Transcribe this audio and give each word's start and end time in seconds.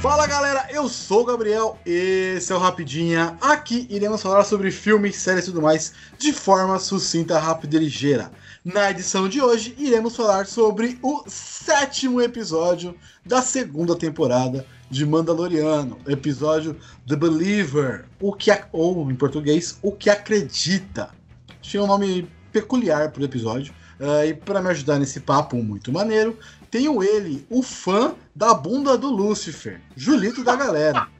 Fala 0.00 0.28
galera, 0.28 0.68
eu 0.70 0.88
sou 0.88 1.22
o 1.22 1.24
Gabriel, 1.24 1.76
esse 1.84 2.52
é 2.52 2.54
o 2.54 2.58
Rapidinha. 2.58 3.36
Aqui 3.40 3.84
iremos 3.90 4.22
falar 4.22 4.44
sobre 4.44 4.70
filmes, 4.70 5.16
séries 5.16 5.42
e 5.42 5.46
tudo 5.48 5.60
mais 5.60 5.92
de 6.16 6.32
forma 6.32 6.78
sucinta, 6.78 7.36
rápida 7.36 7.76
e 7.76 7.80
ligeira. 7.80 8.30
Na 8.64 8.92
edição 8.92 9.28
de 9.28 9.42
hoje, 9.42 9.74
iremos 9.76 10.14
falar 10.14 10.46
sobre 10.46 11.00
o 11.02 11.24
sétimo 11.26 12.22
episódio 12.22 12.94
da 13.26 13.42
segunda 13.42 13.96
temporada 13.96 14.64
de 14.88 15.04
Mandaloriano, 15.04 15.98
episódio 16.06 16.76
The 17.08 17.16
Believer, 17.16 18.04
o 18.20 18.32
que 18.32 18.52
ou 18.70 19.10
em 19.10 19.16
português, 19.16 19.80
o 19.82 19.90
que 19.90 20.08
acredita. 20.08 21.10
Tinha 21.60 21.82
um 21.82 21.88
nome 21.88 22.30
peculiar 22.52 23.10
para 23.10 23.22
o 23.22 23.24
episódio. 23.24 23.74
Uh, 23.98 24.28
e 24.28 24.34
para 24.34 24.62
me 24.62 24.68
ajudar 24.68 24.96
nesse 24.96 25.18
papo 25.18 25.56
muito 25.56 25.90
maneiro, 25.90 26.38
tenho 26.70 27.02
ele, 27.02 27.46
o 27.50 27.62
fã 27.62 28.14
da 28.34 28.54
bunda 28.54 28.96
do 28.96 29.10
Lúcifer, 29.10 29.80
Julito 29.96 30.42
da 30.44 30.56
galera. 30.56 31.08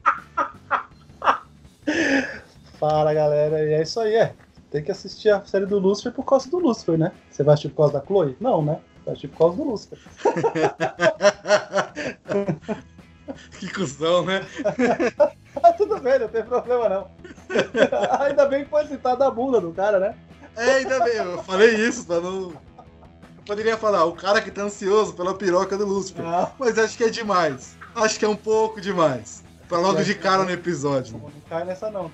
Fala 2.79 3.13
galera, 3.13 3.63
e 3.63 3.73
é 3.73 3.81
isso 3.81 3.99
aí, 3.99 4.15
é. 4.15 4.33
Tem 4.71 4.83
que 4.83 4.91
assistir 4.91 5.29
a 5.29 5.43
série 5.45 5.65
do 5.65 5.79
Lúcifer 5.79 6.13
por 6.13 6.23
causa 6.23 6.49
do 6.49 6.59
Lúcifer, 6.59 6.97
né? 6.97 7.11
Você 7.29 7.43
vai 7.43 7.53
assistir 7.53 7.69
por 7.69 7.77
causa 7.77 7.93
da 7.93 8.05
Chloe? 8.05 8.37
Não, 8.39 8.63
né? 8.63 8.79
Vai 9.03 9.13
assistir 9.13 9.29
por 9.29 9.39
causa 9.39 9.57
do 9.57 9.63
Lúcifer. 9.63 9.97
que 13.59 13.73
cuzão, 13.73 14.25
né? 14.25 14.45
ah, 15.63 15.73
tudo 15.73 15.99
bem, 15.99 16.19
não 16.19 16.27
tem 16.27 16.43
problema 16.43 16.87
não. 16.87 17.09
ainda 18.19 18.45
bem 18.45 18.63
que 18.63 18.69
foi 18.69 18.85
citar 18.87 19.19
a 19.21 19.31
bunda 19.31 19.59
do 19.59 19.71
cara, 19.71 19.99
né? 19.99 20.15
É, 20.55 20.75
ainda 20.75 21.03
bem, 21.03 21.15
eu 21.15 21.43
falei 21.43 21.75
isso 21.75 22.05
pra 22.05 22.21
não 22.21 22.53
poderia 23.49 23.77
falar, 23.77 24.05
o 24.05 24.11
cara 24.11 24.39
que 24.41 24.51
tá 24.51 24.61
ansioso 24.61 25.13
pela 25.13 25.33
piroca 25.33 25.75
do 25.75 25.83
Lúcifer. 25.83 26.23
Ah. 26.23 26.51
Mas 26.59 26.77
acho 26.77 26.95
que 26.95 27.03
é 27.03 27.09
demais. 27.09 27.75
Acho 27.95 28.19
que 28.19 28.23
é 28.23 28.29
um 28.29 28.35
pouco 28.35 28.79
demais. 28.79 29.43
Pra 29.67 29.79
logo 29.79 30.03
de 30.03 30.13
cara 30.13 30.43
no 30.43 30.51
episódio. 30.51 31.17
Não 31.17 31.31
cai 31.49 31.65
nessa 31.65 31.89
não, 31.89 32.11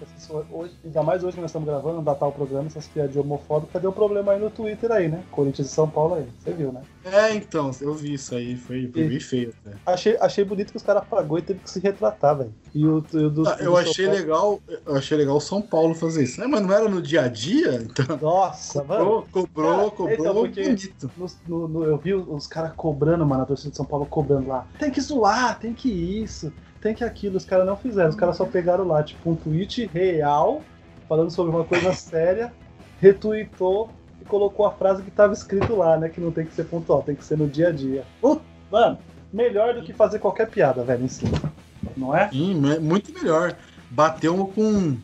hoje, 0.52 0.74
ainda 0.84 1.04
mais 1.04 1.24
hoje 1.24 1.36
que 1.36 1.42
nós 1.42 1.50
estamos 1.50 1.68
gravando, 1.68 2.02
datar 2.02 2.30
o 2.30 2.32
programa, 2.32 2.68
essas 2.68 2.88
piadas 2.88 3.16
homofóbicas, 3.18 3.82
deu 3.82 3.92
problema 3.92 4.32
aí 4.32 4.40
no 4.40 4.50
Twitter 4.50 4.92
aí, 4.92 5.10
né? 5.10 5.24
Corinthians 5.32 5.68
e 5.68 5.72
São 5.72 5.90
Paulo 5.90 6.16
aí, 6.16 6.28
você 6.40 6.54
viu, 6.54 6.72
né? 6.72 6.82
É, 7.06 7.34
então, 7.34 7.72
eu 7.82 7.94
vi 7.94 8.14
isso 8.14 8.34
aí, 8.36 8.56
foi, 8.56 8.90
foi 8.92 9.04
bem 9.04 9.20
feio. 9.20 9.54
Né? 9.66 9.74
Achei, 9.86 10.18
achei 10.20 10.44
bonito 10.44 10.72
que 10.72 10.78
os 10.78 10.84
caras 10.84 11.06
pagou 11.06 11.38
e 11.38 11.42
teve 11.42 11.60
que 11.60 11.70
se 11.70 11.80
retratar, 11.80 12.38
velho. 12.38 12.54
E 12.76 12.86
o, 12.86 12.98
o 12.98 13.30
do, 13.30 13.48
ah, 13.48 13.58
eu 13.60 13.78
achei 13.78 14.06
Paulo... 14.06 14.20
legal, 14.20 14.60
eu 14.86 14.96
achei 14.96 15.18
legal 15.18 15.38
o 15.38 15.42
São 15.42 15.62
Paulo 15.62 15.96
fazer 15.96 16.24
isso. 16.24 16.44
É, 16.44 16.48
mas 16.48 16.62
não 16.62 16.74
era 16.74 16.90
no 16.90 17.02
dia 17.02 17.24
a 17.24 17.28
dia? 17.28 17.82
Então... 17.96 18.18
Nossa, 18.18 18.82
cobrou, 18.82 19.00
mano. 19.00 19.28
Cobrou, 19.32 19.92
cobrou, 19.92 20.12
então, 20.14 20.34
bonito. 20.34 21.12
No, 21.48 21.68
no, 21.68 21.84
eu 21.86 21.98
vi 21.98 22.14
os 22.14 22.46
caras 22.46 22.74
cobrando, 22.76 23.26
mano, 23.26 23.44
a 23.44 23.46
torcida 23.46 23.72
de 23.72 23.78
São 23.78 23.86
Paulo 23.86 24.06
cobrando 24.06 24.50
lá. 24.50 24.68
Tem 24.78 24.92
que 24.92 25.00
zoar, 25.00 25.58
tem 25.58 25.74
que 25.74 25.90
isso 25.90 26.52
tem 26.86 26.94
que 26.94 27.04
aquilo. 27.04 27.36
Os 27.36 27.46
caras 27.46 27.66
não 27.66 27.76
fizeram. 27.76 28.10
Os 28.10 28.16
caras 28.16 28.38
só 28.38 28.46
pegaram 28.46 28.86
lá, 28.86 29.02
tipo, 29.02 29.32
um 29.32 29.36
tweet 29.36 29.90
real, 29.92 30.62
falando 31.10 31.32
sobre 31.32 31.56
uma 31.56 31.64
coisa 31.64 31.92
séria, 31.98 32.54
retweetou 33.02 33.90
e 34.22 34.26
colocou 34.26 34.68
a 34.68 34.72
frase 34.72 35.02
que 35.02 35.10
estava 35.10 35.34
escrito 35.34 35.76
lá, 35.76 35.98
né? 35.98 36.10
Que 36.10 36.22
não 36.22 36.32
tem 36.32 36.46
que 36.46 36.54
ser 36.54 36.66
pontual, 36.66 37.02
tem 37.02 37.16
que 37.16 37.26
ser 37.26 37.40
no 37.40 37.48
dia 37.48 37.70
a 37.70 37.72
dia. 37.72 38.04
Uh, 38.22 38.40
mano, 38.72 39.00
melhor 39.34 39.74
do 39.74 39.82
que 39.82 39.94
fazer 39.94 40.20
qualquer 40.20 40.48
piada, 40.48 40.84
velho, 40.84 41.06
em 41.06 41.08
cima. 41.08 41.52
Não 41.96 42.16
é? 42.16 42.30
Sim, 42.30 42.56
muito 42.82 43.14
melhor. 43.14 43.56
Bateu 43.90 44.36
com, 44.48 44.98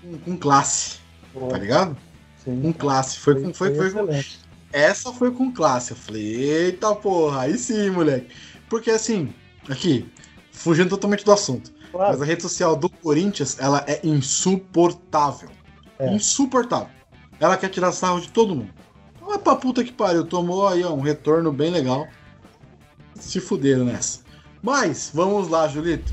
com, 0.00 0.18
com 0.24 0.36
classe. 0.36 0.98
Boa. 1.34 1.50
Tá 1.50 1.58
ligado? 1.58 1.96
Sim. 2.44 2.60
Com 2.60 2.72
classe. 2.72 3.18
Foi, 3.18 3.34
foi, 3.34 3.42
com, 3.42 3.54
foi, 3.54 3.74
foi, 3.74 3.90
foi 3.90 4.24
Essa 4.72 5.12
foi 5.12 5.30
com 5.30 5.52
classe. 5.52 5.92
Eu 5.92 5.96
falei, 5.96 6.24
eita 6.24 6.94
porra, 6.94 7.42
aí 7.42 7.58
sim, 7.58 7.90
moleque. 7.90 8.34
Porque 8.68 8.90
assim, 8.90 9.32
aqui, 9.68 10.10
fugindo 10.52 10.90
totalmente 10.90 11.24
do 11.24 11.32
assunto. 11.32 11.72
Claro. 11.90 12.12
Mas 12.12 12.22
a 12.22 12.24
rede 12.24 12.42
social 12.42 12.76
do 12.76 12.88
Corinthians, 12.88 13.58
ela 13.58 13.84
é 13.86 14.00
insuportável. 14.04 15.48
É. 15.98 16.12
Insuportável. 16.14 16.88
Ela 17.40 17.56
quer 17.56 17.68
tirar 17.68 17.92
sarro 17.92 18.20
de 18.20 18.28
todo 18.28 18.54
mundo. 18.54 18.70
Não 19.20 19.34
é 19.34 19.38
pra 19.38 19.56
puta 19.56 19.84
que 19.84 19.92
pariu. 19.92 20.24
Tomou 20.24 20.66
aí 20.66 20.84
ó, 20.84 20.92
um 20.92 21.00
retorno 21.00 21.52
bem 21.52 21.70
legal. 21.70 22.06
Se 23.14 23.40
fuderam 23.40 23.84
nessa. 23.84 24.20
Mas, 24.62 25.10
vamos 25.12 25.48
lá, 25.48 25.68
Julito. 25.68 26.12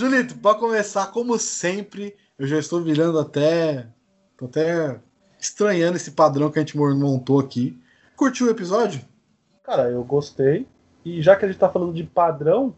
Julito, 0.00 0.34
para 0.38 0.58
começar, 0.58 1.08
como 1.08 1.38
sempre, 1.38 2.16
eu 2.38 2.46
já 2.46 2.58
estou 2.58 2.80
virando 2.80 3.18
até. 3.18 3.86
Tô 4.34 4.46
até 4.46 4.98
estranhando 5.38 5.98
esse 5.98 6.12
padrão 6.12 6.50
que 6.50 6.58
a 6.58 6.62
gente 6.62 6.74
montou 6.74 7.38
aqui. 7.38 7.78
Curtiu 8.16 8.46
o 8.46 8.50
episódio? 8.50 9.02
Cara, 9.62 9.90
eu 9.90 10.02
gostei. 10.02 10.66
E 11.04 11.20
já 11.20 11.36
que 11.36 11.44
a 11.44 11.48
gente 11.48 11.60
tá 11.60 11.68
falando 11.68 11.92
de 11.92 12.02
padrão, 12.02 12.74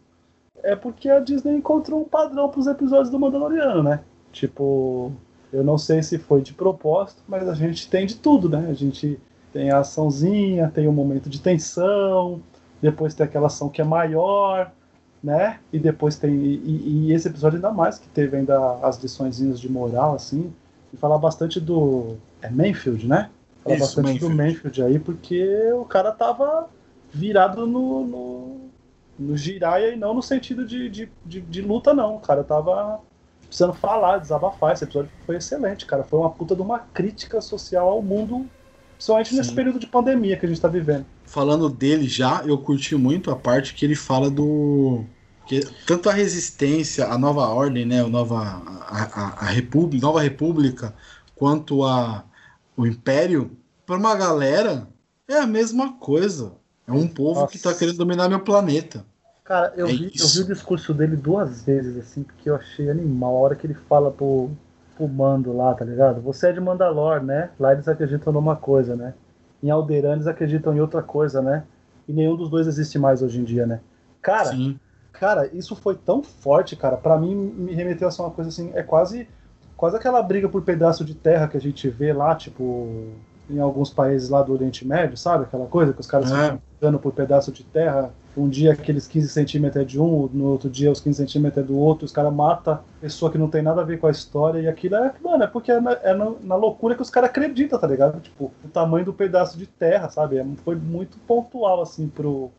é 0.61 0.75
porque 0.75 1.09
a 1.09 1.21
Disney 1.21 1.55
encontrou 1.55 2.01
um 2.01 2.03
padrão 2.03 2.49
pros 2.49 2.67
episódios 2.67 3.09
do 3.09 3.17
Mandaloriano, 3.17 3.81
né? 3.81 4.01
Tipo, 4.33 5.13
eu 5.53 5.63
não 5.63 5.77
sei 5.77 6.03
se 6.03 6.17
foi 6.17 6.41
de 6.41 6.53
propósito, 6.53 7.23
mas 7.25 7.47
a 7.47 7.53
gente 7.53 7.89
tem 7.89 8.05
de 8.05 8.17
tudo, 8.17 8.49
né? 8.49 8.67
A 8.69 8.73
gente 8.73 9.17
tem 9.53 9.71
a 9.71 9.79
açãozinha, 9.79 10.69
tem 10.75 10.87
o 10.87 10.89
um 10.89 10.93
momento 10.93 11.29
de 11.29 11.39
tensão, 11.39 12.41
depois 12.81 13.13
tem 13.13 13.25
aquela 13.25 13.47
ação 13.47 13.69
que 13.69 13.79
é 13.79 13.85
maior, 13.85 14.73
né? 15.23 15.59
E 15.71 15.79
depois 15.79 16.17
tem. 16.17 16.33
E, 16.33 17.07
e 17.07 17.13
esse 17.13 17.27
episódio 17.27 17.57
ainda 17.57 17.71
mais, 17.71 17.97
que 17.97 18.07
teve 18.09 18.37
ainda 18.37 18.79
as 18.83 19.01
liçõezinhas 19.01 19.59
de 19.59 19.71
moral, 19.71 20.15
assim 20.15 20.53
e 20.93 20.97
falar 20.97 21.17
bastante 21.17 21.59
do. 21.59 22.15
É 22.41 22.49
Manfield, 22.49 23.07
né? 23.07 23.29
Falar 23.63 23.75
Isso, 23.75 23.85
bastante 23.85 24.05
Manfield. 24.05 24.35
do 24.35 24.43
Manfield 24.43 24.83
aí, 24.83 24.99
porque 24.99 25.71
o 25.73 25.85
cara 25.85 26.11
tava 26.11 26.69
virado 27.11 27.65
no, 27.65 28.05
no, 28.05 28.57
no 29.17 29.37
giraia 29.37 29.93
e 29.93 29.95
não 29.95 30.13
no 30.13 30.21
sentido 30.21 30.65
de, 30.65 30.89
de, 30.89 31.11
de, 31.25 31.41
de, 31.41 31.61
luta, 31.61 31.93
não. 31.93 32.17
O 32.17 32.19
cara 32.19 32.43
tava 32.43 32.99
precisando 33.47 33.73
falar, 33.73 34.19
desabafar. 34.19 34.73
Esse 34.73 34.83
episódio 34.83 35.09
foi 35.25 35.37
excelente, 35.37 35.85
cara. 35.85 36.03
Foi 36.03 36.19
uma 36.19 36.29
puta 36.29 36.55
de 36.55 36.61
uma 36.61 36.79
crítica 36.79 37.41
social 37.41 37.89
ao 37.89 38.01
mundo, 38.01 38.45
principalmente 38.95 39.29
Sim. 39.29 39.37
nesse 39.37 39.53
período 39.53 39.79
de 39.79 39.87
pandemia 39.87 40.37
que 40.37 40.45
a 40.45 40.49
gente 40.49 40.61
tá 40.61 40.67
vivendo. 40.67 41.05
Falando 41.25 41.69
dele 41.69 42.07
já, 42.07 42.43
eu 42.45 42.57
curti 42.57 42.95
muito 42.95 43.31
a 43.31 43.35
parte 43.35 43.73
que 43.73 43.83
ele 43.85 43.95
fala 43.95 44.29
do 44.29 45.03
que 45.45 45.61
tanto 45.85 46.09
a 46.09 46.13
resistência, 46.13 47.07
a 47.07 47.17
nova 47.17 47.47
ordem, 47.47 47.85
né, 47.85 48.01
a 48.01 48.07
nova 48.07 48.37
a, 48.39 49.03
a, 49.03 49.27
a 49.41 49.45
república, 49.45 50.05
nova 50.05 50.21
república, 50.21 50.93
quanto 51.35 51.83
a 51.83 52.23
o 52.75 52.87
império, 52.87 53.51
para 53.85 53.97
uma 53.97 54.15
galera 54.15 54.87
é 55.27 55.37
a 55.37 55.47
mesma 55.47 55.93
coisa. 55.93 56.53
É 56.87 56.91
um 56.91 57.07
povo 57.07 57.41
Nossa. 57.41 57.51
que 57.51 57.57
está 57.57 57.73
querendo 57.73 57.97
dominar 57.97 58.27
meu 58.27 58.39
planeta. 58.39 59.05
Cara, 59.43 59.73
eu, 59.75 59.87
é 59.87 59.91
vi, 59.91 60.11
eu 60.19 60.27
vi 60.27 60.39
o 60.41 60.47
discurso 60.47 60.93
dele 60.93 61.15
duas 61.15 61.63
vezes, 61.63 61.97
assim, 61.97 62.23
porque 62.23 62.49
eu 62.49 62.55
achei 62.55 62.89
animal. 62.89 63.35
A 63.35 63.39
hora 63.39 63.55
que 63.55 63.67
ele 63.67 63.73
fala 63.73 64.11
pro, 64.11 64.49
pro 64.95 65.07
Mando 65.07 65.55
lá, 65.55 65.73
tá 65.73 65.85
ligado? 65.85 66.21
Você 66.21 66.49
é 66.49 66.51
de 66.51 66.59
Mandalor, 66.59 67.21
né? 67.21 67.49
Lá 67.59 67.73
eles 67.73 67.87
acreditam 67.87 68.33
numa 68.33 68.55
coisa, 68.55 68.95
né? 68.95 69.13
Em 69.61 69.69
Alderan 69.69 70.13
eles 70.13 70.27
acreditam 70.27 70.75
em 70.75 70.79
outra 70.81 71.01
coisa, 71.01 71.41
né? 71.41 71.63
E 72.07 72.13
nenhum 72.13 72.35
dos 72.35 72.49
dois 72.49 72.67
existe 72.67 72.97
mais 72.97 73.21
hoje 73.21 73.39
em 73.39 73.43
dia, 73.43 73.65
né? 73.65 73.79
Cara, 74.21 74.51
Sim. 74.51 74.79
Cara, 75.13 75.47
isso 75.53 75.75
foi 75.75 75.95
tão 75.95 76.21
forte, 76.21 76.75
cara. 76.75 76.97
para 76.97 77.17
mim 77.17 77.35
me 77.35 77.73
remeteu 77.73 78.07
a 78.07 78.11
ser 78.11 78.21
uma 78.21 78.31
coisa 78.31 78.49
assim, 78.49 78.71
é 78.73 78.83
quase 78.83 79.27
quase 79.77 79.97
aquela 79.97 80.21
briga 80.21 80.47
por 80.47 80.61
pedaço 80.61 81.03
de 81.03 81.13
terra 81.13 81.47
que 81.47 81.57
a 81.57 81.61
gente 81.61 81.89
vê 81.89 82.13
lá, 82.13 82.35
tipo, 82.35 83.09
em 83.49 83.59
alguns 83.59 83.89
países 83.89 84.29
lá 84.29 84.41
do 84.41 84.53
Oriente 84.53 84.87
Médio, 84.87 85.17
sabe? 85.17 85.43
Aquela 85.43 85.65
coisa 85.65 85.93
que 85.93 85.99
os 85.99 86.07
caras 86.07 86.31
é. 86.31 86.57
dando 86.79 86.99
por 86.99 87.11
pedaço 87.11 87.51
de 87.51 87.63
terra. 87.63 88.11
Um 88.35 88.49
dia 88.49 88.73
aqueles 88.73 89.07
15 89.07 89.29
centímetros 89.29 89.83
é 89.83 89.85
de 89.85 89.99
um, 89.99 90.27
no 90.33 90.45
outro 90.45 90.67
dia 90.67 90.91
os 90.91 90.99
15 90.99 91.17
centímetros 91.17 91.63
é 91.63 91.67
do 91.67 91.77
outro, 91.77 92.03
os 92.03 92.11
caras 92.11 92.33
matam 92.33 92.79
pessoa 92.99 93.31
que 93.31 93.37
não 93.37 93.47
tem 93.47 93.61
nada 93.61 93.81
a 93.81 93.83
ver 93.83 93.99
com 93.99 94.07
a 94.07 94.11
história, 94.11 94.59
e 94.59 94.67
aquilo 94.67 94.95
é, 94.95 95.13
mano, 95.23 95.43
é 95.43 95.47
porque 95.47 95.71
é 95.71 95.79
na, 95.79 95.91
é 96.01 96.15
na, 96.15 96.31
na 96.41 96.55
loucura 96.55 96.95
que 96.95 97.01
os 97.01 97.11
caras 97.11 97.29
acreditam, 97.29 97.77
tá 97.77 97.85
ligado? 97.85 98.19
Tipo, 98.21 98.51
o 98.63 98.67
tamanho 98.69 99.05
do 99.05 99.13
pedaço 99.13 99.55
de 99.55 99.67
terra, 99.67 100.09
sabe? 100.09 100.37
É, 100.37 100.45
foi 100.63 100.75
muito 100.75 101.19
pontual, 101.27 101.81
assim, 101.81 102.07
pro, 102.07 102.51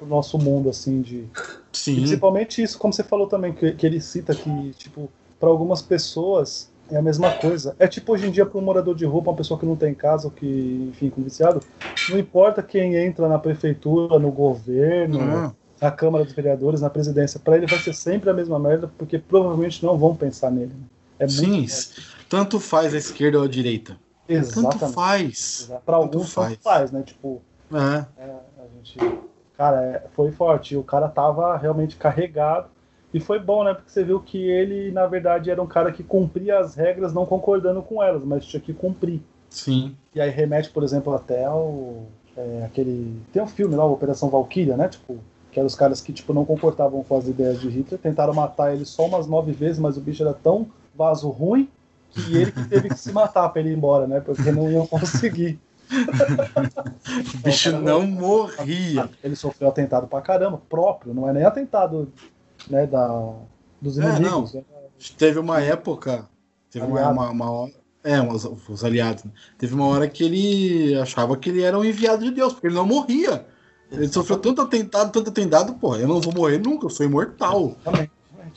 pro 0.00 0.08
nosso 0.08 0.38
mundo, 0.38 0.70
assim, 0.70 1.02
de. 1.02 1.28
Sim. 1.72 1.96
principalmente 1.96 2.62
isso, 2.62 2.78
como 2.78 2.92
você 2.92 3.04
falou 3.04 3.26
também, 3.28 3.52
que, 3.52 3.72
que 3.72 3.86
ele 3.86 4.00
cita 4.00 4.34
que, 4.34 4.72
tipo, 4.72 5.12
para 5.38 5.48
algumas 5.48 5.82
pessoas, 5.82 6.68
É 6.90 6.96
a 6.96 7.02
mesma 7.02 7.30
coisa. 7.30 7.76
É 7.78 7.86
tipo 7.86 8.12
hoje 8.12 8.26
em 8.26 8.32
dia 8.32 8.44
para 8.44 8.58
um 8.58 8.62
morador 8.62 8.96
de 8.96 9.04
rua, 9.04 9.22
uma 9.22 9.36
pessoa 9.36 9.58
que 9.60 9.64
não 9.64 9.76
tem 9.76 9.94
casa, 9.94 10.26
ou 10.26 10.30
que, 10.32 10.88
enfim, 10.90 11.08
com 11.08 11.22
viciado, 11.22 11.62
não 12.08 12.18
importa 12.18 12.62
quem 12.64 12.96
entra 12.96 13.28
na 13.28 13.38
prefeitura, 13.38 14.18
no 14.18 14.32
governo, 14.32 15.18
Não. 15.24 15.56
na 15.80 15.90
Câmara 15.92 16.24
dos 16.24 16.32
Vereadores, 16.34 16.80
na 16.80 16.90
presidência, 16.90 17.38
para 17.38 17.56
ele 17.56 17.66
vai 17.66 17.78
ser 17.78 17.94
sempre 17.94 18.28
a 18.28 18.34
mesma 18.34 18.58
merda, 18.58 18.90
porque 18.98 19.18
provavelmente 19.20 19.84
não 19.84 19.96
vão 19.96 20.16
pensar 20.16 20.50
nele. 20.50 20.74
É 21.18 21.28
Sim, 21.28 21.64
tanto 22.28 22.58
faz 22.58 22.92
a 22.92 22.98
esquerda 22.98 23.38
ou 23.38 23.44
a 23.44 23.48
direita. 23.48 23.96
Tanto 24.26 24.36
Exatamente. 24.36 24.94
faz. 24.94 25.70
Para 25.86 25.96
alguns 25.96 26.32
faz. 26.32 26.48
tanto 26.54 26.62
faz, 26.62 26.90
né? 26.90 27.02
Tipo, 27.02 27.40
É. 27.72 28.04
É, 28.20 28.24
a 28.58 28.66
gente. 28.82 28.98
Cara, 29.60 29.84
é, 29.84 30.02
foi 30.16 30.32
forte. 30.32 30.74
O 30.74 30.82
cara 30.82 31.06
tava 31.06 31.54
realmente 31.54 31.96
carregado. 31.96 32.68
E 33.12 33.20
foi 33.20 33.38
bom, 33.38 33.62
né? 33.62 33.74
Porque 33.74 33.90
você 33.90 34.02
viu 34.02 34.18
que 34.18 34.38
ele, 34.38 34.90
na 34.90 35.06
verdade, 35.06 35.50
era 35.50 35.60
um 35.60 35.66
cara 35.66 35.92
que 35.92 36.02
cumpria 36.02 36.58
as 36.58 36.74
regras 36.74 37.12
não 37.12 37.26
concordando 37.26 37.82
com 37.82 38.02
elas, 38.02 38.24
mas 38.24 38.46
tinha 38.46 38.58
que 38.58 38.72
cumprir. 38.72 39.20
Sim. 39.50 39.94
E 40.14 40.20
aí 40.20 40.30
remete, 40.30 40.70
por 40.70 40.82
exemplo, 40.82 41.12
até 41.12 41.44
ao. 41.44 42.06
é, 42.34 42.62
aquele. 42.64 43.20
Tem 43.34 43.42
um 43.42 43.46
filme 43.46 43.76
lá, 43.76 43.84
Operação 43.84 44.30
Valkyria, 44.30 44.78
né? 44.78 44.88
Tipo, 44.88 45.18
que 45.52 45.60
eram 45.60 45.66
os 45.66 45.74
caras 45.74 46.00
que 46.00 46.14
tipo, 46.14 46.32
não 46.32 46.46
concordavam 46.46 47.04
com 47.04 47.18
as 47.18 47.28
ideias 47.28 47.60
de 47.60 47.68
Hitler, 47.68 48.00
tentaram 48.00 48.32
matar 48.32 48.72
ele 48.72 48.86
só 48.86 49.04
umas 49.04 49.26
nove 49.26 49.52
vezes, 49.52 49.78
mas 49.78 49.98
o 49.98 50.00
bicho 50.00 50.22
era 50.22 50.32
tão 50.32 50.68
vaso 50.94 51.28
ruim 51.28 51.68
que 52.08 52.34
ele 52.34 52.50
que 52.50 52.64
teve 52.64 52.88
que 52.88 52.98
se 52.98 53.12
matar 53.12 53.50
pra 53.50 53.60
ele 53.60 53.72
ir 53.72 53.76
embora, 53.76 54.06
né? 54.06 54.20
Porque 54.20 54.50
não 54.50 54.70
iam 54.70 54.86
conseguir. 54.88 55.60
O 57.34 57.38
bicho 57.38 57.72
não 57.80 58.06
morria. 58.06 59.08
Ele 59.22 59.34
sofreu 59.36 59.68
atentado 59.68 60.06
pra 60.06 60.20
caramba, 60.20 60.60
próprio, 60.68 61.12
não 61.14 61.28
é 61.28 61.32
nem 61.32 61.44
atentado 61.44 62.12
né, 62.68 62.86
da, 62.86 63.32
dos 63.80 63.98
É, 63.98 64.04
inimigos. 64.08 64.54
né? 64.54 64.62
Teve 65.16 65.38
uma 65.38 65.60
época. 65.60 66.28
Teve 66.70 66.84
uma, 66.86 66.98
Aliado. 67.00 67.14
uma, 67.14 67.30
uma 67.30 67.50
hora. 67.50 67.72
É, 68.02 68.20
os, 68.20 68.44
os 68.44 68.84
aliados. 68.84 69.24
né? 69.24 69.30
Teve 69.58 69.74
uma 69.74 69.86
hora 69.86 70.08
que 70.08 70.24
ele 70.24 70.94
achava 70.98 71.36
que 71.36 71.50
ele 71.50 71.62
era 71.62 71.78
um 71.78 71.84
enviado 71.84 72.24
de 72.24 72.30
Deus, 72.30 72.52
porque 72.52 72.68
ele 72.68 72.74
não 72.76 72.86
morria. 72.86 73.44
Ele 73.90 74.06
sofreu 74.08 74.38
tanto 74.38 74.62
atentado, 74.62 75.10
tanto 75.10 75.30
atentado, 75.30 75.74
pô, 75.74 75.96
eu 75.96 76.06
não 76.06 76.20
vou 76.20 76.32
morrer 76.32 76.58
nunca, 76.58 76.86
eu 76.86 76.90
sou 76.90 77.04
imortal. 77.04 77.76
Exatamente. 77.82 78.10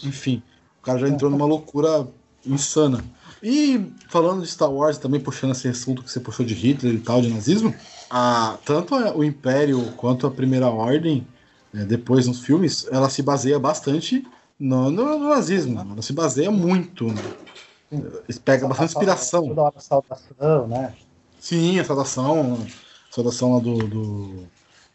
Enfim, 0.03 0.43
o 0.79 0.85
cara 0.85 0.99
já 0.99 1.07
entrou 1.09 1.31
numa 1.31 1.45
loucura 1.45 2.07
insana. 2.45 3.03
E 3.43 3.91
falando 4.07 4.41
de 4.41 4.47
Star 4.47 4.71
Wars, 4.71 4.97
também 4.97 5.19
puxando 5.19 5.51
esse 5.51 5.67
assunto 5.67 6.01
que 6.01 6.09
você 6.09 6.19
puxou 6.21 6.45
de 6.45 6.53
Hitler 6.53 6.95
e 6.95 6.99
tal, 6.99 7.21
de 7.21 7.27
nazismo, 7.29 7.75
a, 8.09 8.57
tanto 8.63 8.95
o 8.95 9.21
Império 9.23 9.91
quanto 9.97 10.25
a 10.25 10.31
Primeira 10.31 10.69
Ordem, 10.69 11.27
né, 11.73 11.83
depois 11.83 12.25
nos 12.25 12.39
filmes, 12.39 12.87
ela 12.89 13.09
se 13.09 13.21
baseia 13.21 13.59
bastante 13.59 14.25
no, 14.57 14.89
no- 14.89 15.19
no 15.19 15.29
nazismo. 15.29 15.77
Ela 15.77 16.01
se 16.01 16.13
baseia 16.13 16.49
muito. 16.49 17.05
né? 17.07 17.21
Pegam 18.45 18.69
bastante 18.69 18.91
inspiração. 18.91 19.47
Toda 19.49 19.61
hora 19.63 19.79
saudação, 19.79 20.67
né? 20.67 20.93
Sim, 21.39 21.79
a 21.79 21.83
saudação. 21.85 22.53
A 23.11 23.13
saudação 23.13 23.53
lá 23.55 23.59
do. 23.59 23.77
do 23.87 24.43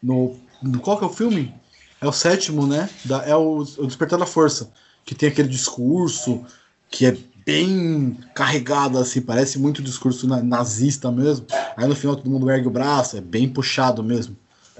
no, 0.01 0.35
no- 0.61 0.79
qual 0.79 0.97
que 0.97 1.03
é 1.03 1.07
o 1.07 1.13
filme? 1.13 1.53
É 2.01 2.07
o 2.07 2.11
sétimo, 2.11 2.65
né? 2.65 2.89
Da, 3.05 3.23
é 3.25 3.35
o, 3.35 3.59
o 3.59 3.85
Despertar 3.85 4.17
da 4.17 4.25
Força. 4.25 4.71
Que 5.05 5.13
tem 5.13 5.29
aquele 5.29 5.47
discurso 5.49 6.43
que 6.89 7.05
é 7.05 7.17
bem 7.49 8.17
carregado, 8.35 8.97
assim, 8.99 9.21
parece 9.21 9.57
muito 9.57 9.81
discurso 9.81 10.27
na- 10.27 10.41
nazista 10.43 11.11
mesmo. 11.11 11.45
Aí 11.75 11.87
no 11.87 11.95
final 11.95 12.15
todo 12.15 12.29
mundo 12.29 12.49
ergue 12.49 12.67
o 12.67 12.71
braço, 12.71 13.17
é 13.17 13.21
bem 13.21 13.49
puxado 13.49 14.03
mesmo. 14.03 14.35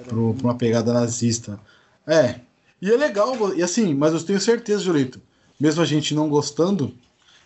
Pro, 0.08 0.34
pra 0.34 0.48
uma 0.48 0.56
pegada 0.56 0.94
nazista. 0.94 1.60
É. 2.08 2.40
E 2.82 2.90
é 2.90 2.96
legal, 2.96 3.36
e 3.54 3.62
assim, 3.62 3.94
mas 3.94 4.14
eu 4.14 4.24
tenho 4.24 4.40
certeza, 4.40 4.82
Julito, 4.82 5.22
mesmo 5.60 5.82
a 5.82 5.86
gente 5.86 6.16
não 6.16 6.30
gostando, 6.30 6.94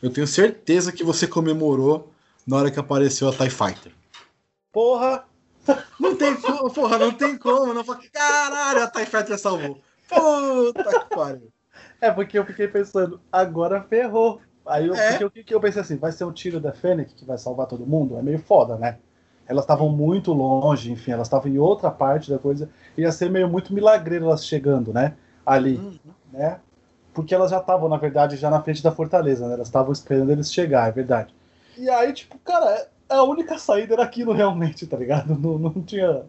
eu 0.01 0.11
tenho 0.11 0.27
certeza 0.27 0.91
que 0.91 1.03
você 1.03 1.25
comemorou 1.25 2.11
na 2.45 2.57
hora 2.57 2.69
que 2.69 2.79
apareceu 2.79 3.27
a 3.29 3.33
TIE 3.33 3.49
Fighter. 3.49 3.91
Porra! 4.71 5.25
Não 5.99 6.15
tem 6.15 6.35
como, 6.35 6.71
porra, 6.71 6.97
não 6.99 7.11
tem 7.11 7.37
como. 7.37 7.73
Não 7.73 7.83
fala, 7.85 7.99
caralho, 8.11 8.83
a 8.83 8.87
TIE 8.87 9.05
Fighter 9.05 9.39
salvou. 9.39 9.81
Puta 10.09 10.99
que 10.99 11.15
pariu. 11.15 11.49
É 12.01 12.11
porque 12.11 12.37
eu 12.37 12.45
fiquei 12.45 12.67
pensando, 12.67 13.19
agora 13.31 13.81
ferrou. 13.89 14.41
Aí 14.65 14.87
eu, 14.87 14.95
É. 14.95 15.17
porque 15.17 15.25
o 15.41 15.43
que 15.45 15.53
eu 15.53 15.59
pensei 15.59 15.81
assim, 15.81 15.97
vai 15.97 16.11
ser 16.11 16.23
o 16.23 16.31
tiro 16.31 16.59
da 16.59 16.71
Fênix 16.71 17.13
que 17.13 17.25
vai 17.25 17.37
salvar 17.37 17.67
todo 17.67 17.85
mundo? 17.85 18.17
É 18.17 18.21
meio 18.21 18.39
foda, 18.39 18.77
né? 18.77 18.97
Elas 19.45 19.63
estavam 19.65 19.89
muito 19.89 20.31
longe, 20.31 20.89
enfim, 20.91 21.11
elas 21.11 21.27
estavam 21.27 21.51
em 21.51 21.57
outra 21.57 21.91
parte 21.91 22.29
da 22.31 22.39
coisa. 22.39 22.69
Ia 22.97 23.11
ser 23.11 23.29
meio 23.29 23.49
muito 23.49 23.73
milagreiro 23.73 24.25
elas 24.25 24.45
chegando, 24.45 24.93
né? 24.93 25.13
Ali, 25.45 25.99
né? 26.31 26.59
Porque 27.13 27.35
elas 27.35 27.51
já 27.51 27.57
estavam, 27.59 27.89
na 27.89 27.97
verdade, 27.97 28.37
já 28.37 28.49
na 28.49 28.61
frente 28.61 28.81
da 28.81 28.91
fortaleza, 28.91 29.45
né? 29.47 29.55
Elas 29.55 29.67
estavam 29.67 29.91
esperando 29.91 30.31
eles 30.31 30.51
chegar, 30.51 30.87
é 30.87 30.91
verdade. 30.91 31.35
E 31.77 31.89
aí, 31.89 32.13
tipo, 32.13 32.37
cara, 32.39 32.69
é- 32.73 32.87
a 33.09 33.23
única 33.23 33.57
saída 33.59 33.93
era 33.95 34.03
aquilo 34.03 34.31
realmente, 34.31 34.87
tá 34.87 34.95
ligado? 34.97 35.37
Não, 35.37 35.59
não 35.59 35.81
tinha. 35.83 36.23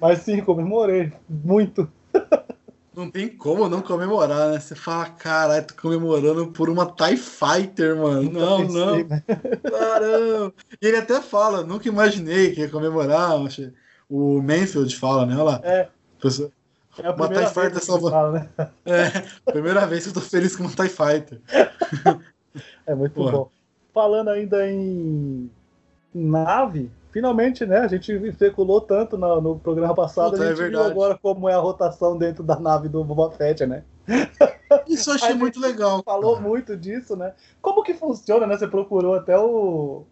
Mas 0.00 0.20
sim, 0.20 0.40
comemorei. 0.40 1.12
Muito. 1.28 1.88
Não 2.94 3.10
tem 3.10 3.28
como 3.28 3.68
não 3.68 3.82
comemorar, 3.82 4.50
né? 4.52 4.60
Você 4.60 4.74
fala, 4.74 5.06
caralho, 5.06 5.66
tô 5.66 5.74
comemorando 5.74 6.46
por 6.48 6.70
uma 6.70 6.86
TIE 6.86 7.16
Fighter, 7.16 7.96
mano. 7.96 8.30
Não, 8.30 8.58
Pensei, 8.58 8.80
não. 8.80 8.96
né? 9.04 9.22
Caramba. 9.70 10.54
E 10.80 10.86
ele 10.86 10.96
até 10.98 11.20
fala, 11.20 11.64
nunca 11.64 11.88
imaginei 11.88 12.52
que 12.52 12.60
ia 12.60 12.68
comemorar. 12.70 13.32
O 14.08 14.40
Manfield 14.42 14.94
fala, 14.96 15.26
né? 15.26 15.34
Olha 15.34 15.42
lá. 15.44 15.60
É. 15.64 15.88
Pessoa- 16.20 16.50
É 16.98 17.06
a 17.06 17.10
Uma 17.10 17.26
primeira 17.26 17.46
TIE 17.46 17.54
Fighter 17.54 17.70
vez 17.70 17.80
que 17.80 17.86
salva- 17.86 18.10
fala, 18.10 18.32
né? 18.32 18.48
É, 18.86 19.50
primeira 19.52 19.86
vez 19.86 20.04
que 20.04 20.10
eu 20.10 20.14
tô 20.14 20.20
feliz 20.20 20.54
com 20.54 20.62
uma 20.64 20.70
TIE 20.72 20.88
Fighter. 20.88 21.40
É 22.86 22.94
muito 22.94 23.14
Porra. 23.14 23.32
bom. 23.32 23.50
Falando 23.92 24.28
ainda 24.28 24.64
em 24.70 25.50
nave, 26.14 26.88
finalmente, 27.14 27.64
né? 27.64 27.78
A 27.78 27.86
gente 27.86 28.12
especulou 28.12 28.80
tanto 28.80 29.16
no, 29.16 29.40
no 29.40 29.58
programa 29.58 29.94
passado, 29.94 30.32
Puta, 30.32 30.42
a 30.42 30.46
é 30.46 30.48
gente 30.48 30.56
viu 30.56 30.64
verdade. 30.64 30.90
agora 30.90 31.16
como 31.22 31.48
é 31.48 31.54
a 31.54 31.60
rotação 31.60 32.18
dentro 32.18 32.42
da 32.42 32.58
nave 32.58 32.88
do 32.88 33.04
Boba 33.04 33.30
Fett, 33.30 33.64
né? 33.64 33.84
Isso 34.88 35.10
eu 35.10 35.14
achei 35.14 35.30
A 35.30 35.36
muito 35.36 35.60
legal. 35.60 36.02
Falou 36.02 36.40
muito 36.40 36.76
disso, 36.76 37.14
né? 37.14 37.32
Como 37.62 37.84
que 37.84 37.94
funciona, 37.94 38.46
né? 38.46 38.58
Você 38.58 38.66
procurou 38.66 39.14
até 39.14 39.38
o. 39.38 40.02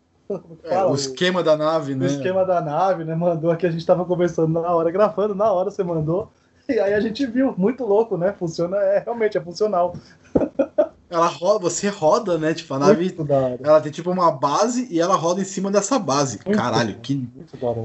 É, 0.63 0.71
fala? 0.71 0.93
o 0.93 0.95
esquema 0.95 1.43
da 1.43 1.57
nave, 1.57 1.93
o 1.93 1.97
né? 1.97 2.07
esquema 2.07 2.45
da 2.45 2.61
nave, 2.61 3.05
né? 3.05 3.15
Mandou 3.17 3.51
aqui, 3.51 3.67
a 3.67 3.71
gente 3.71 3.85
tava 3.85 4.05
conversando 4.05 4.61
na 4.61 4.73
hora, 4.73 4.91
gravando, 4.91 5.35
na 5.35 5.51
hora 5.51 5.71
você 5.71 5.83
mandou. 5.83 6.31
E 6.69 6.79
aí 6.79 6.95
a 6.95 7.01
gente 7.01 7.27
viu, 7.27 7.53
muito 7.59 7.85
louco, 7.85 8.17
né? 8.17 8.33
Funciona, 8.33 8.77
é 8.77 9.01
realmente, 9.01 9.37
é 9.37 9.41
funcional. 9.41 9.95
Ela 11.13 11.27
roda, 11.27 11.69
você 11.69 11.89
roda, 11.89 12.39
né? 12.39 12.55
Tipo, 12.55 12.75
a 12.75 12.79
nave. 12.79 13.15
Ela 13.63 13.81
tem 13.81 13.93
tipo 13.93 14.11
uma 14.11 14.31
base 14.33 14.89
e 14.91 14.99
ela 14.99 15.15
roda 15.15 15.41
em 15.41 15.45
cima 15.45 15.71
dessa 15.71 15.99
base. 15.99 16.41
Muito 16.47 16.59
Caralho, 16.59 16.99
que 17.01 17.29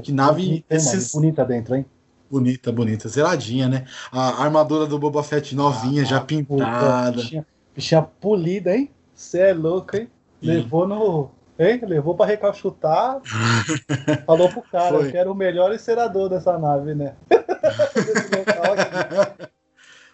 que 0.02 0.12
nave 0.12 0.42
Bonita, 0.44 0.74
esses- 0.74 1.12
bonita 1.12 1.44
dentro, 1.44 1.74
hein? 1.76 1.84
bonita, 2.30 2.70
bonita. 2.72 3.08
Zeradinha, 3.08 3.68
né? 3.68 3.86
A 4.12 4.42
armadura 4.42 4.86
do 4.86 4.98
Boba 4.98 5.22
Fett 5.22 5.54
novinha, 5.54 6.04
já 6.04 6.20
Puta, 6.20 6.26
pintada. 6.34 7.12
Bichinha, 7.12 7.46
bichinha 7.74 8.02
polida, 8.02 8.74
hein? 8.76 8.90
Você 9.14 9.38
é 9.40 9.54
louco, 9.54 9.96
hein? 9.96 10.08
Sim. 10.40 10.46
Levou 10.46 10.86
no. 10.88 11.30
Hein? 11.58 11.80
Levou 11.86 12.14
pra 12.14 12.26
recalchutar. 12.26 13.20
falou 14.26 14.48
pro 14.48 14.62
cara, 14.62 14.96
Foi. 14.98 15.08
eu 15.08 15.12
quero 15.12 15.32
o 15.32 15.34
melhor 15.34 15.74
encerador 15.74 16.28
dessa 16.28 16.56
nave, 16.58 16.94
né? 16.94 17.14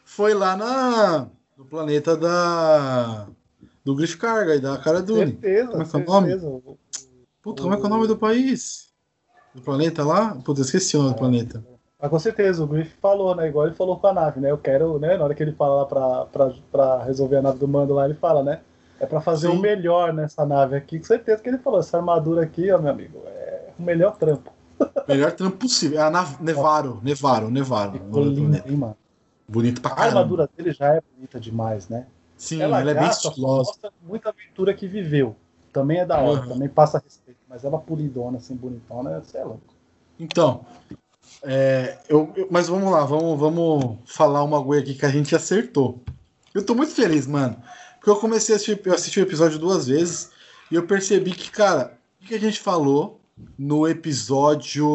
Foi 0.04 0.32
lá 0.34 0.56
na, 0.56 1.26
no 1.56 1.64
planeta 1.64 2.16
da. 2.16 3.26
Do 3.84 3.94
Griff 3.94 4.16
Carga 4.16 4.54
e 4.54 4.60
da 4.60 4.78
Cara 4.78 5.02
Dune. 5.02 5.32
certeza, 5.32 5.70
Como 5.70 5.82
é 5.82 5.86
que 5.86 5.96
é 5.96 5.98
o 5.98 6.04
nome? 6.06 6.78
Puta, 7.42 7.62
como 7.62 7.74
é 7.74 7.76
que 7.76 7.82
é 7.82 7.86
o 7.86 7.90
nome 7.90 8.06
do 8.06 8.16
país? 8.16 8.88
Do 9.54 9.60
planeta 9.60 10.02
lá? 10.02 10.34
Puta, 10.42 10.62
esqueci 10.62 10.96
o 10.96 11.02
nome 11.02 11.14
do 11.14 11.18
planeta. 11.18 11.64
Mas 12.00 12.10
com 12.10 12.18
certeza, 12.18 12.64
o 12.64 12.66
Griff 12.66 12.94
falou, 13.00 13.34
né? 13.34 13.46
Igual 13.48 13.66
ele 13.66 13.76
falou 13.76 13.98
com 13.98 14.06
a 14.06 14.12
nave, 14.12 14.40
né? 14.40 14.50
Eu 14.50 14.56
quero, 14.58 14.98
né? 14.98 15.16
Na 15.18 15.24
hora 15.24 15.34
que 15.34 15.42
ele 15.42 15.52
fala 15.52 15.76
lá 15.82 15.84
pra, 15.86 16.24
pra, 16.26 16.52
pra 16.72 17.04
resolver 17.04 17.36
a 17.36 17.42
nave 17.42 17.58
do 17.58 17.68
mando 17.68 17.92
lá, 17.94 18.06
ele 18.06 18.14
fala, 18.14 18.42
né? 18.42 18.60
É 18.98 19.04
pra 19.06 19.20
fazer 19.20 19.50
Sim. 19.50 19.58
o 19.58 19.60
melhor 19.60 20.14
nessa 20.14 20.46
nave 20.46 20.76
aqui. 20.76 20.98
Com 20.98 21.04
certeza 21.04 21.42
que 21.42 21.48
ele 21.48 21.58
falou, 21.58 21.80
essa 21.80 21.98
armadura 21.98 22.42
aqui, 22.42 22.70
ó, 22.72 22.78
meu 22.78 22.90
amigo, 22.90 23.22
é 23.26 23.68
o 23.78 23.82
melhor 23.82 24.16
trampo. 24.16 24.50
Melhor 25.06 25.32
trampo 25.32 25.58
possível. 25.58 25.98
É 26.00 26.02
a 26.02 26.10
Nav- 26.10 26.40
Nevaro, 26.40 27.00
Nevaro, 27.02 27.50
Nevaro. 27.50 27.92
Ficou 27.92 28.24
do 28.24 28.30
lindo, 28.30 28.56
hein, 28.66 28.76
mano? 28.76 28.96
Bonito 29.46 29.80
pra 29.80 29.92
A 29.92 29.94
caramba. 29.94 30.18
armadura 30.20 30.48
dele 30.56 30.72
já 30.72 30.94
é 30.94 31.02
bonita 31.14 31.38
demais, 31.38 31.88
né? 31.88 32.06
Sim, 32.36 32.60
ela, 32.62 32.80
é 32.80 32.94
bem 32.94 33.08
estilosa. 33.08 33.68
mostra 33.70 33.92
muita 34.02 34.30
aventura 34.30 34.74
que 34.74 34.86
viveu. 34.88 35.36
Também 35.72 35.98
é 35.98 36.06
da 36.06 36.18
hora, 36.20 36.40
Uhum. 36.42 36.48
também 36.48 36.68
passa 36.68 36.98
respeito. 37.02 37.38
Mas 37.48 37.64
ela 37.64 37.78
polidona, 37.78 38.38
assim, 38.38 38.56
bonitona, 38.56 39.20
você 39.20 39.38
é 39.38 39.44
louco. 39.44 39.62
Então, 40.18 40.64
é, 41.42 41.98
eu, 42.08 42.32
eu- 42.36 42.48
mas 42.50 42.68
vamos 42.68 42.90
lá, 42.90 43.04
vamos, 43.04 43.38
vamos 43.38 43.98
falar 44.06 44.42
uma 44.42 44.62
coisa 44.64 44.82
aqui 44.82 44.94
que 44.94 45.06
a 45.06 45.10
gente 45.10 45.34
acertou. 45.36 46.00
Eu 46.54 46.64
tô 46.64 46.74
muito 46.74 46.92
feliz, 46.92 47.26
mano. 47.26 47.56
Porque 47.96 48.10
eu 48.10 48.16
comecei 48.16 48.54
a 48.54 48.56
assistir, 48.56 48.80
eu 48.84 48.94
assisti 48.94 49.18
o 49.20 49.22
episódio 49.22 49.58
duas 49.58 49.86
vezes 49.88 50.30
e 50.70 50.74
eu 50.74 50.86
percebi 50.86 51.32
que, 51.32 51.50
cara, 51.50 51.98
o 52.22 52.26
que 52.26 52.34
a 52.34 52.40
gente 52.40 52.60
falou 52.60 53.20
no 53.58 53.86
episódio 53.88 54.86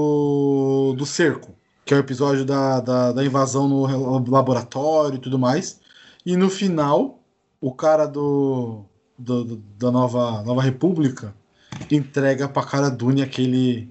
do 0.98 1.06
cerco, 1.06 1.52
que 1.90 1.94
é 1.96 1.98
o 1.98 2.02
episódio 2.02 2.46
da, 2.46 2.80
da, 2.82 3.12
da 3.12 3.26
invasão 3.26 3.68
no 3.68 4.30
laboratório 4.32 5.16
e 5.16 5.20
tudo 5.20 5.40
mais. 5.40 5.80
E 6.24 6.38
no 6.38 6.48
final, 6.48 7.18
o 7.60 7.74
cara 7.74 8.06
do. 8.06 8.84
do, 9.18 9.44
do, 9.44 9.56
da 9.76 9.90
nova, 9.90 10.44
nova 10.44 10.62
República 10.62 11.34
entrega 11.90 12.48
pra 12.48 12.62
cara 12.64 12.92
Dune 12.92 13.24
aquele, 13.24 13.90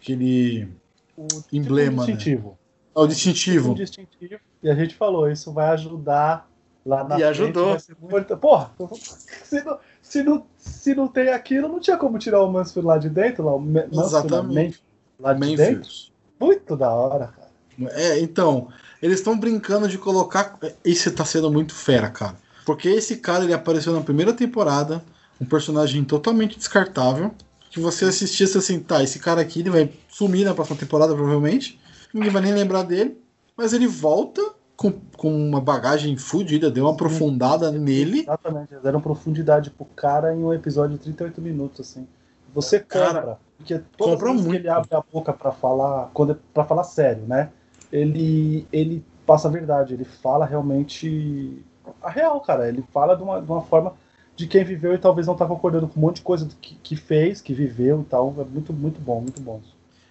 aquele 0.00 0.68
O 1.16 1.26
Emblema, 1.52 2.06
né? 2.06 2.12
distintivo. 2.12 2.56
é 2.94 3.00
o 3.00 3.06
distintivo. 3.08 3.70
Tipo 3.70 3.74
distintivo. 3.74 4.40
E 4.62 4.70
a 4.70 4.74
gente 4.76 4.94
falou, 4.94 5.28
isso 5.28 5.52
vai 5.52 5.70
ajudar 5.70 6.48
lá 6.86 7.02
na 7.02 7.16
E 7.16 7.22
frente, 7.22 7.24
ajudou. 7.24 7.76
muito- 8.00 8.36
Porra, 8.36 8.70
se 9.42 9.64
não, 9.64 9.78
se, 10.00 10.22
não, 10.22 10.46
se 10.56 10.94
não 10.94 11.08
tem 11.08 11.30
aquilo, 11.30 11.66
não 11.66 11.80
tinha 11.80 11.96
como 11.96 12.20
tirar 12.20 12.40
o 12.42 12.52
Mansfield 12.52 12.86
lá 12.86 12.98
de 12.98 13.10
dentro, 13.10 13.44
lá, 13.44 13.52
o 13.56 13.58
Ma- 13.58 13.80
Mansfield, 13.80 14.04
Exatamente. 14.06 14.54
Manfield 14.54 14.82
lá 15.18 15.32
de 15.34 15.56
dentro. 15.56 16.11
Muito 16.42 16.76
da 16.76 16.90
hora, 16.90 17.28
cara. 17.28 17.92
É, 17.92 18.18
então, 18.18 18.68
eles 19.00 19.18
estão 19.18 19.38
brincando 19.38 19.88
de 19.88 19.98
colocar. 19.98 20.58
Esse 20.84 21.10
tá 21.10 21.24
sendo 21.24 21.50
muito 21.50 21.74
fera, 21.74 22.10
cara. 22.10 22.36
Porque 22.64 22.88
esse 22.88 23.16
cara 23.16 23.44
ele 23.44 23.54
apareceu 23.54 23.92
na 23.92 24.00
primeira 24.00 24.32
temporada, 24.32 25.02
um 25.40 25.44
personagem 25.44 26.04
totalmente 26.04 26.58
descartável. 26.58 27.32
Que 27.70 27.80
você 27.80 28.04
assistisse 28.04 28.58
assim, 28.58 28.80
tá, 28.80 29.02
esse 29.02 29.18
cara 29.18 29.40
aqui 29.40 29.60
ele 29.60 29.70
vai 29.70 29.90
sumir 30.08 30.44
na 30.44 30.54
próxima 30.54 30.78
temporada, 30.78 31.14
provavelmente. 31.14 31.80
Ninguém 32.12 32.30
vai 32.30 32.42
nem 32.42 32.52
lembrar 32.52 32.82
dele. 32.82 33.18
Mas 33.56 33.72
ele 33.72 33.86
volta 33.86 34.42
com, 34.76 34.92
com 35.16 35.48
uma 35.48 35.60
bagagem 35.60 36.16
fodida, 36.16 36.70
deu 36.70 36.84
uma 36.84 36.92
aprofundada 36.92 37.70
nele. 37.70 38.20
Exatamente, 38.20 38.72
eles 38.72 38.82
deram 38.82 39.00
profundidade 39.00 39.70
pro 39.70 39.84
cara 39.84 40.34
em 40.34 40.44
um 40.44 40.52
episódio 40.52 40.98
de 40.98 41.04
38 41.04 41.40
minutos, 41.40 41.80
assim. 41.80 42.06
Você 42.54 42.80
Cara, 42.80 43.20
compra, 43.20 43.38
porque 43.62 43.78
todas 43.96 44.22
as 44.22 44.30
vezes 44.30 44.46
muito. 44.46 44.50
que 44.50 44.56
ele 44.56 44.68
abre 44.68 44.94
a 44.94 45.00
boca 45.00 45.32
pra 45.32 45.52
falar, 45.52 46.10
quando 46.14 46.34
para 46.52 46.64
falar 46.64 46.84
sério, 46.84 47.24
né? 47.26 47.50
Ele 47.90 48.66
ele 48.72 49.04
passa 49.26 49.48
a 49.48 49.50
verdade, 49.50 49.94
ele 49.94 50.04
fala 50.04 50.44
realmente 50.46 51.62
a 52.02 52.10
real, 52.10 52.40
cara. 52.40 52.68
Ele 52.68 52.82
fala 52.92 53.16
de 53.16 53.22
uma, 53.22 53.40
de 53.40 53.50
uma 53.50 53.62
forma 53.62 53.94
de 54.36 54.46
quem 54.46 54.64
viveu 54.64 54.94
e 54.94 54.98
talvez 54.98 55.26
não 55.26 55.36
tá 55.36 55.46
concordando 55.46 55.88
com 55.88 55.98
um 55.98 56.02
monte 56.02 56.16
de 56.16 56.22
coisa 56.22 56.48
que, 56.60 56.74
que 56.76 56.96
fez, 56.96 57.40
que 57.40 57.52
viveu 57.54 58.00
e 58.00 58.04
tal. 58.04 58.34
É 58.38 58.44
muito, 58.44 58.72
muito 58.72 59.00
bom, 59.00 59.20
muito 59.20 59.40
bom. 59.40 59.60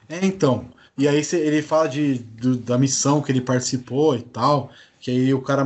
É, 0.08 0.26
então. 0.26 0.66
E 0.98 1.08
aí 1.08 1.22
ele 1.34 1.62
fala 1.62 1.88
de, 1.88 2.20
do- 2.20 2.58
da 2.58 2.78
missão 2.78 3.22
que 3.22 3.32
ele 3.32 3.42
participou 3.42 4.16
e 4.16 4.22
tal. 4.22 4.70
Que 5.00 5.12
aí 5.12 5.34
o 5.34 5.42
cara 5.42 5.66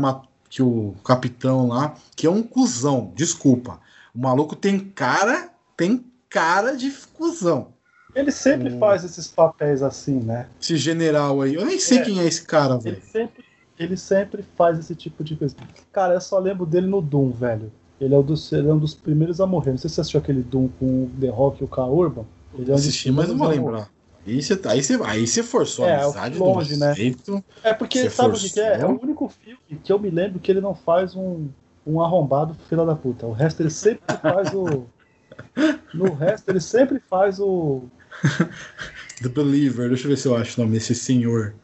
que 0.49 0.61
o 0.61 0.95
capitão 1.03 1.67
lá, 1.67 1.95
que 2.15 2.25
é 2.25 2.29
um 2.29 2.41
cuzão, 2.43 3.11
desculpa. 3.15 3.79
O 4.13 4.19
maluco 4.19 4.55
tem 4.55 4.79
cara, 4.79 5.49
tem 5.75 6.05
cara 6.29 6.75
de 6.77 6.89
cuzão. 7.13 7.73
Ele 8.15 8.31
sempre 8.31 8.69
Hum. 8.73 8.79
faz 8.79 9.03
esses 9.03 9.27
papéis 9.27 9.83
assim, 9.83 10.19
né? 10.19 10.47
Esse 10.61 10.77
general 10.77 11.41
aí. 11.41 11.53
Eu 11.55 11.65
nem 11.65 11.79
sei 11.79 11.99
É. 11.99 12.01
quem 12.03 12.19
é 12.19 12.25
esse 12.25 12.43
cara, 12.45 12.75
Ele 12.75 12.81
velho. 12.83 13.01
sempre, 13.01 13.43
ele 13.77 13.97
sempre 13.97 14.43
faz 14.55 14.79
esse 14.79 14.95
tipo 14.95 15.23
de 15.23 15.35
coisa. 15.35 15.55
Cara, 15.91 16.13
eu 16.13 16.21
só 16.21 16.39
lembro 16.39 16.65
dele 16.65 16.87
no 16.87 17.01
Doom, 17.01 17.31
velho. 17.31 17.71
Ele 17.99 18.13
é, 18.13 18.17
um 18.17 18.23
dos, 18.23 18.51
ele 18.51 18.69
é 18.69 18.73
um 18.73 18.77
dos 18.79 18.93
primeiros 18.93 19.39
a 19.41 19.45
morrer. 19.45 19.71
Não 19.71 19.77
sei 19.77 19.89
se 19.89 19.95
você 19.95 20.01
assistiu 20.01 20.19
aquele 20.19 20.41
Doom 20.41 20.69
com 20.79 20.85
o 20.85 21.11
The 21.19 21.29
Rock 21.29 21.61
e 21.61 21.65
o 21.65 21.67
K. 21.67 21.85
Urban. 21.85 22.25
Ele 22.57 22.69
é 22.71 22.73
um 22.73 22.77
Assisti, 22.77 23.11
mas 23.11 23.27
não 23.29 23.37
vou 23.37 23.47
lembrar. 23.47 23.89
Aí 24.25 24.41
você 24.41 24.59
aí 24.65 24.81
você 24.83 24.99
aí 25.03 25.27
você 25.27 25.43
forçou 25.43 25.85
É, 25.85 25.95
a 25.95 26.03
amizade 26.05 26.37
longe, 26.39 26.73
do 26.73 26.79
né? 26.79 26.95
jeito. 26.95 27.43
É 27.63 27.73
porque, 27.73 27.99
Você 28.01 28.09
sabe 28.09 28.35
o 28.35 28.39
que, 28.39 28.59
é? 28.59 28.73
É 28.73 28.79
forçou? 28.79 28.97
o 28.97 29.03
único 29.03 29.29
filme 29.29 29.59
que 29.83 29.91
eu 29.91 29.99
me 29.99 30.09
lembro 30.09 30.39
que 30.39 30.51
ele 30.51 30.61
não 30.61 30.73
faz 30.73 31.15
um, 31.15 31.47
um 31.85 32.01
arrombado 32.01 32.55
filho 32.67 32.85
da 32.85 32.95
puta. 32.95 33.25
O 33.27 33.31
resto 33.33 33.61
ele 33.61 33.69
sempre 33.69 34.01
faz 34.21 34.53
o. 34.53 34.85
No 35.93 36.13
resto 36.13 36.49
ele 36.49 36.59
sempre 36.61 36.99
faz 36.99 37.39
o. 37.39 37.83
The 39.21 39.29
Believer. 39.29 39.89
Deixa 39.89 40.05
eu 40.05 40.09
ver 40.09 40.17
se 40.17 40.27
eu 40.27 40.35
acho 40.35 40.59
o 40.59 40.63
nome 40.63 40.77
desse 40.77 40.93
senhor. 40.95 41.55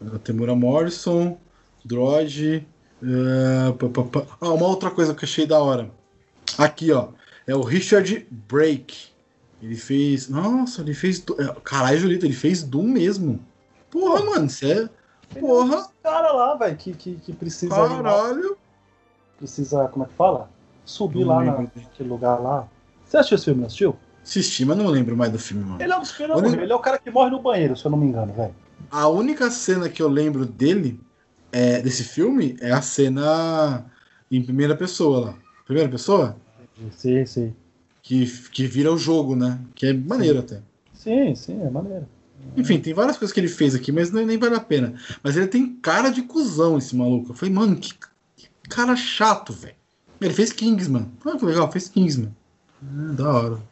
Uh, 0.00 0.18
Temura 0.18 0.54
Morrison, 0.54 1.38
Droid. 1.84 2.66
uh. 3.02 4.26
Ah, 4.40 4.48
uma 4.50 4.66
outra 4.66 4.90
coisa 4.90 5.14
que 5.14 5.24
eu 5.24 5.28
achei 5.28 5.46
da 5.46 5.58
hora. 5.60 5.90
Aqui, 6.56 6.92
ó. 6.92 7.08
É 7.46 7.54
o 7.54 7.62
Richard 7.62 8.26
Brake. 8.30 9.08
Ele 9.62 9.76
fez. 9.76 10.28
Nossa, 10.28 10.82
ele 10.82 10.94
fez. 10.94 11.24
É, 11.38 11.54
Caralho, 11.64 11.98
Julito, 11.98 12.26
ele 12.26 12.34
fez 12.34 12.62
Doom 12.62 12.84
mesmo. 12.84 13.40
Porra, 13.90 14.24
mano, 14.24 14.48
você 14.48 14.72
é. 15.34 15.40
Porra, 15.40 15.88
Cara 16.02 16.32
lá, 16.32 16.54
velho, 16.56 16.76
que, 16.76 16.92
que, 16.94 17.14
que 17.16 17.32
precisa. 17.32 17.74
caralho. 17.74 18.56
Precisa, 19.36 19.88
como 19.88 20.04
é 20.04 20.08
que 20.08 20.14
fala? 20.14 20.50
Subir 20.84 21.20
Não 21.20 21.28
lá 21.28 21.44
naquele 21.44 22.08
lugar 22.08 22.40
lá. 22.40 22.66
Você 23.04 23.16
assistiu 23.18 23.34
esse 23.36 23.44
filme, 23.44 23.60
não 23.60 23.66
assistiu? 23.66 23.96
Assisti, 24.28 24.62
mas 24.62 24.76
não 24.76 24.88
lembro 24.88 25.16
mais 25.16 25.32
do 25.32 25.38
filme, 25.38 25.64
mano. 25.64 25.80
Ele 25.80 25.90
é 25.90 25.96
um 25.96 26.00
dos 26.00 26.12
primeiros 26.12 26.42
Olha-. 26.42 26.62
Ele 26.62 26.70
é 26.70 26.74
o 26.74 26.80
cara 26.80 26.98
que 26.98 27.10
morre 27.10 27.30
no 27.30 27.40
banheiro, 27.40 27.74
se 27.74 27.86
eu 27.86 27.90
não 27.90 27.96
me 27.96 28.06
engano, 28.06 28.30
velho. 28.34 28.54
A 28.90 29.08
única 29.08 29.50
cena 29.50 29.88
que 29.88 30.02
eu 30.02 30.08
lembro 30.08 30.44
dele, 30.44 31.00
é, 31.50 31.80
desse 31.80 32.04
filme, 32.04 32.54
é 32.60 32.70
a 32.70 32.82
cena 32.82 33.86
em 34.30 34.42
primeira 34.42 34.76
pessoa 34.76 35.26
lá. 35.28 35.34
Primeira 35.64 35.88
pessoa? 35.88 36.36
Sim, 36.90 37.24
sim. 37.24 37.54
Que, 38.02 38.26
que 38.50 38.66
vira 38.66 38.92
o 38.92 38.98
jogo, 38.98 39.34
né? 39.34 39.58
Que 39.74 39.86
é 39.86 39.92
maneiro 39.94 40.40
até. 40.40 40.60
Sim, 40.92 41.34
sim, 41.34 41.62
é 41.62 41.70
maneiro. 41.70 42.06
Enfim, 42.54 42.78
tem 42.78 42.92
várias 42.92 43.16
coisas 43.16 43.32
que 43.32 43.40
ele 43.40 43.48
fez 43.48 43.74
aqui, 43.74 43.90
mas 43.90 44.12
nem, 44.12 44.26
nem 44.26 44.36
vale 44.36 44.56
a 44.56 44.60
pena. 44.60 44.92
Mas 45.22 45.38
ele 45.38 45.46
tem 45.46 45.74
cara 45.76 46.10
de 46.10 46.20
cuzão, 46.22 46.76
esse 46.76 46.94
maluco. 46.94 47.30
Eu 47.30 47.34
falei, 47.34 47.54
mano, 47.54 47.76
que, 47.76 47.94
que 48.36 48.50
cara 48.68 48.94
chato, 48.94 49.54
velho. 49.54 49.74
Ele 50.20 50.34
fez 50.34 50.52
Kingsman. 50.52 51.10
Ah, 51.24 51.38
que 51.38 51.44
legal, 51.46 51.72
fez 51.72 51.88
Kingsman. 51.88 52.34
Ah, 52.82 53.12
da 53.12 53.32
hora. 53.32 53.67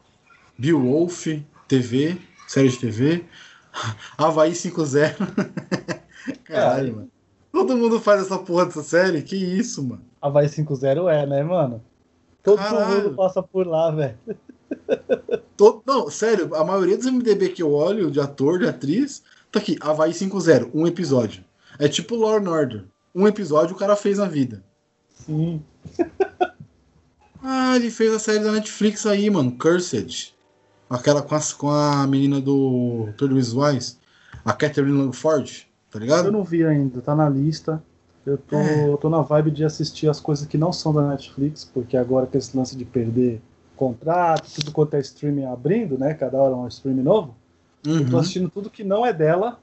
Beowulf, 0.59 1.27
TV, 1.69 2.19
série 2.47 2.69
de 2.69 2.79
TV. 2.79 3.25
Havaí 4.17 4.53
5-0. 4.53 5.15
Caralho, 6.45 6.89
É. 6.89 6.93
mano. 6.93 7.11
Todo 7.53 7.77
mundo 7.77 8.01
faz 8.01 8.23
essa 8.23 8.39
porra 8.39 8.67
dessa 8.67 8.83
série? 8.83 9.23
Que 9.23 9.37
isso, 9.37 9.83
mano? 9.83 10.03
Havaí 10.21 10.47
5-0 10.47 11.09
é, 11.11 11.27
né, 11.27 11.43
mano? 11.43 11.83
Todo 12.43 12.59
Caralho. 12.59 13.05
mundo 13.05 13.17
passa 13.17 13.43
por 13.43 13.67
lá, 13.67 13.91
velho. 13.91 14.19
Todo- 15.57 15.83
Não, 15.87 16.11
sério, 16.11 16.55
a 16.55 16.65
maioria 16.65 16.97
dos 16.97 17.07
MDB 17.07 17.51
que 17.51 17.63
eu 17.63 17.73
olho, 17.73 18.11
de 18.11 18.21
ator, 18.21 18.59
de 18.59 18.69
atriz, 18.69 19.23
tá 19.51 19.59
aqui, 19.59 19.77
Havaí 19.81 20.13
5-0, 20.13 20.71
um 20.75 20.87
episódio. 20.87 21.45
É 21.79 21.89
tipo 21.89 22.15
Law 22.17 22.37
and 22.37 22.49
Order. 22.51 22.85
Um 23.15 23.27
episódio 23.27 23.75
o 23.75 23.79
cara 23.79 23.97
fez 23.97 24.19
na 24.19 24.27
vida. 24.27 24.65
Sim. 25.15 25.63
Ah, 27.49 27.77
ele 27.77 27.93
fez 27.93 28.13
a 28.13 28.19
série 28.19 28.41
da 28.43 28.51
Netflix 28.51 29.07
aí, 29.07 29.31
mano, 29.31 29.53
Cursed. 29.53 30.35
Aquela 30.89 31.21
com 31.23 31.35
a, 31.35 31.41
com 31.59 31.69
a 31.71 32.07
menina 32.07 32.41
do 32.41 33.09
Third 33.17 33.35
Wise, 33.35 33.97
a 34.45 34.53
Catherine 34.53 34.97
Langford, 34.97 35.67
tá 35.91 35.99
Eu 35.99 36.01
ligado? 36.01 36.33
não 36.33 36.45
vi 36.45 36.65
ainda, 36.65 37.01
tá 37.01 37.15
na 37.15 37.29
lista. 37.29 37.83
Eu 38.25 38.39
tô, 38.39 38.57
É. 38.57 38.97
tô 39.01 39.09
na 39.09 39.21
vibe 39.21 39.51
de 39.51 39.65
assistir 39.65 40.09
as 40.09 40.21
coisas 40.21 40.47
que 40.47 40.59
não 40.59 40.73
são 40.73 40.93
da 40.93 41.09
Netflix, 41.09 41.65
porque 41.65 41.97
agora 41.97 42.27
com 42.27 42.37
esse 42.39 42.57
lance 42.57 42.77
de 42.77 42.85
perder 42.85 43.41
contrato, 43.77 44.49
tudo 44.55 44.73
quanto 44.73 44.95
é 44.95 45.01
streaming 45.01 45.45
abrindo, 45.45 45.99
né? 45.99 46.15
Cada 46.15 46.37
hora 46.39 46.53
é 46.53 46.57
um 46.57 46.67
streaming 46.69 47.03
novo. 47.03 47.37
Eu 47.85 48.05
tô 48.09 48.15
Uhum. 48.15 48.19
assistindo 48.19 48.49
tudo 48.51 48.71
que 48.71 48.83
não 48.83 49.05
é 49.07 49.13
dela, 49.13 49.61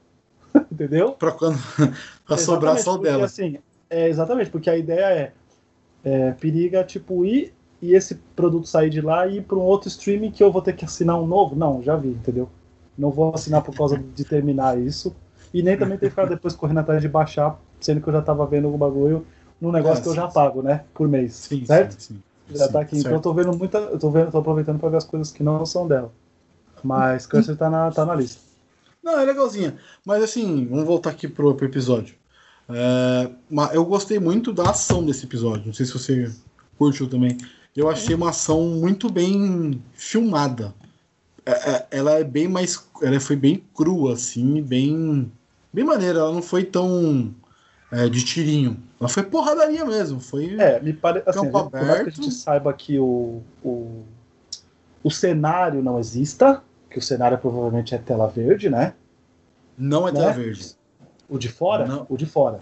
entendeu? 0.72 1.12
Pra, 1.12 1.32
quando, 1.32 1.58
pra 2.26 2.36
sobrar 2.38 2.78
só 2.78 2.96
dela. 2.96 3.24
Assim, 3.24 3.58
é, 3.90 4.08
exatamente, 4.08 4.50
porque 4.50 4.70
a 4.70 4.76
ideia 4.78 5.04
é, 5.04 5.32
é 6.04 6.32
periga, 6.32 6.84
tipo, 6.84 7.24
ir 7.24 7.52
e 7.84 7.94
esse 7.94 8.14
produto 8.34 8.66
sair 8.66 8.88
de 8.88 9.02
lá 9.02 9.26
e 9.26 9.36
ir 9.36 9.42
para 9.42 9.58
um 9.58 9.62
outro 9.62 9.88
streaming 9.88 10.30
que 10.30 10.42
eu 10.42 10.50
vou 10.50 10.62
ter 10.62 10.74
que 10.74 10.86
assinar 10.86 11.20
um 11.20 11.26
novo. 11.26 11.54
Não, 11.54 11.82
já 11.82 11.94
vi, 11.94 12.08
entendeu? 12.08 12.48
Não 12.96 13.10
vou 13.10 13.34
assinar 13.34 13.62
por 13.62 13.76
causa 13.76 13.98
de 13.98 14.24
terminar 14.24 14.80
isso. 14.80 15.14
E 15.52 15.62
nem 15.62 15.76
também 15.76 15.98
ter 15.98 16.06
que 16.06 16.10
ficar 16.10 16.24
depois 16.24 16.56
correndo 16.56 16.78
atrás 16.80 17.02
de 17.02 17.08
baixar, 17.08 17.60
sendo 17.78 18.00
que 18.00 18.08
eu 18.08 18.12
já 18.14 18.22
tava 18.22 18.46
vendo 18.46 18.72
o 18.72 18.78
bagulho 18.78 19.26
num 19.60 19.70
negócio 19.70 20.00
É, 20.00 20.02
que 20.02 20.08
eu 20.08 20.14
já 20.14 20.26
pago, 20.28 20.62
né? 20.62 20.84
Por 20.94 21.06
mês. 21.06 21.34
Sim, 21.34 21.66
certo? 21.66 21.92
sim, 22.00 22.14
sim. 22.14 22.22
Já 22.56 22.68
tá 22.68 22.80
aqui. 22.80 22.96
Então 22.96 23.12
eu 23.12 23.16
certo. 23.16 23.22
tô 23.22 23.34
vendo 23.34 23.56
muita. 23.56 23.78
Eu 23.78 23.98
tô 23.98 24.10
vendo, 24.10 24.30
tô 24.30 24.38
aproveitando 24.38 24.78
pra 24.78 24.88
ver 24.88 24.96
as 24.96 25.04
coisas 25.04 25.30
que 25.30 25.42
não 25.42 25.64
são 25.66 25.86
dela. 25.86 26.10
Mas 26.82 27.26
Cursor 27.26 27.56
tá 27.56 27.68
na, 27.68 27.90
tá 27.90 28.04
na 28.06 28.14
lista. 28.14 28.40
Não, 29.02 29.18
é 29.20 29.24
legalzinha. 29.24 29.76
Mas 30.06 30.22
assim, 30.22 30.66
vamos 30.66 30.84
voltar 30.84 31.10
aqui 31.10 31.28
pro, 31.28 31.54
pro 31.54 31.66
episódio. 31.66 32.14
É, 32.68 33.30
eu 33.74 33.84
gostei 33.84 34.18
muito 34.18 34.52
da 34.54 34.70
ação 34.70 35.04
desse 35.04 35.26
episódio. 35.26 35.66
Não 35.66 35.74
sei 35.74 35.84
se 35.84 35.92
você 35.92 36.32
curtiu 36.78 37.08
também. 37.08 37.36
Eu 37.76 37.88
achei 37.90 38.14
uma 38.14 38.30
ação 38.30 38.62
muito 38.68 39.10
bem 39.10 39.82
filmada. 39.94 40.72
É, 41.44 41.50
é, 41.52 41.86
ela 41.90 42.12
é 42.12 42.24
bem 42.24 42.46
mais. 42.48 42.86
Ela 43.02 43.18
foi 43.20 43.36
bem 43.36 43.62
crua, 43.74 44.14
assim, 44.14 44.62
bem. 44.62 45.30
Bem 45.72 45.84
maneira. 45.84 46.20
Ela 46.20 46.32
não 46.32 46.40
foi 46.42 46.64
tão 46.64 47.34
é, 47.90 48.08
de 48.08 48.24
tirinho. 48.24 48.80
Ela 49.00 49.08
foi 49.08 49.24
porradaria 49.24 49.84
mesmo. 49.84 50.20
Foi. 50.20 50.54
É, 50.58 50.80
me 50.80 50.92
parece. 50.92 51.28
Assim, 51.28 51.40
Campo 51.50 51.70
por 51.70 51.72
mais 51.72 51.84
que 51.86 51.90
a 51.90 52.00
aberto. 52.00 52.16
gente 52.22 52.30
saiba 52.34 52.72
que 52.72 52.98
o, 52.98 53.42
o, 53.62 54.02
o 55.02 55.10
cenário 55.10 55.82
não 55.82 55.98
exista, 55.98 56.62
que 56.88 56.98
o 56.98 57.02
cenário 57.02 57.36
provavelmente 57.38 57.94
é 57.94 57.98
tela 57.98 58.28
verde, 58.28 58.70
né? 58.70 58.94
Não 59.76 60.06
é 60.06 60.12
Né? 60.12 60.20
tela 60.20 60.32
verde. 60.32 60.76
O 61.28 61.38
de 61.38 61.48
fora? 61.48 61.86
Não. 61.86 62.06
O 62.08 62.16
de 62.16 62.24
fora. 62.26 62.58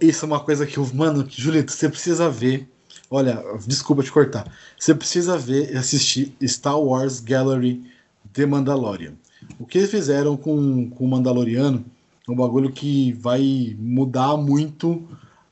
Isso 0.00 0.24
é 0.24 0.26
uma 0.26 0.40
coisa 0.40 0.66
que. 0.66 0.80
Mano, 0.94 1.26
Julito, 1.28 1.70
você 1.70 1.88
precisa 1.90 2.30
ver. 2.30 2.68
Olha, 3.10 3.42
desculpa 3.66 4.02
te 4.02 4.10
cortar. 4.10 4.50
Você 4.78 4.94
precisa 4.94 5.38
ver 5.38 5.72
e 5.72 5.76
assistir 5.76 6.34
Star 6.42 6.80
Wars 6.80 7.20
Gallery 7.20 7.84
The 8.32 8.46
Mandalorian. 8.46 9.14
O 9.58 9.66
que 9.66 9.78
eles 9.78 9.90
fizeram 9.90 10.36
com, 10.36 10.90
com 10.90 11.04
o 11.04 11.08
Mandaloriano 11.08 11.84
é 12.26 12.30
um 12.30 12.34
bagulho 12.34 12.72
que 12.72 13.12
vai 13.12 13.76
mudar 13.78 14.36
muito 14.36 15.06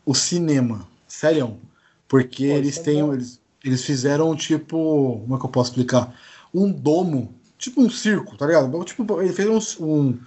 o 0.04 0.14
cinema. 0.14 0.88
Sério. 1.06 1.58
Porque 2.08 2.48
Pô, 2.48 2.54
eles 2.54 2.78
é 2.78 2.82
têm. 2.82 3.02
bom. 3.02 3.14
Eles, 3.14 3.40
Eles 3.64 3.84
fizeram 3.84 4.34
tipo. 4.34 5.20
Como 5.22 5.36
é 5.36 5.38
que 5.38 5.44
eu 5.44 5.50
posso 5.50 5.70
explicar? 5.70 6.14
Um 6.52 6.70
domo, 6.70 7.34
tipo 7.58 7.80
um 7.80 7.88
circo, 7.90 8.36
tá 8.36 8.46
ligado? 8.46 8.84
Tipo, 8.84 9.20
ele 9.20 9.32
fez 9.32 9.48
um. 9.48 9.84
um 9.86 10.18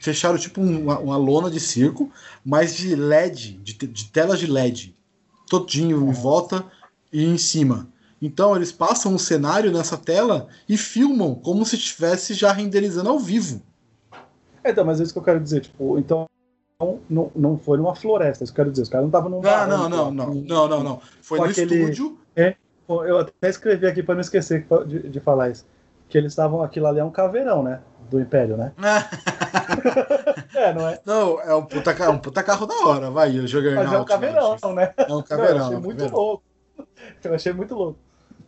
fecharam 0.00 0.36
tipo 0.36 0.60
uma, 0.60 0.98
uma, 0.98 1.16
lona 1.16 1.50
de 1.50 1.58
circo, 1.58 2.10
mas 2.44 2.76
de 2.76 2.94
LED, 2.94 3.54
de, 3.62 3.72
de 3.72 4.04
telas 4.10 4.38
de 4.38 4.46
LED. 4.46 4.94
Todinho 5.58 6.08
em 6.08 6.12
volta 6.12 6.64
e 7.12 7.24
em 7.24 7.38
cima. 7.38 7.86
Então 8.20 8.56
eles 8.56 8.72
passam 8.72 9.12
um 9.12 9.18
cenário 9.18 9.70
nessa 9.70 9.96
tela 9.96 10.48
e 10.68 10.76
filmam 10.76 11.34
como 11.34 11.64
se 11.64 11.76
estivesse 11.76 12.34
já 12.34 12.50
renderizando 12.52 13.10
ao 13.10 13.18
vivo. 13.18 13.62
É, 14.64 14.70
então, 14.70 14.84
mas 14.84 15.00
é 15.00 15.04
isso 15.04 15.12
que 15.12 15.18
eu 15.18 15.22
quero 15.22 15.40
dizer, 15.40 15.60
tipo, 15.60 15.98
então 15.98 16.26
não, 17.08 17.30
não 17.36 17.56
foi 17.56 17.78
numa 17.78 17.94
floresta, 17.94 18.42
isso 18.42 18.52
que 18.52 18.60
eu 18.60 18.64
quero 18.64 18.70
dizer, 18.72 18.82
os 18.82 18.88
caras 18.88 19.04
não 19.04 19.10
estavam 19.10 19.30
num 19.30 19.40
ah, 19.46 19.66
não, 19.66 19.88
não, 19.88 20.10
não, 20.10 20.34
não, 20.34 20.68
não, 20.68 20.82
não, 20.82 21.00
Foi 21.22 21.38
no 21.38 21.44
aquele, 21.44 21.74
estúdio. 21.76 22.18
É, 22.34 22.56
eu 22.88 23.18
até 23.18 23.48
escrevi 23.48 23.86
aqui 23.86 24.02
para 24.02 24.14
não 24.14 24.22
esquecer 24.22 24.66
de, 24.86 25.08
de 25.08 25.20
falar 25.20 25.50
isso. 25.50 25.66
Que 26.08 26.18
eles 26.18 26.32
estavam, 26.32 26.62
aquilo 26.62 26.86
ali 26.86 26.98
é 26.98 27.04
um 27.04 27.10
caveirão, 27.10 27.62
né? 27.62 27.80
Do 28.10 28.20
Império, 28.20 28.56
né? 28.56 28.72
é, 30.54 30.74
não 30.74 30.88
é? 30.88 31.00
Não, 31.04 31.40
é 31.40 31.54
um 31.54 31.64
puta, 31.64 31.90
é 31.90 32.08
um 32.08 32.18
puta 32.18 32.42
carro 32.42 32.66
da 32.66 32.74
hora, 32.86 33.10
vai, 33.10 33.38
eu 33.38 33.46
joguei 33.46 33.74
Mas 33.74 33.92
é 33.92 33.98
um 33.98 34.04
caveirão, 34.04 34.56
né? 34.74 34.94
É 34.96 35.12
um 35.12 35.22
caveirão. 35.22 35.70
Não, 35.70 35.72
eu 35.72 35.76
achei 35.76 35.76
é 35.76 35.80
muito 35.80 35.98
caveirão. 35.98 36.16
louco. 36.16 36.44
Eu 37.22 37.34
achei 37.34 37.52
muito 37.52 37.74
louco. 37.74 37.98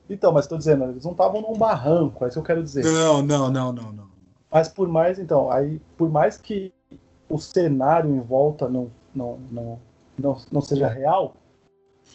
Então, 0.08 0.32
mas 0.32 0.44
estou 0.44 0.56
dizendo, 0.56 0.84
eles 0.84 1.04
não 1.04 1.12
estavam 1.12 1.40
num 1.40 1.54
barranco, 1.54 2.24
é 2.24 2.28
isso 2.28 2.36
que 2.36 2.40
eu 2.40 2.44
quero 2.44 2.62
dizer. 2.62 2.84
Não, 2.84 3.22
não, 3.22 3.50
não, 3.50 3.72
não, 3.72 3.92
não. 3.92 4.06
Mas 4.50 4.68
por 4.68 4.88
mais, 4.88 5.18
então, 5.18 5.50
aí, 5.50 5.80
por 5.96 6.08
mais 6.08 6.36
que 6.36 6.72
o 7.28 7.38
cenário 7.38 8.10
em 8.10 8.20
volta 8.20 8.68
não, 8.68 8.90
não, 9.14 9.38
não, 9.50 9.78
não, 10.16 10.36
não 10.50 10.60
seja 10.60 10.86
real, 10.86 11.34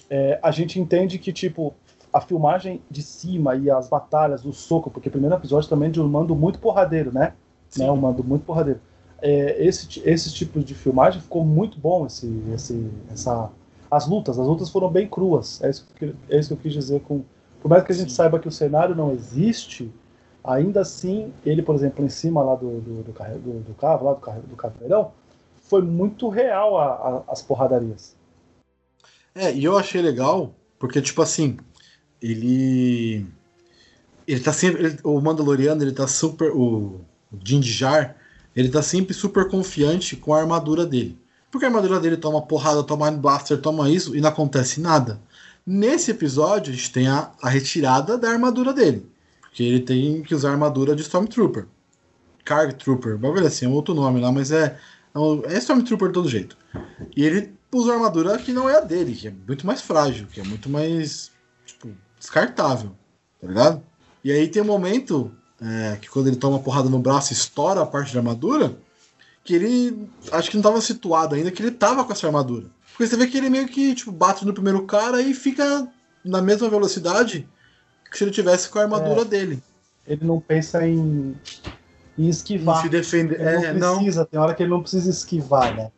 é, 0.10 0.40
a 0.42 0.52
gente 0.52 0.80
entende 0.80 1.20
que, 1.20 1.34
tipo, 1.34 1.74
a 2.14 2.22
filmagem 2.22 2.82
de 2.90 3.02
cima 3.02 3.56
e 3.56 3.70
as 3.70 3.88
batalhas, 3.88 4.46
o 4.46 4.54
soco, 4.54 4.90
porque 4.90 5.10
o 5.10 5.12
primeiro 5.12 5.36
episódio 5.36 5.70
também 5.70 5.90
é 5.90 5.92
de 5.92 6.02
um 6.02 6.08
mando 6.08 6.36
muito 6.36 6.60
porradeiro, 6.60 7.14
né? 7.14 7.34
Sim. 7.70 7.84
né 7.84 7.92
um 7.92 7.98
mando 7.98 8.24
muito 8.24 8.46
porradeiro. 8.46 8.82
É, 9.22 9.64
esse, 9.64 10.02
esse 10.04 10.34
tipo 10.34 10.60
de 10.60 10.74
filmagem 10.74 11.22
ficou 11.22 11.46
muito 11.46 11.80
bom, 11.80 12.08
esse, 12.08 12.28
esse, 12.54 12.90
essa, 13.12 13.52
as 13.90 14.08
lutas, 14.08 14.40
as 14.40 14.48
lutas 14.48 14.70
foram 14.70 14.90
bem 14.90 15.08
cruas. 15.08 15.62
É 15.64 15.70
isso 15.70 15.88
que, 15.96 16.16
é 16.30 16.40
isso 16.40 16.50
que 16.50 16.54
eu 16.54 16.58
quis 16.58 16.74
dizer 16.74 17.02
com. 17.02 17.24
Por 17.62 17.70
mais 17.70 17.84
que 17.84 17.92
a 17.92 17.96
gente 17.96 18.10
Sim. 18.10 18.16
saiba 18.16 18.40
que 18.40 18.48
o 18.48 18.52
cenário 18.52 18.96
não 18.96 19.12
existe, 19.12 19.92
ainda 20.44 20.82
assim, 20.82 21.32
ele, 21.46 21.62
por 21.62 21.76
exemplo, 21.76 22.04
em 22.04 22.10
cima 22.10 22.42
lá 22.42 22.56
do, 22.56 22.82
do, 22.82 23.04
do, 23.04 23.14
do, 23.14 23.60
do 23.60 23.74
carro, 23.76 24.06
lá 24.06 24.14
do, 24.14 24.48
do 24.48 24.56
caveirão, 24.56 25.12
foi 25.62 25.82
muito 25.82 26.28
real 26.28 26.78
a, 26.78 26.86
a, 26.86 27.24
as 27.32 27.42
porradarias. 27.42 28.16
É, 29.34 29.54
e 29.54 29.64
eu 29.64 29.78
achei 29.78 30.02
legal, 30.02 30.54
porque, 30.78 31.02
tipo 31.02 31.22
assim, 31.22 31.58
ele. 32.22 33.26
Ele 34.28 34.40
tá 34.40 34.52
sempre. 34.54 34.86
Ele, 34.86 34.98
o 35.04 35.20
Mandaloriano, 35.22 35.82
ele 35.82 35.94
tá 35.94 36.08
super. 36.08 36.52
O, 36.52 37.02
o 37.32 37.38
Din 37.38 37.60
Djar, 37.60 38.16
ele 38.56 38.70
tá 38.70 38.82
sempre 38.82 39.14
super 39.14 39.48
confiante 39.48 40.16
com 40.16 40.34
a 40.34 40.40
armadura 40.40 40.86
dele. 40.86 41.18
Porque 41.50 41.66
a 41.66 41.68
armadura 41.68 42.00
dele 42.00 42.18
toma 42.18 42.42
porrada, 42.42 42.84
toma 42.84 43.12
blaster, 43.12 43.60
toma 43.60 43.90
isso 43.90 44.16
e 44.16 44.22
não 44.22 44.30
acontece 44.30 44.80
nada. 44.80 45.22
Nesse 45.66 46.12
episódio, 46.12 46.74
a 46.74 46.76
gente 46.76 46.92
tem 46.92 47.08
a, 47.08 47.32
a 47.42 47.50
retirada 47.50 48.18
da 48.18 48.30
armadura 48.30 48.74
dele. 48.74 49.06
Porque 49.42 49.64
ele 49.64 49.82
tem 49.82 50.24
que 50.24 50.34
usar 50.34 50.50
a 50.50 50.52
armadura 50.54 50.96
de 50.96 51.02
Stormtrooper. 51.02 51.68
Carg 52.44 52.74
Trooper, 52.74 53.18
bagulho 53.18 53.46
assim, 53.46 53.66
é 53.66 53.68
um 53.68 53.74
outro 53.74 53.94
nome 53.94 54.20
lá, 54.20 54.32
mas 54.32 54.52
é, 54.52 54.78
é, 55.14 55.54
é 55.54 55.58
Stormtrooper 55.58 56.08
de 56.08 56.14
todo 56.14 56.30
jeito. 56.30 56.58
E 57.16 57.24
ele 57.24 57.54
usa 57.72 57.94
armadura 57.94 58.38
que 58.38 58.52
não 58.52 58.70
é 58.70 58.78
a 58.78 58.82
dele, 58.82 59.14
que 59.14 59.28
é 59.28 59.34
muito 59.48 59.66
mais 59.66 59.82
frágil, 59.82 60.28
que 60.32 60.40
é 60.40 60.44
muito 60.44 60.70
mais, 60.70 61.32
tipo, 61.66 61.90
descartável, 62.18 62.92
tá 63.40 63.48
ligado? 63.48 63.84
E 64.24 64.32
aí 64.32 64.48
tem 64.48 64.62
um 64.62 64.66
momento 64.66 65.32
é, 65.62 65.98
que 65.98 66.10
quando 66.10 66.28
ele 66.28 66.36
toma 66.36 66.58
uma 66.58 66.64
porrada 66.64 66.90
no 66.90 66.98
braço 66.98 67.32
e 67.32 67.36
estoura 67.36 67.82
a 67.82 67.86
parte 67.86 68.14
da 68.14 68.20
armadura, 68.20 68.76
que 69.44 69.54
ele 69.54 70.10
acho 70.32 70.50
que 70.50 70.58
não 70.58 70.62
estava 70.62 70.82
situado 70.82 71.36
ainda, 71.36 71.52
que 71.52 71.62
ele 71.62 71.72
tava 71.72 72.04
com 72.04 72.12
essa 72.12 72.26
armadura. 72.26 72.66
Porque 72.92 73.08
você 73.08 73.16
vê 73.16 73.28
que 73.28 73.38
ele 73.38 73.50
meio 73.50 73.68
que 73.68 73.94
tipo, 73.94 74.12
bate 74.12 74.46
no 74.46 74.54
primeiro 74.54 74.86
cara 74.86 75.22
e 75.22 75.34
fica 75.34 75.88
na 76.24 76.42
mesma 76.42 76.70
velocidade 76.70 77.48
que 78.10 78.18
se 78.18 78.24
ele 78.24 78.32
tivesse 78.32 78.70
com 78.70 78.80
a 78.80 78.84
armadura 78.84 79.22
é, 79.22 79.26
dele. 79.26 79.64
Ele 80.06 80.26
não 80.26 80.40
pensa 80.40 80.86
em, 80.86 81.36
em 82.18 82.28
esquivar. 82.28 82.80
Em 82.80 82.84
se 82.84 82.90
defender. 82.90 83.40
Ele 83.40 83.66
é, 83.68 83.74
não 83.74 83.98
precisa, 83.98 84.22
não. 84.22 84.26
tem 84.26 84.40
hora 84.40 84.54
que 84.54 84.64
ele 84.64 84.70
não 84.70 84.82
precisa 84.82 85.10
esquivar, 85.10 85.76
né? 85.76 85.92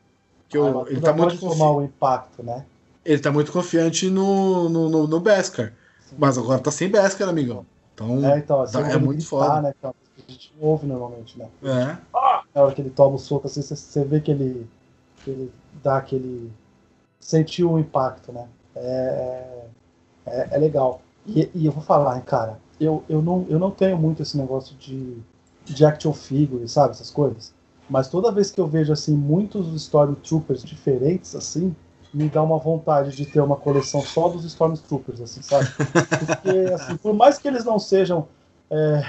Que 0.47 0.57
eu, 0.57 0.85
ele 0.87 1.01
tá 1.01 1.13
muito 1.13 1.37
confi... 1.37 1.61
o 1.61 1.81
impacto, 1.81 2.43
né? 2.43 2.65
Ele 3.03 3.19
tá 3.19 3.31
muito 3.31 3.51
confiante 3.51 4.09
no, 4.09 4.69
no, 4.69 4.89
no, 4.89 5.07
no 5.07 5.19
Beskar. 5.19 5.73
Mas 6.17 6.37
agora 6.37 6.59
tá 6.59 6.69
sem 6.69 6.89
Beskar, 6.89 7.27
amigão. 7.27 7.65
Então, 7.93 8.25
é, 8.25 8.37
então 8.39 8.61
assim, 8.61 8.79
é 8.79 8.97
muito 8.97 9.25
foda. 9.25 9.61
Né, 9.61 9.73
que 9.81 9.87
a 9.87 10.31
gente 10.31 10.53
ouve 10.59 10.85
normalmente, 10.85 11.37
né? 11.37 11.47
É. 11.63 11.97
Ah! 12.13 12.43
Na 12.53 12.61
hora 12.63 12.73
que 12.73 12.81
ele 12.81 12.89
toma 12.89 13.15
o 13.15 13.19
soco, 13.19 13.47
assim, 13.47 13.61
você, 13.61 13.75
você 13.75 14.03
vê 14.03 14.19
que 14.19 14.31
ele, 14.31 14.67
que 15.23 15.29
ele 15.29 15.53
dá 15.81 15.97
aquele. 15.97 16.51
sentiu 17.19 17.71
o 17.71 17.79
impacto, 17.79 18.31
né? 18.31 18.47
É, 18.75 19.65
é, 20.25 20.47
é 20.51 20.57
legal. 20.57 21.01
E, 21.25 21.49
e, 21.53 21.65
eu 21.65 21.71
vou 21.71 21.83
falar, 21.83 22.19
cara, 22.21 22.59
eu, 22.79 23.03
eu, 23.07 23.21
não, 23.21 23.45
eu 23.49 23.57
não 23.57 23.71
tenho 23.71 23.97
muito 23.97 24.21
esse 24.21 24.37
negócio 24.37 24.75
de, 24.75 25.17
de 25.65 25.85
action 25.85 26.13
figure, 26.13 26.67
sabe? 26.67 26.91
Essas 26.91 27.09
coisas. 27.09 27.53
Mas 27.89 28.07
toda 28.07 28.31
vez 28.31 28.51
que 28.51 28.59
eu 28.59 28.67
vejo, 28.67 28.91
assim, 28.91 29.15
muitos 29.15 29.67
Stormtroopers 29.73 30.63
diferentes, 30.63 31.35
assim, 31.35 31.75
me 32.13 32.29
dá 32.29 32.43
uma 32.43 32.59
vontade 32.59 33.15
de 33.15 33.25
ter 33.25 33.41
uma 33.41 33.55
coleção 33.55 34.01
só 34.01 34.29
dos 34.29 34.45
Stormtroopers, 34.45 35.19
assim, 35.19 35.41
sabe? 35.41 35.67
Porque, 35.71 36.73
assim, 36.73 36.97
por 36.97 37.13
mais 37.13 37.39
que 37.39 37.47
eles 37.47 37.65
não 37.65 37.79
sejam. 37.79 38.27
É, 38.69 39.03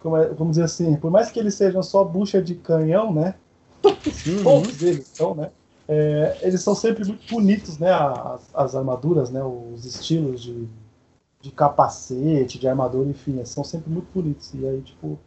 como 0.00 0.16
é, 0.16 0.28
vamos 0.28 0.52
dizer 0.52 0.64
assim, 0.64 0.96
por 0.96 1.10
mais 1.10 1.30
que 1.30 1.38
eles 1.38 1.54
sejam 1.54 1.82
só 1.82 2.04
bucha 2.04 2.42
de 2.42 2.54
canhão, 2.56 3.12
né? 3.12 3.34
Uhum. 3.84 4.42
Todos 4.42 4.82
eles 4.82 5.10
são, 5.14 5.34
né? 5.34 5.50
É, 5.86 6.38
eles 6.42 6.60
são 6.62 6.74
sempre 6.74 7.04
muito 7.04 7.26
bonitos, 7.32 7.78
né? 7.78 7.90
As, 7.92 8.42
as, 8.54 8.74
armaduras, 8.74 9.30
né? 9.30 9.42
Os 9.44 9.84
estilos 9.84 10.42
de, 10.42 10.66
de 11.40 11.50
capacete, 11.50 12.58
de 12.58 12.66
armadura, 12.66 13.08
enfim, 13.08 13.42
são 13.44 13.62
sempre 13.62 13.90
muito 13.90 14.08
bonitos. 14.14 14.52
E 14.54 14.66
aí, 14.66 14.80
tipo, 14.80 15.18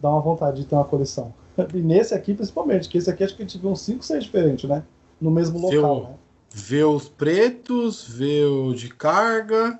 dá 0.00 0.10
uma 0.10 0.20
vontade 0.20 0.60
de 0.60 0.66
ter 0.66 0.74
uma 0.74 0.84
coleção. 0.84 1.32
E 1.74 1.82
nesse 1.82 2.14
aqui, 2.14 2.32
principalmente, 2.32 2.88
que 2.88 2.96
esse 2.96 3.10
aqui 3.10 3.22
acho 3.22 3.36
que 3.36 3.42
a 3.42 3.46
gente 3.46 3.58
viu 3.58 3.70
uns 3.70 3.82
5, 3.82 4.02
6 4.02 4.24
diferentes, 4.24 4.68
né? 4.68 4.82
No 5.20 5.30
mesmo 5.30 5.58
local, 5.58 6.02
né? 6.02 6.14
Vê 6.54 6.84
os 6.84 7.08
pretos, 7.08 8.06
vê 8.06 8.44
o 8.44 8.74
de 8.74 8.88
carga, 8.88 9.78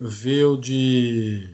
vê 0.00 0.44
o 0.44 0.56
de. 0.56 1.50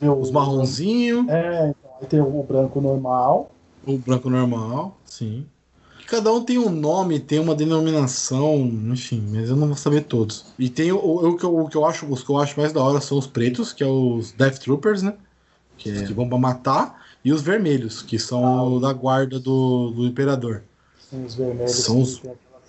Vê 0.00 0.08
os 0.08 0.30
marronzinhos. 0.30 1.28
É, 1.28 1.68
então, 1.68 1.90
aí 2.00 2.06
tem 2.06 2.20
o 2.20 2.42
branco 2.42 2.80
normal. 2.80 3.52
O 3.86 3.96
branco 3.96 4.28
normal, 4.28 4.96
sim. 5.04 5.46
Cada 6.06 6.32
um 6.32 6.44
tem 6.44 6.58
um 6.58 6.68
nome, 6.68 7.20
tem 7.20 7.38
uma 7.38 7.54
denominação, 7.54 8.56
enfim, 8.92 9.24
mas 9.30 9.48
eu 9.48 9.56
não 9.56 9.68
vou 9.68 9.76
saber 9.76 10.02
todos. 10.02 10.44
E 10.58 10.68
tem 10.68 10.92
o, 10.92 10.98
o, 10.98 11.36
que, 11.36 11.44
eu, 11.44 11.56
o 11.56 11.68
que 11.68 11.76
eu 11.76 11.86
acho, 11.86 12.04
os 12.06 12.22
que 12.22 12.30
eu 12.30 12.38
acho 12.38 12.58
mais 12.58 12.72
da 12.72 12.82
hora 12.82 13.00
são 13.00 13.16
os 13.16 13.26
pretos, 13.26 13.72
que 13.72 13.82
é 13.82 13.86
os 13.86 14.32
Death 14.32 14.58
Troopers, 14.58 15.02
né? 15.02 15.14
Que, 15.78 15.90
é, 15.90 16.04
que 16.04 16.12
vão 16.12 16.28
pra 16.28 16.36
matar, 16.36 17.02
e 17.24 17.32
os 17.32 17.40
vermelhos, 17.40 18.02
que 18.02 18.18
são 18.18 18.76
ah, 18.76 18.80
da 18.80 18.92
guarda 18.92 19.38
do, 19.38 19.90
do 19.92 20.06
Imperador. 20.06 20.64
Sim, 21.08 21.24
os 21.24 21.34
vermelhos. 21.34 21.72
São 21.72 22.00
os, 22.00 22.20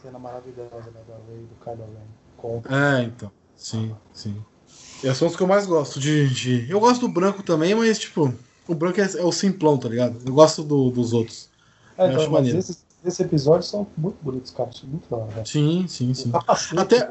cena 0.04 0.20
maravilhosa 0.20 0.92
né, 0.94 1.00
da 1.08 1.16
Rey 1.30 1.46
do 1.46 1.56
Kylo 1.64 1.88
Ren. 1.94 3.00
É, 3.00 3.04
então. 3.04 3.32
Sim, 3.56 3.96
sim. 4.12 4.44
E 5.02 5.14
são 5.14 5.28
os 5.28 5.36
que 5.36 5.42
eu 5.42 5.48
mais 5.48 5.66
gosto 5.66 6.00
de, 6.00 6.28
de, 6.30 6.70
Eu 6.70 6.80
gosto 6.80 7.08
do 7.08 7.14
branco 7.14 7.42
também, 7.42 7.74
mas, 7.74 7.98
tipo, 8.00 8.34
o 8.68 8.76
branco 8.76 9.00
é, 9.00 9.04
é 9.04 9.24
o 9.24 9.32
simplão, 9.32 9.78
tá 9.78 9.88
ligado? 9.88 10.20
Eu 10.26 10.34
gosto 10.34 10.62
do, 10.64 10.90
dos 10.90 11.14
outros. 11.14 11.50
É, 11.98 12.08
então, 12.08 12.22
acho 12.22 12.32
maneiro. 12.32 12.58
Esses, 12.58 12.86
esses 13.06 13.20
episódios 13.20 13.70
são 13.70 13.88
muito 13.96 14.18
bonitos, 14.22 14.52
cara. 14.52 14.70
Achei 14.70 14.90
muito 14.90 15.10
da 15.10 15.18
hora. 15.18 15.46
Sim, 15.46 15.86
sim, 15.88 16.14
sim. 16.14 16.32
Até... 16.78 17.10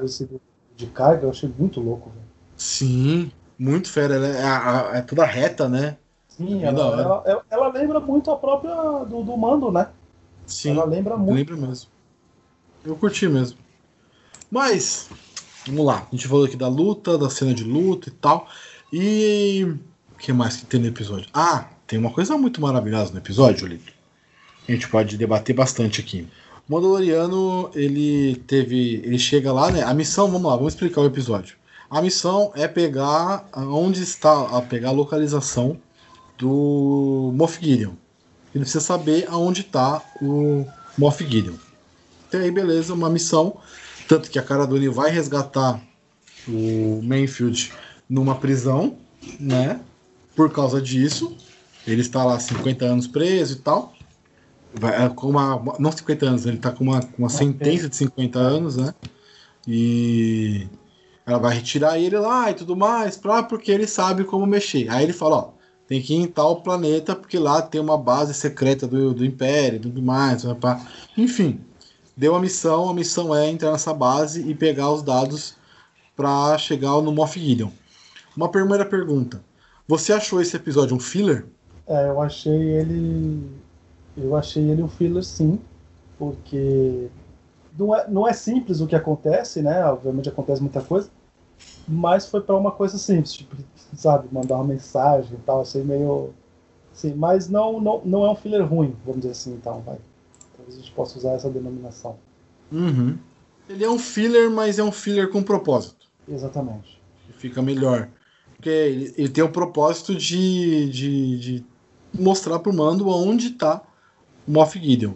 de 0.77 0.87
carga 0.87 1.27
eu 1.27 1.31
achei 1.31 1.53
muito 1.59 1.81
louco, 1.81 2.11
velho. 2.11 2.27
Sim, 2.57 3.33
muito 3.59 3.89
fera. 3.89 4.17
Ela 4.17 4.27
é, 4.27 4.97
é, 4.97 4.99
é 4.99 5.03
toda 5.03 5.25
reta, 5.25 5.69
né? 5.69 5.97
Sim, 6.29 6.65
ela, 6.65 6.81
ela, 6.81 7.23
ela, 7.27 7.45
ela, 7.51 7.69
lembra 7.69 8.01
muito 8.01 8.31
a 8.31 8.37
própria 8.37 8.75
do, 9.05 9.23
do 9.23 9.37
Mando, 9.37 9.71
né? 9.71 9.89
Sim. 10.47 10.73
Ela 10.73 10.85
lembra 10.85 11.17
muito. 11.17 11.53
Lembra 11.53 11.69
mesmo. 11.69 11.91
Eu 12.85 12.97
curti 12.97 13.29
mesmo. 13.29 13.59
Mas, 14.51 15.09
vamos 15.67 15.87
lá. 15.87 16.07
A 16.11 16.15
gente 16.15 16.27
falou 16.27 16.45
aqui 16.45 16.57
da 16.57 16.69
luta, 16.69 17.17
da 17.17 17.31
cena 17.31 17.55
de 17.55 17.65
luta 17.65 18.09
e 18.09 18.13
tal. 18.13 18.49
E. 18.93 19.77
O 20.13 20.19
que 20.19 20.33
mais 20.33 20.57
que 20.57 20.67
tem 20.67 20.81
no 20.81 20.87
episódio? 20.87 21.29
Ah, 21.33 21.69
tem 21.87 21.99
uma 21.99 22.11
coisa 22.11 22.37
muito 22.37 22.61
maravilhosa 22.61 23.13
no 23.13 23.19
episódio, 23.19 23.67
Lito. 23.67 23.93
A 24.69 24.73
gente 24.73 24.89
pode 24.89 25.17
debater 25.17 25.55
bastante 25.55 26.01
aqui. 26.01 26.29
O 26.69 26.73
Mandaloriano, 26.73 27.71
ele 27.75 28.37
teve. 28.47 28.97
Ele 29.05 29.19
chega 29.19 29.53
lá, 29.53 29.71
né? 29.71 29.83
A 29.83 29.95
missão, 29.95 30.31
vamos 30.31 30.49
lá, 30.49 30.57
vamos 30.57 30.75
explicar 30.75 31.01
o 31.01 31.07
episódio. 31.07 31.57
A 31.91 32.01
missão 32.01 32.53
é 32.55 32.67
pegar 32.67 33.49
onde 33.55 34.03
está, 34.03 34.57
a 34.57 34.63
pegar 34.63 34.89
a 34.89 34.93
localização 34.93 35.79
do 36.39 37.33
Moff 37.35 37.59
Gideon. 37.63 37.93
Ele 38.55 38.65
precisa 38.65 38.81
saber 38.81 39.27
aonde 39.29 39.61
está 39.61 40.03
o 40.21 40.67
Moff 40.97 41.25
Gideon. 41.25 41.55
Até 42.33 42.45
aí, 42.45 42.51
beleza, 42.51 42.95
uma 42.95 43.11
missão. 43.11 43.59
Tanto 44.09 44.31
que 44.31 44.39
a 44.39 44.43
cara 44.43 44.65
do 44.65 44.75
Dune 44.75 44.89
vai 44.89 45.11
resgatar 45.11 45.79
o 46.49 47.03
Mainfield 47.03 47.71
numa 48.09 48.35
prisão, 48.35 48.97
né? 49.39 49.79
Por 50.35 50.51
causa 50.51 50.81
disso. 50.81 51.37
Ele 51.87 52.01
está 52.01 52.25
lá 52.25 52.41
50 52.41 52.87
anos 52.87 53.07
preso 53.07 53.53
e 53.53 53.57
tal. 53.57 53.93
Vai, 54.73 55.05
é, 55.05 55.11
com 55.11 55.29
uma, 55.29 55.63
não 55.79 55.93
50 55.93 56.27
anos, 56.27 56.47
ele 56.47 56.57
está 56.57 56.71
com 56.71 56.85
uma, 56.85 57.01
uma 57.19 57.29
sentença 57.29 57.87
de 57.87 57.97
50 57.97 58.39
anos, 58.39 58.79
né? 58.79 58.95
E 59.69 60.67
ela 61.27 61.39
vai 61.39 61.57
retirar 61.57 61.99
ele 61.99 62.17
lá 62.17 62.51
e 62.51 62.55
tudo 62.55 62.75
mais, 62.75 63.19
pra, 63.19 63.43
porque 63.43 63.71
ele 63.71 63.87
sabe 63.87 64.25
como 64.25 64.47
mexer. 64.47 64.89
Aí 64.89 65.05
ele 65.05 65.13
fala, 65.13 65.37
ó, 65.37 65.51
tem 65.87 66.01
que 66.01 66.15
ir 66.15 66.23
em 66.23 66.27
tal 66.27 66.63
planeta, 66.63 67.15
porque 67.15 67.39
lá 67.39 67.61
tem 67.61 67.79
uma 67.79 67.99
base 67.99 68.33
secreta 68.33 68.87
do, 68.87 69.13
do 69.13 69.23
Império 69.23 69.77
e 69.77 69.81
tudo 69.81 70.01
mais. 70.01 70.45
Pra... 70.59 70.81
Enfim, 71.15 71.61
deu 72.17 72.35
a 72.35 72.41
missão, 72.41 72.89
a 72.89 72.95
missão 72.95 73.35
é 73.35 73.49
entrar 73.49 73.73
nessa 73.73 73.93
base 73.93 74.49
e 74.49 74.55
pegar 74.55 74.91
os 74.91 75.03
dados 75.03 75.57
para 76.17 76.57
chegar 76.59 77.01
no 77.01 77.13
Moff 77.13 77.39
Gideon. 77.39 77.71
Uma 78.37 78.49
primeira 78.49 78.85
pergunta. 78.85 79.43
Você 79.87 80.13
achou 80.13 80.41
esse 80.41 80.57
episódio 80.57 80.97
um 80.97 81.01
filler? 81.01 81.47
É, 81.87 82.09
eu 82.09 82.21
achei 82.21 82.53
ele. 82.53 83.51
Eu 84.17 84.37
achei 84.37 84.63
ele 84.71 84.83
um 84.83 84.89
filler 84.89 85.25
sim, 85.25 85.59
porque 86.19 87.09
não 87.79 87.95
é, 87.95 88.09
não 88.09 88.29
é 88.29 88.33
simples 88.33 88.81
o 88.81 88.87
que 88.87 88.95
acontece, 88.95 89.63
né? 89.63 89.85
Obviamente 89.87 90.29
acontece 90.29 90.61
muita 90.61 90.81
coisa, 90.83 91.11
mas 91.89 92.29
foi 92.29 92.41
para 92.41 92.57
uma 92.57 92.71
coisa 92.71 92.99
simples, 92.99 93.33
tipo, 93.33 93.57
sabe, 93.95 94.29
mandar 94.33 94.57
uma 94.57 94.65
mensagem 94.65 95.35
e 95.35 95.41
tal, 95.43 95.61
assim, 95.63 95.83
meio. 95.83 96.33
Assim, 96.93 97.15
mas 97.15 97.49
não, 97.49 97.81
não, 97.81 98.03
não 98.05 98.27
é 98.27 98.31
um 98.31 98.37
filler 98.37 98.67
ruim, 98.67 98.97
vamos 99.05 99.23
dizer 99.23 99.33
assim, 99.33 99.55
então, 99.55 99.81
vai. 99.81 99.99
Possa 100.95 101.19
usar 101.19 101.33
essa 101.33 101.51
denominação. 101.51 102.17
Uhum. 102.71 103.19
Ele 103.69 103.85
é 103.85 103.91
um 103.91 103.99
filler, 103.99 104.51
mas 104.51 104.79
é 104.79 104.85
um 104.85 104.93
filler 104.93 105.31
com 105.31 105.43
propósito. 105.43 106.07
Exatamente. 106.29 107.01
Fica 107.39 107.63
melhor. 107.63 108.09
Porque 108.55 108.69
ele, 108.69 109.15
ele 109.17 109.29
tem 109.29 109.43
o 109.43 109.51
propósito 109.51 110.15
de, 110.15 110.91
de, 110.91 111.39
de 111.39 111.65
mostrar 112.15 112.59
pro 112.59 112.73
Mando 112.73 113.09
onde 113.09 113.51
tá 113.51 113.83
o 114.47 114.53
Moff 114.53 114.79
Gideon. 114.79 115.15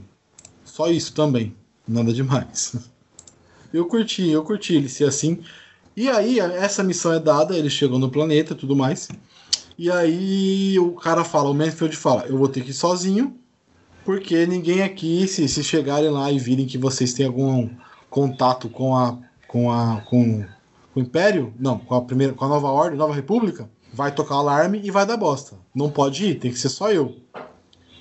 Só 0.64 0.90
isso 0.90 1.14
também. 1.14 1.54
Nada 1.86 2.12
demais. 2.12 2.76
Eu 3.72 3.84
curti, 3.86 4.30
eu 4.30 4.42
curti 4.42 4.74
ele 4.74 4.88
ser 4.88 5.04
assim. 5.04 5.42
E 5.94 6.08
aí, 6.08 6.40
essa 6.40 6.82
missão 6.82 7.12
é 7.12 7.20
dada, 7.20 7.58
ele 7.58 7.68
chegou 7.68 7.98
no 7.98 8.10
planeta 8.10 8.54
tudo 8.54 8.74
mais. 8.74 9.08
E 9.76 9.90
aí 9.90 10.78
o 10.78 10.92
cara 10.92 11.24
fala, 11.24 11.50
o 11.50 11.54
Mansfield 11.54 11.94
fala, 11.94 12.24
eu 12.26 12.38
vou 12.38 12.48
ter 12.48 12.62
que 12.62 12.70
ir 12.70 12.74
sozinho, 12.74 13.38
porque 14.06 14.46
ninguém 14.46 14.82
aqui, 14.82 15.26
se, 15.26 15.48
se 15.48 15.64
chegarem 15.64 16.08
lá 16.10 16.30
e 16.30 16.38
virem 16.38 16.64
que 16.64 16.78
vocês 16.78 17.12
têm 17.12 17.26
algum 17.26 17.68
contato 18.08 18.68
com 18.68 18.96
a. 18.96 19.18
com 19.48 19.70
a. 19.70 20.00
com, 20.08 20.44
com 20.94 21.00
o 21.00 21.02
Império, 21.02 21.52
não, 21.58 21.76
com 21.80 21.96
a 21.96 22.00
primeira. 22.00 22.32
com 22.32 22.44
a 22.44 22.48
nova 22.48 22.68
ordem, 22.68 22.96
nova 22.96 23.12
república, 23.12 23.68
vai 23.92 24.14
tocar 24.14 24.36
alarme 24.36 24.80
e 24.82 24.92
vai 24.92 25.04
dar 25.04 25.16
bosta. 25.16 25.56
Não 25.74 25.90
pode 25.90 26.24
ir, 26.24 26.36
tem 26.36 26.52
que 26.52 26.58
ser 26.58 26.68
só 26.68 26.90
eu. 26.92 27.16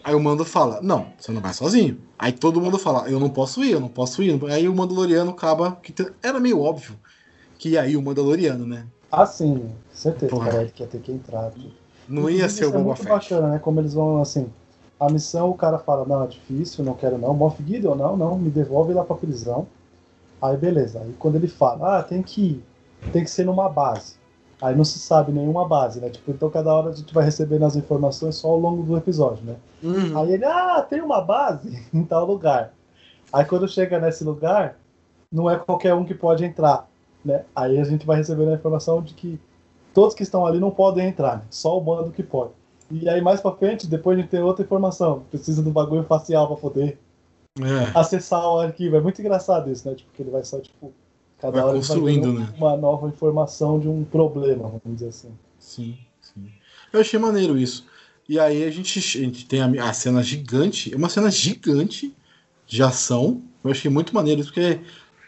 Aí 0.03 0.13
o 0.13 0.19
Mando 0.19 0.45
fala: 0.45 0.79
Não, 0.83 1.07
você 1.17 1.31
não 1.31 1.41
vai 1.41 1.53
sozinho. 1.53 1.99
Aí 2.19 2.31
todo 2.31 2.61
mundo 2.61 2.77
fala: 2.77 3.09
Eu 3.09 3.19
não 3.19 3.29
posso 3.29 3.63
ir, 3.63 3.71
eu 3.71 3.79
não 3.79 3.89
posso 3.89 4.21
ir. 4.21 4.39
Aí 4.51 4.69
o 4.69 4.75
Mandaloriano 4.75 5.31
acaba. 5.31 5.71
Que 5.81 5.91
Era 6.21 6.39
meio 6.39 6.61
óbvio 6.61 6.95
que 7.57 7.69
ia 7.69 7.87
ir 7.87 7.97
o 7.97 8.01
Mandaloriano, 8.03 8.67
né? 8.67 8.85
Ah, 9.11 9.25
sim, 9.25 9.71
certeza, 9.91 10.29
Porra. 10.29 10.51
cara, 10.51 10.65
que 10.67 10.83
ia 10.83 10.87
ter 10.87 11.01
que 11.01 11.11
entrar. 11.11 11.51
Não 12.07 12.29
ia 12.29 12.47
ser 12.47 12.65
o 12.65 12.71
Boba 12.71 12.81
é 12.81 12.83
muito 12.83 12.97
Fett. 12.97 13.09
bacana, 13.09 13.53
né? 13.53 13.59
Como 13.59 13.79
eles 13.79 13.95
vão 13.95 14.21
assim. 14.21 14.47
A 14.99 15.09
missão, 15.09 15.49
o 15.49 15.55
cara 15.55 15.77
fala: 15.77 16.05
Não, 16.05 16.23
é 16.23 16.27
difícil, 16.27 16.83
não 16.83 16.93
quero 16.93 17.17
não. 17.17 17.33
Moff 17.33 17.61
Gideon, 17.63 17.95
não, 17.95 18.15
não, 18.15 18.37
me 18.37 18.49
devolve 18.49 18.93
lá 18.93 19.03
pra 19.03 19.15
prisão. 19.15 19.67
Aí 20.41 20.55
beleza. 20.57 20.99
Aí 20.99 21.13
quando 21.19 21.35
ele 21.35 21.47
fala: 21.47 21.99
Ah, 21.99 22.03
tem 22.03 22.21
que 22.21 22.41
ir, 22.41 22.63
tem 23.11 23.23
que 23.23 23.29
ser 23.29 23.45
numa 23.45 23.69
base. 23.69 24.15
Aí 24.61 24.75
não 24.75 24.85
se 24.85 24.99
sabe 24.99 25.31
nenhuma 25.31 25.67
base, 25.67 25.99
né? 25.99 26.09
Tipo, 26.09 26.31
então 26.31 26.49
cada 26.49 26.73
hora 26.73 26.89
a 26.89 26.93
gente 26.93 27.13
vai 27.13 27.25
recebendo 27.25 27.65
as 27.65 27.75
informações 27.75 28.35
só 28.35 28.47
ao 28.49 28.59
longo 28.59 28.83
do 28.83 28.95
episódio, 28.95 29.43
né? 29.43 29.55
Uhum. 29.83 30.17
Aí 30.17 30.33
ele, 30.33 30.45
ah, 30.45 30.85
tem 30.89 31.01
uma 31.01 31.21
base 31.21 31.85
em 31.93 32.03
tal 32.03 32.25
lugar. 32.25 32.73
Aí 33.33 33.43
quando 33.43 33.67
chega 33.67 33.99
nesse 33.99 34.23
lugar, 34.23 34.77
não 35.31 35.49
é 35.49 35.57
qualquer 35.57 35.93
um 35.93 36.05
que 36.05 36.13
pode 36.13 36.45
entrar, 36.45 36.87
né? 37.23 37.43
Aí 37.53 37.77
a 37.77 37.83
gente 37.83 38.05
vai 38.05 38.17
recebendo 38.17 38.51
a 38.51 38.55
informação 38.55 39.01
de 39.01 39.13
que 39.13 39.39
todos 39.93 40.15
que 40.15 40.23
estão 40.23 40.45
ali 40.45 40.59
não 40.59 40.71
podem 40.71 41.07
entrar, 41.07 41.37
né? 41.37 41.43
só 41.49 41.77
o 41.77 41.81
bando 41.81 42.11
que 42.11 42.23
pode. 42.23 42.51
E 42.91 43.09
aí 43.09 43.21
mais 43.21 43.41
pra 43.41 43.51
frente, 43.51 43.87
depois 43.87 44.17
a 44.17 44.21
gente 44.21 44.29
tem 44.29 44.41
outra 44.41 44.63
informação, 44.63 45.23
precisa 45.31 45.61
do 45.61 45.71
bagulho 45.71 46.03
facial 46.03 46.47
para 46.47 46.57
poder 46.57 46.99
é. 47.59 47.97
acessar 47.97 48.45
o 48.45 48.59
arquivo. 48.59 48.95
É 48.95 49.01
muito 49.01 49.19
engraçado 49.19 49.71
isso, 49.71 49.87
né? 49.87 49.95
Tipo, 49.95 50.11
que 50.13 50.21
ele 50.21 50.29
vai 50.31 50.43
só, 50.43 50.59
tipo, 50.59 50.93
Cada 51.39 51.51
vai 51.51 51.63
hora 51.63 51.77
construindo, 51.77 52.33
vai 52.33 52.43
né? 52.43 52.53
uma 52.57 52.77
nova 52.77 53.07
informação 53.07 53.79
de 53.79 53.87
um 53.87 54.03
problema, 54.03 54.63
vamos 54.83 54.99
dizer 54.99 55.09
assim. 55.09 55.31
Sim, 55.59 55.97
sim. 56.21 56.49
Eu 56.93 57.01
achei 57.01 57.19
maneiro 57.19 57.57
isso. 57.57 57.85
E 58.27 58.39
aí 58.39 58.63
a 58.63 58.71
gente, 58.71 58.97
a 58.97 59.21
gente 59.21 59.45
tem 59.45 59.61
a, 59.61 59.89
a 59.89 59.93
cena 59.93 60.23
gigante, 60.23 60.93
é 60.93 60.97
uma 60.97 61.09
cena 61.09 61.29
gigante 61.29 62.15
de 62.65 62.81
ação. 62.81 63.41
Eu 63.63 63.71
achei 63.71 63.89
muito 63.91 64.13
maneiro 64.13 64.41
isso, 64.41 64.51
porque 64.51 64.79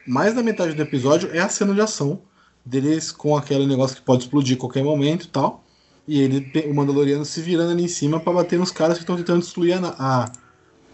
mais 0.07 0.33
da 0.33 0.41
metade 0.41 0.73
do 0.73 0.81
episódio 0.81 1.29
é 1.33 1.39
a 1.39 1.49
cena 1.49 1.73
de 1.73 1.81
ação 1.81 2.21
deles 2.65 3.11
com 3.11 3.35
aquele 3.35 3.65
negócio 3.65 3.95
que 3.95 4.01
pode 4.01 4.23
explodir 4.23 4.57
a 4.57 4.59
qualquer 4.59 4.83
momento 4.83 5.25
e 5.25 5.27
tal. 5.27 5.63
E 6.07 6.21
ele, 6.21 6.51
o 6.69 6.73
Mandaloriano 6.73 7.25
se 7.25 7.41
virando 7.41 7.71
ali 7.71 7.83
em 7.83 7.87
cima 7.87 8.19
para 8.19 8.31
bater 8.31 8.57
nos 8.57 8.71
caras 8.71 8.97
que 8.97 9.03
estão 9.03 9.17
tentando 9.17 9.41
destruir 9.41 9.73
a, 9.73 9.95
a, 9.97 10.31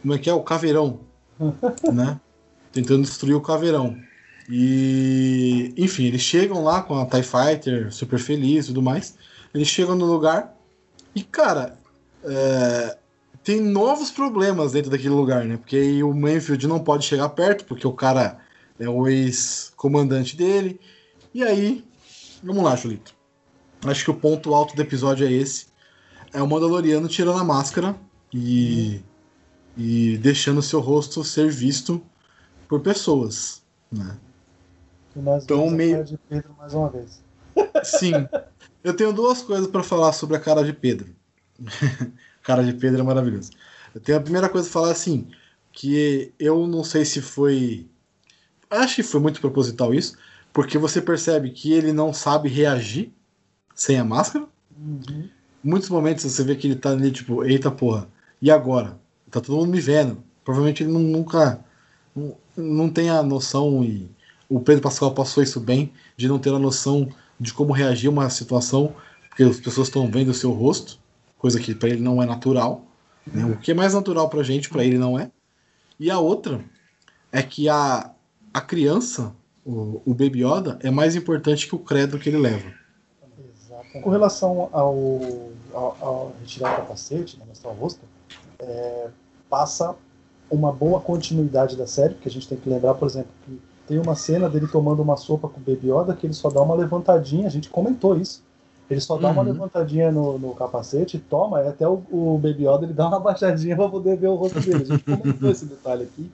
Como 0.02 0.14
é 0.14 0.18
que 0.18 0.30
é? 0.30 0.34
O 0.34 0.42
caveirão. 0.42 1.02
né? 1.94 2.20
Tentando 2.72 3.04
destruir 3.04 3.36
o 3.36 3.42
caveirão. 3.42 3.96
E, 4.50 5.74
enfim, 5.78 6.06
eles 6.06 6.22
chegam 6.22 6.64
lá 6.64 6.82
com 6.82 6.98
a 6.98 7.06
TIE 7.06 7.24
Fighter, 7.24 7.94
super 7.94 8.20
feliz 8.20 8.66
e 8.66 8.68
tudo 8.70 8.82
mais. 8.82 9.16
Eles 9.54 9.68
chegam 9.68 9.96
no 9.96 10.06
lugar 10.06 10.58
e, 11.16 11.24
cara, 11.24 11.78
é, 12.24 12.98
tem 13.44 13.62
novos 13.62 14.10
problemas 14.10 14.72
dentro 14.72 14.90
daquele 14.90 15.14
lugar, 15.14 15.46
né? 15.46 15.58
Porque 15.58 16.02
o 16.02 16.14
Manfield 16.14 16.68
não 16.68 16.80
pode 16.80 17.06
chegar 17.06 17.30
perto, 17.30 17.66
porque 17.66 17.86
o 17.86 17.94
cara 17.94 18.40
é 18.80 18.90
o 18.90 19.08
ex-comandante 19.08 20.36
dele. 20.36 20.80
E 21.34 21.44
aí, 21.44 21.84
vamos 22.42 22.64
lá, 22.64 22.76
Julito. 22.76 23.13
Acho 23.86 24.06
que 24.06 24.12
o 24.12 24.16
ponto 24.16 24.54
alto 24.54 24.76
do 24.76 24.82
episódio 24.82 25.28
é 25.28 25.32
esse. 25.32 25.68
É 26.34 26.42
o 26.42 26.48
Mandaloriano 26.48 27.08
tirando 27.08 27.40
a 27.40 27.44
máscara 27.44 27.96
e, 28.34 29.02
e 29.78 30.18
deixando 30.18 30.62
seu 30.62 30.80
rosto 30.80 31.24
ser 31.24 31.50
visto 31.50 32.02
por 32.68 32.82
pessoas, 32.82 33.62
né? 33.92 34.18
Então, 35.16 35.70
meio... 35.70 36.04
de 36.04 36.18
Pedro 36.18 36.56
mais 36.58 36.74
uma 36.74 36.90
vez. 36.90 37.22
Sim. 37.84 38.14
Eu 38.84 38.96
tenho 38.96 39.14
duas 39.14 39.42
coisas 39.42 39.68
para 39.68 39.84
falar 39.84 40.12
sobre 40.14 40.36
a 40.36 40.40
cara 40.40 40.64
de 40.64 40.74
Pedro. 40.74 41.16
cara 42.42 42.64
de 42.64 42.74
Pedro 42.74 43.02
é 43.02 43.04
maravilhoso. 43.04 43.52
Eu 43.94 44.02
tenho 44.02 44.18
a 44.18 44.22
primeira 44.22 44.50
coisa 44.50 44.68
a 44.68 44.72
falar 44.72 44.92
assim, 44.92 45.28
que 45.72 46.34
eu 46.40 46.66
não 46.66 46.84
sei 46.84 47.06
se 47.06 47.22
foi. 47.22 47.88
Acho 48.70 48.96
que 48.96 49.04
foi 49.04 49.20
muito 49.20 49.40
proposital 49.40 49.94
isso, 49.94 50.18
porque 50.52 50.80
você 50.80 51.00
percebe 51.00 51.52
que 51.52 51.72
ele 51.72 51.94
não 51.94 52.12
sabe 52.12 52.50
reagir 52.50 53.14
sem 53.74 53.98
a 53.98 54.04
máscara. 54.04 54.46
Uhum. 54.78 55.30
Muitos 55.64 55.90
momentos 55.90 56.24
você 56.24 56.44
vê 56.44 56.56
que 56.56 56.68
ele 56.68 56.76
tá 56.76 56.92
ali, 56.92 57.12
tipo, 57.12 57.44
eita 57.44 57.72
porra, 57.72 58.08
e 58.42 58.52
agora? 58.52 59.00
Tá 59.32 59.40
todo 59.40 59.58
mundo 59.58 59.72
me 59.72 59.80
vendo. 59.80 60.24
Provavelmente 60.44 60.84
ele 60.84 60.92
nunca. 60.92 61.60
Não, 62.16 62.36
não 62.56 62.90
tem 62.90 63.10
a 63.10 63.24
noção 63.24 63.84
e 63.84 64.10
o 64.50 64.60
Pedro 64.60 64.84
Pascal 64.84 65.14
passou 65.14 65.42
isso 65.42 65.60
bem, 65.60 65.92
de 66.16 66.28
não 66.28 66.38
ter 66.38 66.54
a 66.54 66.60
noção 66.60 67.10
de 67.40 67.54
como 67.54 67.74
reagir 67.74 68.08
a 68.08 68.12
uma 68.12 68.30
situação, 68.30 68.94
porque 69.28 69.44
as 69.44 69.60
pessoas 69.60 69.88
estão 69.88 70.10
vendo 70.12 70.30
o 70.30 70.34
seu 70.34 70.52
rosto, 70.52 71.00
coisa 71.38 71.60
que 71.60 71.74
para 71.74 71.90
ele 71.90 72.02
não 72.02 72.22
é 72.22 72.26
natural. 72.26 72.86
Né? 73.26 73.46
O 73.46 73.58
que 73.58 73.72
é 73.72 73.74
mais 73.74 73.94
natural 73.94 74.30
para 74.30 74.42
a 74.42 74.44
gente, 74.44 74.70
para 74.70 74.84
ele 74.84 74.98
não 74.98 75.18
é. 75.18 75.32
E 76.00 76.12
a 76.12 76.20
outra 76.20 76.64
é 77.32 77.42
que 77.42 77.68
a, 77.68 78.12
a 78.54 78.62
criança, 78.62 79.34
o, 79.66 80.02
o 80.06 80.14
Baby 80.14 80.46
Yoda, 80.46 80.78
é 80.82 80.92
mais 80.92 81.16
importante 81.16 81.68
que 81.68 81.76
o 81.76 81.80
credo 81.80 82.20
que 82.20 82.30
ele 82.30 82.38
leva. 82.38 82.74
Com 84.02 84.10
relação 84.10 84.70
ao, 84.72 84.96
ao, 85.74 85.98
ao 86.02 86.32
retirar 86.40 86.74
o 86.74 86.76
capacete, 86.78 87.38
né, 87.38 87.46
mostrar 87.48 87.72
o 87.72 87.74
rosto, 87.74 88.02
é, 88.60 89.08
passa 89.50 89.96
uma 90.50 90.72
boa 90.72 91.00
continuidade 91.00 91.76
da 91.76 91.88
série, 91.88 92.14
porque 92.14 92.30
a 92.30 92.32
gente 92.32 92.48
tem 92.48 92.58
que 92.58 92.70
lembrar, 92.70 92.94
por 92.96 93.08
exemplo, 93.08 93.30
que 93.46 93.60
tem 93.88 94.00
uma 94.00 94.16
cena 94.16 94.50
dele 94.50 94.68
tomando 94.68 95.02
uma 95.02 95.18
sopa 95.18 95.48
com 95.48 95.60
o 95.60 95.64
Baby 95.64 95.92
Yoda 95.92 96.16
que 96.16 96.26
ele 96.26 96.34
só 96.34 96.50
dá 96.50 96.62
uma 96.62 96.76
levantadinha, 96.76 97.48
a 97.48 97.52
gente 97.52 97.70
comentou 97.70 98.18
isso. 98.18 98.44
Ele 98.90 99.00
só 99.00 99.18
dá 99.18 99.28
uhum. 99.28 99.34
uma 99.34 99.44
levantadinha 99.44 100.12
no, 100.12 100.38
no 100.38 100.54
capacete, 100.54 101.18
toma, 101.18 101.62
e 101.62 101.68
até 101.68 101.88
o, 101.88 102.02
o, 102.12 102.40
Baby 102.42 102.68
Yoda 102.68 102.86
ele 102.86 102.94
dá 102.94 103.08
uma 103.08 103.20
baixadinha 103.22 103.76
para 103.76 103.90
poder 103.90 104.18
ver 104.18 104.28
o 104.28 104.36
rosto 104.36 104.60
dele. 104.60 104.84
A 104.84 104.86
gente 104.86 105.04
comentou 105.04 105.50
esse 105.50 105.66
detalhe 105.66 106.04
aqui. 106.04 106.30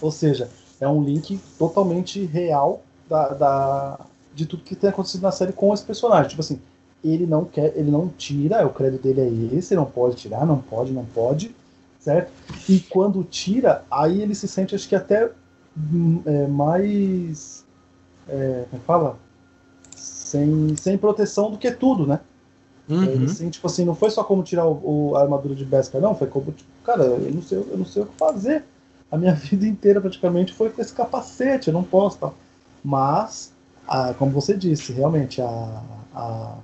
Ou 0.00 0.10
seja, 0.10 0.48
é 0.80 0.88
um 0.88 1.02
link 1.02 1.40
totalmente 1.58 2.24
real 2.24 2.82
da, 3.08 3.28
da, 3.28 4.00
de 4.34 4.46
tudo 4.46 4.62
que 4.62 4.76
tem 4.76 4.90
acontecido 4.90 5.22
na 5.22 5.32
série 5.32 5.52
com 5.52 5.74
esse 5.74 5.84
personagem. 5.84 6.28
Tipo 6.28 6.40
assim, 6.40 6.60
ele 7.04 7.26
não 7.26 7.44
quer, 7.44 7.72
ele 7.76 7.90
não 7.90 8.08
tira, 8.08 8.66
o 8.66 8.70
crédito 8.70 9.02
dele 9.02 9.20
é 9.20 9.56
esse, 9.56 9.74
não 9.74 9.84
pode 9.84 10.16
tirar, 10.16 10.44
não 10.46 10.58
pode, 10.58 10.92
não 10.92 11.04
pode, 11.04 11.54
certo? 12.00 12.32
E 12.68 12.80
quando 12.80 13.24
tira, 13.24 13.84
aí 13.90 14.20
ele 14.22 14.34
se 14.34 14.48
sente, 14.48 14.74
acho 14.74 14.88
que 14.88 14.96
até 14.96 15.30
é, 16.26 16.46
mais. 16.46 17.64
É, 18.28 18.64
como 18.70 18.82
é 18.82 18.86
fala? 18.86 19.18
sem, 20.28 20.76
sem 20.76 20.98
proteção 20.98 21.50
do 21.50 21.58
que 21.58 21.70
tudo, 21.70 22.06
né? 22.06 22.20
Uhum. 22.88 23.24
Assim, 23.24 23.50
tipo 23.50 23.66
assim, 23.66 23.84
não 23.84 23.94
foi 23.94 24.10
só 24.10 24.24
como 24.24 24.42
tirar 24.42 24.66
o, 24.66 25.10
o 25.10 25.16
a 25.16 25.22
armadura 25.22 25.54
de 25.54 25.64
Beskar, 25.64 26.00
não. 26.00 26.14
Foi 26.14 26.26
como, 26.26 26.52
tipo, 26.52 26.68
cara, 26.84 27.04
eu 27.04 27.32
não, 27.32 27.42
sei, 27.42 27.58
eu 27.58 27.76
não 27.76 27.84
sei 27.84 28.02
o 28.02 28.06
que 28.06 28.16
fazer. 28.16 28.64
A 29.10 29.16
minha 29.16 29.34
vida 29.36 29.66
inteira 29.66 30.00
praticamente 30.00 30.52
foi 30.52 30.70
com 30.70 30.80
esse 30.80 30.92
capacete, 30.92 31.68
eu 31.68 31.74
não 31.74 31.82
posso 31.82 32.18
tal. 32.18 32.34
Mas, 32.82 33.52
a, 33.86 34.14
como 34.14 34.30
você 34.30 34.56
disse, 34.56 34.92
realmente 34.92 35.40
a, 35.42 35.82
a, 36.14 36.54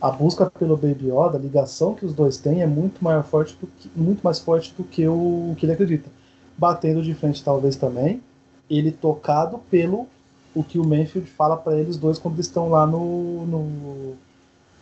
a 0.00 0.10
busca 0.10 0.50
pelo 0.50 0.76
Baby 0.76 1.08
Yoda, 1.08 1.38
a 1.38 1.40
ligação 1.40 1.94
que 1.94 2.04
os 2.04 2.12
dois 2.12 2.36
têm 2.36 2.62
é 2.62 2.66
muito 2.66 3.02
mais 3.02 3.26
forte 3.26 3.56
do 3.60 3.66
que, 3.66 3.90
muito 3.96 4.22
mais 4.22 4.38
forte 4.38 4.74
do 4.76 4.84
que 4.84 5.06
o, 5.08 5.52
o 5.52 5.54
que 5.56 5.64
ele 5.64 5.72
acredita. 5.72 6.10
Batendo 6.56 7.02
de 7.02 7.14
frente, 7.14 7.42
talvez 7.42 7.76
também, 7.76 8.22
ele 8.68 8.92
tocado 8.92 9.58
pelo 9.70 10.06
o 10.54 10.64
que 10.64 10.78
o 10.78 10.84
Manfield 10.84 11.30
fala 11.30 11.56
para 11.56 11.76
eles 11.76 11.96
dois 11.96 12.18
quando 12.18 12.34
eles 12.34 12.46
estão 12.46 12.70
lá 12.70 12.86
no, 12.86 13.46
no, 13.46 14.16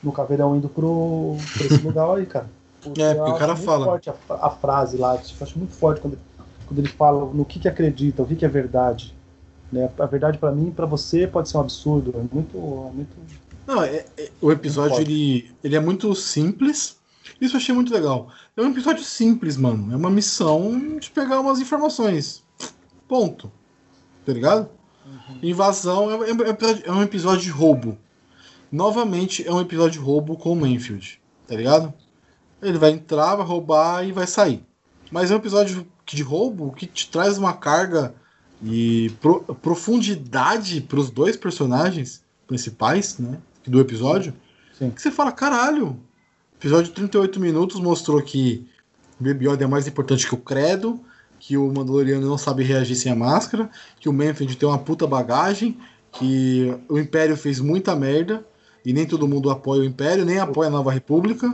no 0.03 0.13
caveirão 0.13 0.57
indo 0.57 0.69
pro, 0.69 1.37
pra 1.57 1.67
esse 1.67 1.83
lugar 1.85 2.17
aí, 2.17 2.27
cara. 2.27 2.49
É, 2.97 3.15
porque 3.15 3.31
o 3.31 3.39
cara 3.39 3.55
muito 3.55 3.65
fala. 3.65 3.85
Forte 3.87 4.11
a, 4.11 4.15
a 4.31 4.51
frase 4.51 4.97
lá, 4.97 5.15
eu 5.15 5.21
acho 5.41 5.59
muito 5.59 5.75
forte 5.75 6.01
quando, 6.01 6.19
quando 6.67 6.79
ele 6.79 6.89
fala 6.89 7.25
no 7.33 7.45
que, 7.45 7.59
que 7.59 7.69
acredita, 7.69 8.23
o 8.23 8.27
que, 8.27 8.37
que 8.37 8.45
é 8.45 8.49
verdade. 8.49 9.15
Né? 9.73 9.91
A 9.99 10.07
verdade 10.07 10.39
para 10.39 10.53
mim 10.53 10.69
e 10.69 10.71
pra 10.71 10.87
você 10.87 11.27
pode 11.27 11.49
ser 11.49 11.57
um 11.57 11.61
absurdo. 11.61 12.15
É 12.15 12.35
muito. 12.35 12.57
É 12.57 12.93
muito... 12.93 13.44
Não, 13.67 13.83
é, 13.83 14.05
é- 14.17 14.31
o 14.41 14.51
episódio 14.53 14.97
ele, 15.01 15.51
ele 15.63 15.77
é 15.77 15.81
muito 15.81 16.15
simples. 16.15 16.99
Isso 17.41 17.57
eu 17.57 17.59
achei 17.61 17.75
muito 17.75 17.93
legal. 17.93 18.29
É 18.57 18.63
um 18.63 18.71
episódio 18.71 19.03
simples, 19.03 19.57
mano. 19.57 19.93
É 19.93 19.97
uma 19.97 20.11
missão 20.11 20.99
de 20.99 21.11
pegar 21.11 21.41
umas 21.41 21.59
informações. 21.61 22.43
Ponto. 23.09 23.51
Tá 24.25 24.33
ligado? 24.33 24.69
Invasão 25.43 26.23
é, 26.25 26.31
é- 26.31 26.83
é 26.89 26.93
um 26.93 27.03
episódio 27.03 27.43
de 27.43 27.51
roubo. 27.51 27.99
Novamente 28.71 29.47
é 29.47 29.53
um 29.53 29.61
episódio 29.61 29.93
de 29.93 29.99
roubo 29.99 30.37
com 30.37 30.53
o 30.53 30.57
Manfield. 30.57 31.21
Tá 31.47 31.55
ligado? 31.57 31.93
Ele 32.63 32.79
vai 32.79 32.91
entrar, 32.91 33.37
vai 33.37 33.47
roubar 33.47 34.07
e 34.07 34.13
vai 34.13 34.27
sair. 34.27 34.65
Mas 35.11 35.31
é 35.31 35.35
um 35.35 35.39
episódio 35.39 35.87
de 36.07 36.23
roubo 36.23 36.73
que 36.73 36.87
te 36.87 37.11
traz 37.11 37.37
uma 37.39 37.53
carga 37.53 38.15
e 38.63 39.11
pro- 39.21 39.43
profundidade 39.63 40.81
pros 40.81 41.11
dois 41.11 41.37
personagens 41.37 42.23
principais, 42.47 43.19
né? 43.19 43.39
Do 43.67 43.81
episódio. 43.81 44.35
Sim. 44.79 44.91
Que 44.91 45.01
você 45.01 45.11
fala, 45.11 45.33
caralho. 45.33 45.97
Episódio 46.59 46.87
de 46.87 46.93
38 46.93 47.41
minutos 47.41 47.81
mostrou 47.81 48.21
que 48.23 48.67
o 49.21 49.25
Baby 49.25 49.49
Yoda 49.49 49.65
é 49.65 49.67
mais 49.67 49.87
importante 49.87 50.27
que 50.27 50.35
o 50.35 50.39
Credo, 50.39 51.01
que 51.39 51.57
o 51.57 51.67
Mandaloriano 51.67 52.27
não 52.27 52.39
sabe 52.39 52.63
reagir 52.63 52.97
sem 52.97 53.13
a 53.13 53.15
máscara, 53.15 53.71
que 54.01 54.09
o 54.09 54.13
Manfred 54.13 54.57
tem 54.57 54.69
uma 54.69 54.79
puta 54.79 55.07
bagagem, 55.07 55.79
que 56.13 56.75
o 56.89 56.99
Império 56.99 57.37
fez 57.37 57.61
muita 57.61 57.95
merda 57.95 58.45
e 58.85 58.93
nem 58.93 59.07
todo 59.07 59.29
mundo 59.29 59.51
apoia 59.51 59.83
o 59.83 59.85
Império, 59.85 60.25
nem 60.25 60.39
apoia 60.39 60.69
a 60.69 60.73
Nova 60.73 60.93
República. 60.93 61.53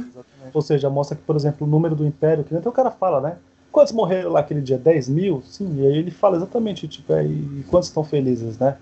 Ou 0.53 0.63
seja, 0.63 0.91
mostra 0.91 1.17
que, 1.17 1.23
por 1.23 1.37
exemplo, 1.37 1.67
o 1.67 1.71
número 1.71 1.95
do 1.95 2.07
Império, 2.07 2.45
que 2.45 2.55
até 2.55 2.69
o 2.69 2.73
cara 2.73 2.91
fala, 2.91 3.21
né? 3.21 3.37
Quantos 3.71 3.93
morreram 3.93 4.33
lá 4.33 4.41
aquele 4.41 4.61
dia? 4.61 4.77
10 4.77 5.09
mil? 5.09 5.43
Sim, 5.47 5.77
e 5.79 5.87
aí 5.87 5.99
ele 5.99 6.11
fala 6.11 6.37
exatamente, 6.37 6.89
tipo, 6.89 7.13
é, 7.13 7.25
e 7.25 7.65
quantos 7.69 7.89
estão 7.89 8.03
felizes, 8.03 8.59
né? 8.59 8.77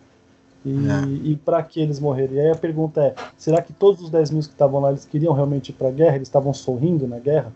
E, 0.64 0.70
É. 0.70 1.04
e 1.30 1.36
para 1.36 1.62
que 1.62 1.80
eles 1.80 2.00
morreram? 2.00 2.34
E 2.34 2.40
aí 2.40 2.50
a 2.50 2.56
pergunta 2.56 3.00
é: 3.02 3.14
será 3.36 3.62
que 3.62 3.72
todos 3.72 4.00
os 4.02 4.10
10 4.10 4.30
mil 4.30 4.40
que 4.42 4.48
estavam 4.48 4.80
lá 4.80 4.90
eles 4.90 5.04
queriam 5.04 5.32
realmente 5.32 5.68
ir 5.70 5.72
pra 5.74 5.90
guerra? 5.90 6.16
Eles 6.16 6.28
estavam 6.28 6.52
sorrindo 6.52 7.06
na 7.06 7.18
guerra? 7.18 7.52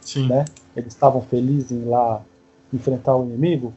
Sim. 0.00 0.28
né? 0.28 0.44
Eles 0.76 0.92
estavam 0.92 1.22
felizes 1.22 1.72
em 1.72 1.76
ir 1.80 1.84
lá 1.86 2.20
enfrentar 2.72 3.16
o 3.16 3.24
inimigo? 3.24 3.72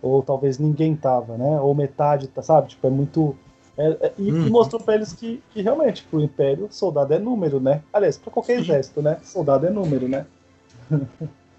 Ou 0.00 0.22
talvez 0.22 0.58
ninguém 0.58 0.94
tava, 0.94 1.36
né? 1.36 1.60
Ou 1.60 1.74
metade, 1.74 2.28
tá, 2.28 2.40
sabe? 2.42 2.68
Tipo, 2.68 2.86
é 2.86 2.90
muito. 2.90 3.36
é- 3.76 3.96
é- 4.06 4.12
e, 4.16 4.30
Uhum. 4.32 4.48
mostrou 4.50 4.80
pra 4.80 4.94
eles 4.94 5.12
que, 5.12 5.42
que 5.50 5.60
realmente, 5.60 6.02
pro 6.08 6.20
Império, 6.20 6.68
soldado 6.70 7.12
é 7.12 7.18
número, 7.18 7.60
né? 7.60 7.82
Aliás, 7.92 8.16
pra 8.16 8.30
qualquer 8.30 8.56
Sim. 8.58 8.62
exército, 8.62 9.02
né? 9.02 9.18
Soldado 9.24 9.66
é 9.66 9.70
número, 9.70 10.08
né? 10.08 10.24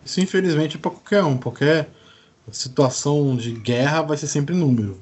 Isso, 0.03 0.21
infelizmente, 0.21 0.77
é 0.77 0.79
pra 0.79 0.89
qualquer 0.89 1.23
um. 1.23 1.37
Qualquer 1.37 1.89
situação 2.51 3.35
de 3.35 3.51
guerra 3.51 4.01
vai 4.01 4.15
ser 4.17 4.27
sempre 4.27 4.55
número. 4.55 4.97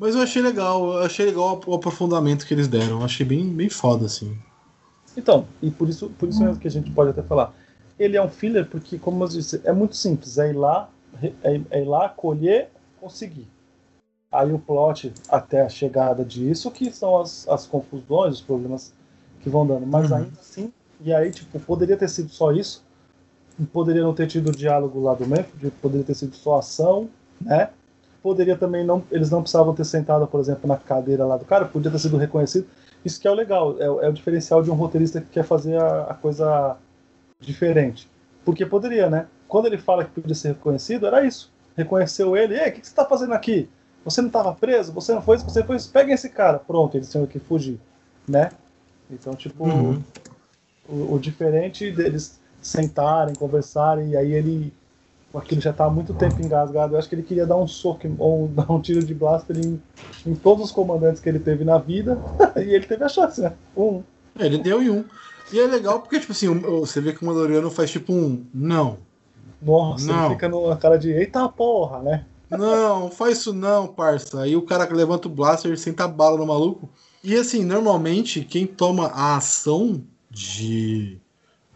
Mas 0.00 0.14
eu 0.14 0.22
achei 0.22 0.40
legal, 0.40 0.92
eu 0.92 0.98
achei 0.98 1.26
legal 1.26 1.60
o 1.66 1.74
aprofundamento 1.74 2.46
que 2.46 2.54
eles 2.54 2.68
deram. 2.68 3.00
Eu 3.00 3.04
achei 3.04 3.26
bem, 3.26 3.48
bem 3.52 3.68
foda, 3.68 4.06
assim. 4.06 4.38
Então, 5.16 5.46
e 5.60 5.70
por 5.70 5.88
isso, 5.88 6.08
por 6.10 6.28
isso 6.28 6.40
mesmo 6.42 6.60
que 6.60 6.68
a 6.68 6.70
gente 6.70 6.90
pode 6.92 7.10
até 7.10 7.22
falar. 7.22 7.52
Ele 7.98 8.16
é 8.16 8.22
um 8.22 8.28
filler 8.28 8.64
porque, 8.68 8.96
como 8.96 9.24
eu 9.24 9.28
disse, 9.28 9.60
é 9.64 9.72
muito 9.72 9.96
simples. 9.96 10.38
É 10.38 10.50
ir 10.50 10.52
lá, 10.52 10.88
é, 11.20 11.60
é 11.70 11.82
ir 11.82 11.84
lá, 11.84 12.08
colher, 12.08 12.70
conseguir. 13.00 13.48
Aí 14.30 14.52
o 14.52 14.58
plot 14.58 15.12
até 15.28 15.62
a 15.62 15.68
chegada 15.68 16.24
disso, 16.24 16.70
que 16.70 16.92
são 16.92 17.20
as, 17.20 17.48
as 17.48 17.66
confusões, 17.66 18.34
os 18.34 18.40
problemas 18.40 18.92
que 19.40 19.50
vão 19.50 19.66
dando. 19.66 19.84
Mas 19.86 20.10
Uhum. 20.10 20.18
ainda 20.18 20.40
assim, 20.40 20.72
e 21.00 21.12
aí, 21.12 21.32
tipo, 21.32 21.58
poderia 21.60 21.96
ter 21.96 22.08
sido 22.08 22.28
só 22.28 22.52
isso. 22.52 22.84
Poderia 23.72 24.02
não 24.02 24.14
ter 24.14 24.28
tido 24.28 24.50
o 24.50 24.56
diálogo 24.56 25.02
lá 25.02 25.14
do 25.14 25.26
Memphis, 25.26 25.72
poderia 25.82 26.04
ter 26.04 26.14
sido 26.14 26.36
só 26.36 26.58
ação, 26.58 27.08
né? 27.40 27.70
Poderia 28.22 28.56
também 28.56 28.84
não. 28.84 29.02
Eles 29.10 29.30
não 29.30 29.42
precisavam 29.42 29.74
ter 29.74 29.84
sentado, 29.84 30.26
por 30.26 30.40
exemplo, 30.40 30.66
na 30.68 30.76
cadeira 30.76 31.24
lá 31.24 31.36
do 31.36 31.44
cara, 31.44 31.64
podia 31.66 31.90
ter 31.90 31.98
sido 31.98 32.16
reconhecido. 32.16 32.66
Isso 33.04 33.20
que 33.20 33.28
é 33.28 33.30
o 33.30 33.34
legal, 33.34 33.76
é, 33.80 33.88
o- 33.88 34.00
é 34.02 34.08
o 34.08 34.12
diferencial 34.12 34.62
de 34.62 34.70
um 34.70 34.74
roteirista 34.74 35.20
que 35.20 35.28
quer 35.28 35.44
fazer 35.44 35.80
a, 35.80 36.02
a 36.04 36.14
coisa 36.14 36.76
diferente. 37.40 38.08
Porque 38.44 38.66
poderia, 38.66 39.08
né? 39.08 39.26
Quando 39.46 39.66
ele 39.66 39.78
fala 39.78 40.04
que 40.04 40.10
podia 40.20 40.34
ser 40.34 40.48
reconhecido, 40.48 41.06
era 41.06 41.24
isso. 41.24 41.52
Reconheceu 41.76 42.36
ele, 42.36 42.54
ei, 42.58 42.70
o 42.70 42.72
que, 42.72 42.80
que 42.80 42.88
você 42.88 42.94
tá 42.94 43.04
fazendo 43.04 43.32
aqui? 43.34 43.68
Você 44.04 44.20
não 44.20 44.28
estava 44.28 44.52
preso? 44.54 44.92
Você 44.92 45.12
não 45.14 45.22
foi 45.22 45.36
isso? 45.36 45.44
Você 45.48 45.62
foi 45.62 45.76
isso? 45.76 45.90
Peguem 45.92 46.14
esse 46.14 46.28
cara. 46.30 46.58
Pronto, 46.58 46.96
eles 46.96 47.10
tinham 47.10 47.26
que 47.26 47.38
fugir, 47.38 47.78
né? 48.28 48.50
Então, 49.10 49.34
tipo, 49.34 49.64
Uhum. 49.64 50.02
o, 50.88 51.14
o 51.14 51.18
diferente 51.18 51.90
deles 51.92 52.40
sentarem, 52.60 53.34
conversarem, 53.34 54.10
e 54.10 54.16
aí 54.16 54.32
ele. 54.32 54.72
Aquilo 55.34 55.60
já 55.60 55.72
tá 55.72 55.84
há 55.84 55.90
muito 55.90 56.14
tempo 56.14 56.40
engasgado. 56.42 56.94
Eu 56.94 56.98
acho 56.98 57.08
que 57.08 57.14
ele 57.14 57.22
queria 57.22 57.46
dar 57.46 57.56
um 57.56 57.66
soco 57.66 58.08
ou 58.18 58.48
dar 58.54 58.70
um 58.70 58.80
tiro 58.80 59.04
de 59.04 59.14
blaster 59.14 59.56
em, 59.58 59.80
em 60.26 60.34
todos 60.34 60.64
os 60.66 60.72
comandantes 60.72 61.20
que 61.20 61.28
ele 61.28 61.38
teve 61.38 61.64
na 61.64 61.78
vida. 61.78 62.18
e 62.56 62.74
ele 62.74 62.86
teve 62.86 63.04
a 63.04 63.08
chance, 63.08 63.40
né? 63.40 63.52
Um. 63.76 64.02
É, 64.38 64.46
Ele 64.46 64.58
deu 64.58 64.82
em 64.82 64.90
um. 64.90 65.04
E 65.52 65.58
é 65.58 65.66
legal 65.66 66.00
porque, 66.00 66.20
tipo 66.20 66.32
assim, 66.32 66.48
você 66.60 67.00
vê 67.00 67.12
que 67.12 67.22
o 67.22 67.26
Mandaloriano 67.26 67.70
faz 67.70 67.90
tipo 67.90 68.12
um. 68.12 68.44
Não. 68.54 68.98
Nossa, 69.60 70.06
Não. 70.06 70.26
ele 70.26 70.34
fica 70.34 70.48
na 70.48 70.76
cara 70.76 70.98
de 70.98 71.10
eita 71.10 71.48
porra, 71.48 72.02
né? 72.02 72.24
Não, 72.50 73.10
faz 73.10 73.38
isso 73.38 73.52
não, 73.52 73.86
parça. 73.86 74.40
Aí 74.40 74.56
o 74.56 74.62
cara 74.62 74.88
levanta 74.94 75.28
o 75.28 75.30
blaster 75.30 75.76
senta 75.78 76.04
a 76.04 76.08
bala 76.08 76.38
no 76.38 76.46
maluco. 76.46 76.88
E 77.22 77.34
assim, 77.34 77.64
normalmente, 77.64 78.42
quem 78.42 78.66
toma 78.66 79.08
a 79.08 79.36
ação 79.36 80.02
de 80.30 81.18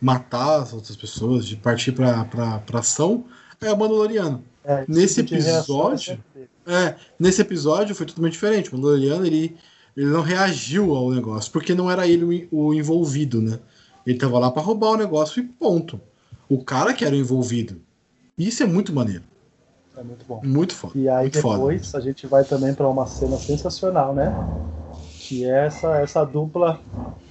matar 0.01 0.63
as 0.63 0.73
outras 0.73 0.97
pessoas, 0.97 1.47
de 1.47 1.57
partir 1.57 1.93
pra, 1.93 2.25
pra, 2.25 2.59
pra 2.61 2.81
ação, 2.81 3.25
é 3.67 3.73
o 3.73 3.79
Mandaloriano. 3.79 4.45
É, 4.65 4.85
Nesse 4.89 5.23
tipo 5.25 5.43
é 5.43 5.57
episódio-. 5.57 6.19
É, 6.67 6.95
nesse 7.19 7.43
episódio 7.43 7.95
foi 7.95 8.07
totalmente 8.07 8.35
diferente. 8.35 8.71
O 8.71 8.77
Mandaloriano, 8.77 9.27
ele, 9.27 9.57
ele 9.97 10.07
não 10.07 10.23
reagiu 10.23 10.95
ao 10.95 11.11
negócio, 11.11 11.51
porque 11.51 11.75
não 11.75 11.91
era 11.91 12.07
ele 12.07 12.49
o, 12.51 12.67
o 12.67 12.75
envolvido, 12.75 13.41
né? 13.41 13.59
Ele 14.07 14.19
tava 14.19 14.39
lá 14.39 14.51
pra 14.51 14.63
roubar 14.63 14.91
o 14.91 14.97
negócio 14.97 15.41
e 15.41 15.47
ponto. 15.47 16.01
O 16.49 16.63
cara 16.63 16.93
que 16.93 17.05
era 17.05 17.15
o 17.15 17.19
envolvido. 17.19 17.81
Isso 18.37 18.63
é 18.63 18.67
muito 18.67 18.93
maneiro. 18.93 19.25
É 19.97 20.03
muito 20.03 20.25
bom. 20.27 20.41
Muito 20.43 20.75
foda. 20.75 20.99
E 20.99 21.09
aí 21.09 21.25
muito 21.25 21.41
foda. 21.41 21.57
depois 21.59 21.95
a 21.95 22.01
gente 22.01 22.27
vai 22.27 22.45
também 22.45 22.75
para 22.75 22.89
uma 22.89 23.07
cena 23.07 23.37
sensacional, 23.37 24.15
né? 24.15 24.33
Que 25.21 25.45
é 25.45 25.67
essa, 25.67 25.97
essa 25.99 26.25
dupla, 26.25 26.81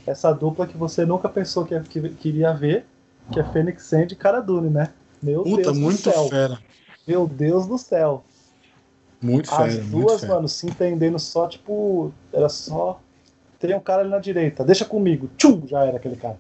essa 0.06 0.32
dupla 0.32 0.65
que 0.67 0.78
você 0.78 1.06
nunca 1.06 1.28
pensou 1.28 1.65
que, 1.65 1.80
que 1.82 2.10
queria 2.10 2.54
ver, 2.54 2.86
que 3.32 3.39
é 3.39 3.44
Fênix 3.44 3.84
Sand 3.84 4.08
e 4.12 4.15
Cara 4.15 4.39
Dune, 4.39 4.70
né? 4.70 4.94
Meu 5.22 5.44
Puta, 5.44 5.64
Deus 5.64 5.78
muito 5.78 5.98
do 6.04 6.12
céu. 6.12 6.28
fera. 6.30 6.60
Meu 7.08 7.28
Deus 7.28 7.68
do 7.68 7.78
céu. 7.78 8.24
Muito 9.22 9.52
As 9.52 9.58
fera, 9.58 9.84
muito 9.84 9.92
duas, 10.08 10.22
fera. 10.22 10.34
mano, 10.34 10.48
se 10.48 10.66
entendendo 10.68 11.20
só, 11.20 11.48
tipo, 11.48 12.12
era 12.34 12.50
só. 12.50 13.00
Tem 13.60 13.76
um 13.76 13.80
cara 13.80 14.02
ali 14.02 14.10
na 14.10 14.18
direita, 14.20 14.64
deixa 14.64 14.84
comigo. 14.86 15.30
Tchum! 15.38 15.62
Já 15.68 15.86
era 15.86 15.98
aquele 15.98 16.16
cara. 16.16 16.38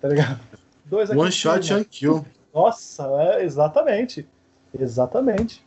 Tá 0.00 0.08
ligado? 0.08 0.40
Dois 0.86 1.10
aqui 1.10 1.20
One 1.20 1.30
shot, 1.30 1.72
one 1.74 1.84
kill. 1.84 2.24
Nossa, 2.54 3.04
é, 3.20 3.44
exatamente. 3.44 4.26
Exatamente. 4.78 5.62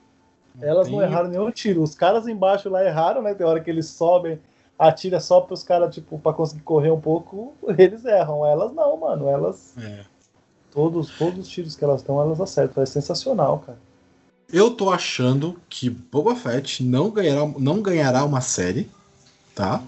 Elas 0.62 0.88
não 0.90 1.00
tem- 1.00 1.08
erraram 1.08 1.30
nenhum 1.30 1.52
tiro. 1.52 1.84
Os 1.84 1.94
caras 1.96 2.28
embaixo 2.28 2.70
lá 2.70 2.84
erraram, 2.84 3.22
né? 3.22 3.34
Tem 3.34 3.46
hora 3.46 3.60
que 3.60 3.70
eles 3.70 3.88
sobem, 3.88 4.40
atira 4.80 5.20
só 5.20 5.42
pros 5.42 5.64
caras, 5.64 5.94
tipo, 5.94 6.18
pra 6.18 6.34
conseguir 6.34 6.62
correr 6.64 6.92
um 6.92 7.00
pouco, 7.00 7.54
eles 7.78 8.04
erram. 8.06 8.46
Elas 8.46 8.74
não, 8.74 8.98
mano. 8.98 9.28
Elas. 9.28 9.74
É. 9.78 10.02
Todos, 10.76 11.10
todos 11.18 11.40
os 11.40 11.48
tiros 11.48 11.76
que 11.76 11.84
elas 11.84 12.04
dão, 12.04 12.22
elas 12.22 12.40
acertam. 12.40 12.84
É 12.84 12.86
sensacional, 12.86 13.64
cara. 13.66 13.80
Eu 14.54 14.70
tô 14.70 14.92
achando 14.92 15.60
que 15.68 15.90
Boba 15.90 16.36
Fett 16.36 16.84
não 16.84 17.10
ganhará, 17.10 17.52
não 17.58 17.82
ganhará 17.82 18.24
uma 18.24 18.42
série, 18.42 18.92
tá? 19.56 19.82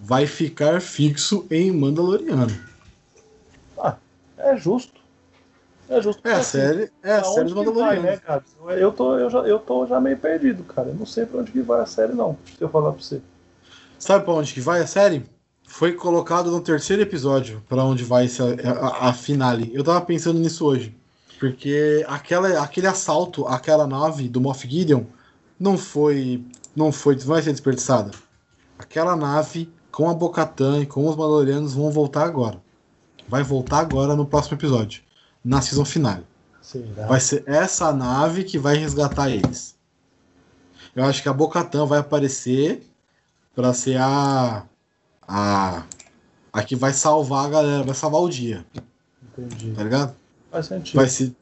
Vai 0.00 0.26
ficar 0.26 0.80
fixo 0.80 1.46
em 1.48 1.70
Mandaloriano. 1.70 2.48
É 4.44 4.56
justo. 4.56 5.00
É 5.88 6.00
justo. 6.02 6.26
É 6.26 6.32
a 6.32 6.36
assim, 6.36 6.58
série, 6.58 6.92
é 7.02 7.12
a 7.12 7.24
série 7.24 7.40
onde 7.40 7.54
do 7.54 7.64
que 7.64 7.78
vai, 7.78 8.00
né, 8.00 8.16
cara? 8.18 8.44
Eu 8.78 8.92
tô, 8.92 9.18
eu, 9.18 9.30
já, 9.30 9.38
eu 9.40 9.58
tô 9.58 9.86
já 9.86 9.98
meio 10.00 10.18
perdido, 10.18 10.62
cara. 10.64 10.88
Eu 10.88 10.94
não 10.94 11.06
sei 11.06 11.24
pra 11.24 11.40
onde 11.40 11.50
que 11.50 11.60
vai 11.60 11.80
a 11.80 11.86
série, 11.86 12.12
não. 12.12 12.36
Se 12.56 12.62
eu 12.62 12.68
falar 12.68 12.92
pra 12.92 13.02
você. 13.02 13.22
Sabe 13.98 14.24
pra 14.24 14.34
onde 14.34 14.52
que 14.52 14.60
vai 14.60 14.80
a 14.80 14.86
série? 14.86 15.24
Foi 15.66 15.92
colocado 15.92 16.50
no 16.50 16.60
terceiro 16.60 17.02
episódio 17.02 17.62
para 17.68 17.82
onde 17.84 18.04
vai 18.04 18.26
essa, 18.26 18.44
a, 18.80 19.08
a, 19.08 19.12
finale. 19.12 19.70
Eu 19.74 19.82
tava 19.82 20.00
pensando 20.02 20.38
nisso 20.38 20.64
hoje. 20.64 20.94
Porque 21.40 22.04
aquela, 22.08 22.62
aquele 22.62 22.86
assalto 22.86 23.46
àquela 23.46 23.86
nave 23.86 24.28
do 24.28 24.40
Moff 24.40 24.68
Gideon 24.68 25.04
não 25.58 25.76
foi. 25.76 26.44
Não 26.76 26.92
foi. 26.92 27.16
Vai 27.16 27.42
ser 27.42 27.50
desperdiçada. 27.50 28.12
Aquela 28.78 29.16
nave 29.16 29.72
com 29.90 30.08
a 30.08 30.14
Bocatan 30.14 30.80
e 30.80 30.86
com 30.86 31.08
os 31.08 31.16
Mandalorianos 31.16 31.74
vão 31.74 31.90
voltar 31.90 32.24
agora. 32.24 32.60
Vai 33.28 33.42
voltar 33.42 33.78
agora 33.80 34.14
no 34.14 34.26
próximo 34.26 34.56
episódio. 34.56 35.02
Na 35.44 35.60
season 35.60 35.84
finale. 35.84 36.24
Será? 36.60 37.06
Vai 37.06 37.20
ser 37.20 37.42
essa 37.46 37.92
nave 37.92 38.44
que 38.44 38.58
vai 38.58 38.76
resgatar 38.76 39.28
eles. 39.28 39.76
Eu 40.94 41.04
acho 41.04 41.22
que 41.22 41.28
a 41.28 41.32
Bocatan 41.32 41.86
vai 41.86 41.98
aparecer 41.98 42.86
para 43.54 43.74
ser 43.74 43.98
a 43.98 44.64
a, 45.28 45.84
a 46.52 46.62
que 46.62 46.76
vai 46.76 46.92
salvar 46.92 47.46
a 47.46 47.48
galera, 47.48 47.82
vai 47.82 47.94
salvar 47.94 48.20
o 48.20 48.28
dia. 48.28 48.64
Entendi. 49.22 49.72
Tá 49.72 49.82
ligado? 49.82 50.14
Faz 50.50 50.66
sentido. 50.66 50.96
Vai 50.96 51.08
se. 51.08 51.36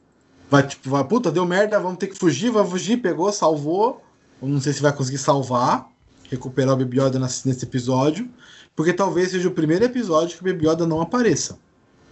Vai, 0.49 0.67
tipo, 0.67 0.89
vai, 0.89 1.03
puta, 1.03 1.31
deu 1.31 1.45
merda, 1.45 1.79
vamos 1.79 1.97
ter 1.97 2.07
que 2.07 2.17
fugir, 2.17 2.51
vai 2.51 2.65
fugir, 2.65 2.97
pegou, 2.97 3.31
salvou. 3.31 4.01
Não 4.41 4.59
sei 4.59 4.73
se 4.73 4.81
vai 4.81 4.91
conseguir 4.91 5.17
salvar, 5.17 5.87
recuperar 6.29 6.73
o 6.73 6.77
Baby 6.77 6.99
Yoda 6.99 7.17
nesse, 7.17 7.63
episódio. 7.63 8.29
Porque 8.75 8.93
talvez 8.93 9.31
seja 9.31 9.47
o 9.47 9.51
primeiro 9.51 9.85
episódio 9.85 10.37
que 10.37 10.43
o 10.43 10.51
Baby 10.51 10.67
Yoda 10.67 10.85
não 10.85 11.01
apareça. 11.01 11.57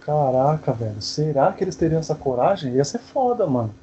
Caraca, 0.00 0.72
velho. 0.72 1.00
Será 1.00 1.52
que 1.52 1.62
eles 1.62 1.76
teriam 1.76 2.00
essa 2.00 2.14
coragem? 2.14 2.74
Ia 2.74 2.84
ser 2.84 2.98
foda, 2.98 3.46
mano. 3.46 3.74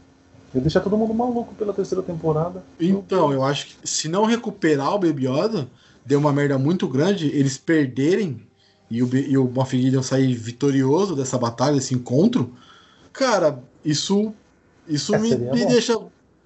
Ia 0.53 0.61
deixar 0.61 0.81
todo 0.81 0.97
mundo 0.97 1.13
maluco 1.13 1.53
pela 1.53 1.73
terceira 1.73 2.03
temporada. 2.03 2.63
Então, 2.79 3.31
eu 3.31 3.43
acho 3.43 3.67
que 3.67 3.87
se 3.87 4.09
não 4.09 4.25
recuperar 4.25 4.95
o 4.95 4.99
Baby 4.99 5.27
Yoda, 5.27 5.67
deu 6.09 6.19
uma 6.19 6.33
merda 6.33 6.57
muito 6.57 6.87
grande, 6.87 7.27
eles 7.27 7.55
perderem 7.55 8.41
e 8.89 9.03
o, 9.03 9.15
e 9.15 9.37
o 9.37 9.47
Moff 9.47 9.79
Gideon 9.79 10.01
sair 10.01 10.33
vitorioso 10.33 11.15
dessa 11.15 11.37
batalha, 11.37 11.75
desse 11.75 11.93
encontro, 11.93 12.51
cara, 13.13 13.59
isso, 13.85 14.33
isso 14.87 15.13
é, 15.13 15.19
me, 15.19 15.35
me 15.35 15.65
deixa. 15.67 15.95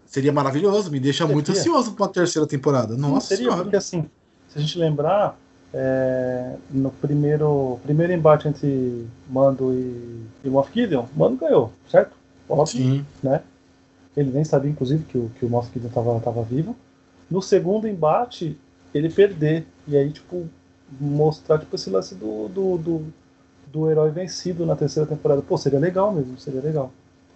Seria 0.06 0.34
maravilhoso, 0.34 0.92
me 0.92 1.00
deixa 1.00 1.24
seria. 1.24 1.34
muito 1.34 1.52
ansioso 1.52 1.94
para 1.94 2.08
a 2.08 2.10
terceira 2.10 2.46
temporada. 2.46 2.98
Nossa 2.98 3.28
seria, 3.28 3.46
senhora. 3.46 3.64
porque 3.64 3.78
assim, 3.78 4.06
se 4.50 4.58
a 4.58 4.62
gente 4.62 4.78
lembrar, 4.78 5.40
é, 5.74 6.56
no 6.70 6.92
primeiro, 6.92 7.80
primeiro 7.84 8.12
embate 8.12 8.50
entre 8.50 9.08
Mando 9.30 9.74
e, 9.74 10.26
e 10.44 10.50
Moff 10.50 10.70
Gideon, 10.74 11.06
Mando 11.16 11.38
ganhou, 11.38 11.72
certo? 11.90 12.12
Óbvio, 12.50 12.84
Sim. 12.84 13.06
né? 13.24 13.42
Ele 14.16 14.30
nem 14.30 14.44
sabia, 14.44 14.70
inclusive, 14.70 15.06
que 15.06 15.18
o, 15.18 15.32
que 15.40 15.46
o 15.46 15.50
Moff 15.50 15.72
Gideon 15.74 15.88
estava 15.88 16.20
tava 16.20 16.44
vivo. 16.44 16.76
No 17.32 17.42
segundo 17.42 17.88
embate, 17.88 18.58
ele 18.94 19.10
perder. 19.10 19.66
E 19.88 19.98
aí, 19.98 20.12
tipo, 20.12 20.48
mostrar 21.00 21.60
tipo, 21.60 21.76
esse 21.76 21.90
lance 21.90 22.16
do, 22.16 22.48
do, 22.48 22.78
do, 22.78 23.06
do 23.68 23.90
herói 23.90 24.12
vencido 24.12 24.66
na 24.66 24.76
terceira 24.76 25.08
temporada. 25.08 25.42
Pô, 25.42 25.58
seria 25.58 25.80
legal 25.80 26.14
mesmo, 26.14 26.38
seria 26.38 26.62
legal. 26.62 26.92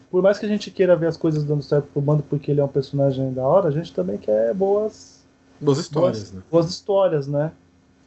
Por 0.09 0.21
mais 0.21 0.39
que 0.39 0.45
a 0.45 0.49
gente 0.49 0.71
queira 0.71 0.95
ver 0.95 1.07
as 1.07 1.17
coisas 1.17 1.43
dando 1.43 1.61
certo 1.61 1.87
pro 1.91 2.01
Mando 2.01 2.23
porque 2.23 2.51
ele 2.51 2.61
é 2.61 2.63
um 2.63 2.69
personagem 2.69 3.33
da 3.33 3.45
hora, 3.45 3.67
a 3.67 3.71
gente 3.71 3.93
também 3.93 4.17
quer 4.17 4.53
boas. 4.53 5.17
Boas 5.59 5.79
histórias, 5.79 6.19
boas, 6.19 6.33
né? 6.33 6.41
Boas 6.49 6.69
histórias, 6.69 7.27
né? 7.27 7.51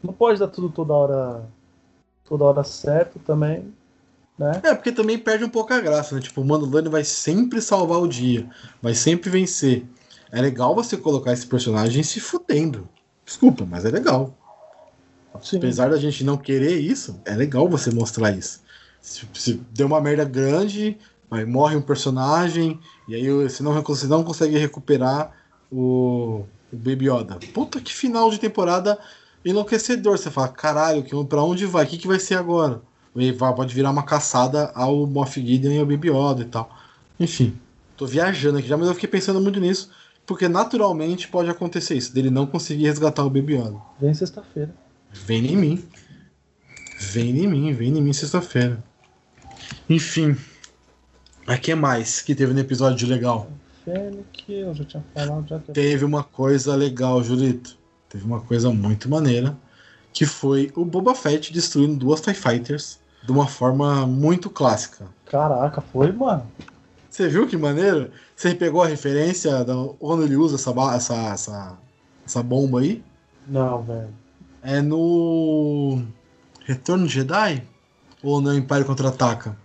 Não 0.02 0.12
pode 0.12 0.38
dar 0.38 0.48
tudo 0.48 0.70
toda 0.70 0.94
hora. 0.94 1.42
toda 2.24 2.44
hora 2.44 2.64
certo 2.64 3.18
também. 3.18 3.74
Né? 4.38 4.62
É, 4.64 4.74
porque 4.74 4.90
também 4.90 5.18
perde 5.18 5.44
um 5.44 5.50
pouco 5.50 5.74
a 5.74 5.80
graça, 5.80 6.14
né? 6.14 6.22
Tipo, 6.22 6.40
o 6.40 6.44
Mandalorian 6.44 6.88
vai 6.88 7.04
sempre 7.04 7.60
salvar 7.60 8.00
o 8.00 8.08
dia, 8.08 8.48
vai 8.80 8.94
sempre 8.94 9.28
vencer. 9.28 9.84
É 10.32 10.40
legal 10.40 10.74
você 10.74 10.96
colocar 10.96 11.32
esse 11.32 11.46
personagem 11.46 12.02
se 12.02 12.20
fudendo. 12.20 12.88
Desculpa, 13.30 13.64
mas 13.64 13.84
é 13.84 13.90
legal. 13.90 14.36
Sim. 15.40 15.58
Apesar 15.58 15.88
da 15.88 15.96
gente 15.96 16.24
não 16.24 16.36
querer 16.36 16.80
isso, 16.80 17.20
é 17.24 17.32
legal 17.32 17.68
você 17.68 17.88
mostrar 17.92 18.32
isso. 18.32 18.60
Se, 19.00 19.24
se 19.34 19.54
deu 19.70 19.86
uma 19.86 20.00
merda 20.00 20.24
grande, 20.24 20.98
aí 21.30 21.46
morre 21.46 21.76
um 21.76 21.80
personagem, 21.80 22.80
e 23.06 23.14
aí 23.14 23.30
você 23.30 23.62
não, 23.62 23.80
você 23.82 24.08
não 24.08 24.24
consegue 24.24 24.58
recuperar 24.58 25.32
o, 25.70 26.44
o 26.72 26.76
Baby 26.76 27.08
Yoda. 27.08 27.38
Puta 27.54 27.80
que 27.80 27.94
final 27.94 28.32
de 28.32 28.40
temporada 28.40 28.98
enlouquecedor. 29.44 30.18
Você 30.18 30.28
fala, 30.28 30.48
caralho, 30.48 31.04
que, 31.04 31.24
pra 31.26 31.44
onde 31.44 31.66
vai? 31.66 31.84
O 31.84 31.88
que, 31.88 31.98
que 31.98 32.08
vai 32.08 32.18
ser 32.18 32.34
agora? 32.34 32.82
E 33.14 33.30
vai, 33.30 33.54
pode 33.54 33.72
virar 33.72 33.92
uma 33.92 34.02
caçada 34.02 34.72
ao 34.74 35.06
Moff 35.06 35.40
Gideon 35.40 35.70
e 35.70 35.78
ao 35.78 35.86
Baby 35.86 36.10
Yoda 36.10 36.42
e 36.42 36.46
tal. 36.46 36.68
Enfim, 37.18 37.56
tô 37.96 38.06
viajando 38.06 38.58
aqui 38.58 38.66
já, 38.66 38.76
mas 38.76 38.88
eu 38.88 38.94
fiquei 38.94 39.08
pensando 39.08 39.40
muito 39.40 39.60
nisso. 39.60 39.88
Porque 40.30 40.46
naturalmente 40.46 41.26
pode 41.26 41.50
acontecer 41.50 41.96
isso, 41.96 42.14
dele 42.14 42.30
não 42.30 42.46
conseguir 42.46 42.84
resgatar 42.84 43.26
o 43.26 43.36
Yoda. 43.36 43.76
Vem 44.00 44.14
sexta-feira. 44.14 44.72
Vem 45.10 45.44
em 45.44 45.56
mim. 45.56 45.84
Vem 47.00 47.36
em 47.36 47.48
mim, 47.48 47.72
vem 47.72 47.98
em 47.98 48.00
mim 48.00 48.12
sexta-feira. 48.12 48.80
Enfim. 49.88 50.36
A 51.48 51.58
que 51.58 51.74
mais 51.74 52.22
que 52.22 52.32
teve 52.32 52.54
no 52.54 52.60
episódio 52.60 53.08
legal? 53.08 53.50
Fênix, 53.84 54.44
eu 54.48 54.72
já 54.72 54.84
tinha 54.84 55.04
falado. 55.12 55.48
Já 55.48 55.58
que... 55.58 55.72
Teve 55.72 56.04
uma 56.04 56.22
coisa 56.22 56.76
legal, 56.76 57.24
Julito. 57.24 57.76
Teve 58.08 58.24
uma 58.24 58.40
coisa 58.40 58.70
muito 58.70 59.10
maneira. 59.10 59.58
Que 60.12 60.24
foi 60.24 60.70
o 60.76 60.84
Boba 60.84 61.12
Fett 61.12 61.52
destruindo 61.52 61.96
duas 61.96 62.20
TIE 62.20 62.34
Fighters 62.34 63.00
de 63.24 63.32
uma 63.32 63.48
forma 63.48 64.06
muito 64.06 64.48
clássica. 64.48 65.08
Caraca, 65.26 65.80
foi, 65.80 66.12
mano. 66.12 66.46
Você 67.10 67.28
viu 67.28 67.46
que 67.48 67.56
maneiro? 67.56 68.10
Você 68.36 68.54
pegou 68.54 68.82
a 68.82 68.86
referência 68.86 69.64
da 69.64 69.74
quando 69.98 70.22
ele 70.22 70.36
usa 70.36 70.54
essa, 70.54 70.70
essa, 70.94 71.14
essa, 71.32 71.78
essa 72.24 72.42
bomba 72.42 72.80
aí? 72.80 73.02
Não, 73.48 73.82
velho. 73.82 74.08
É 74.62 74.80
no 74.80 76.02
Retorno 76.64 77.06
de 77.06 77.14
Jedi? 77.14 77.64
Ou 78.22 78.40
no 78.40 78.54
Império 78.54 78.86
Contra-Ataca? 78.86 79.56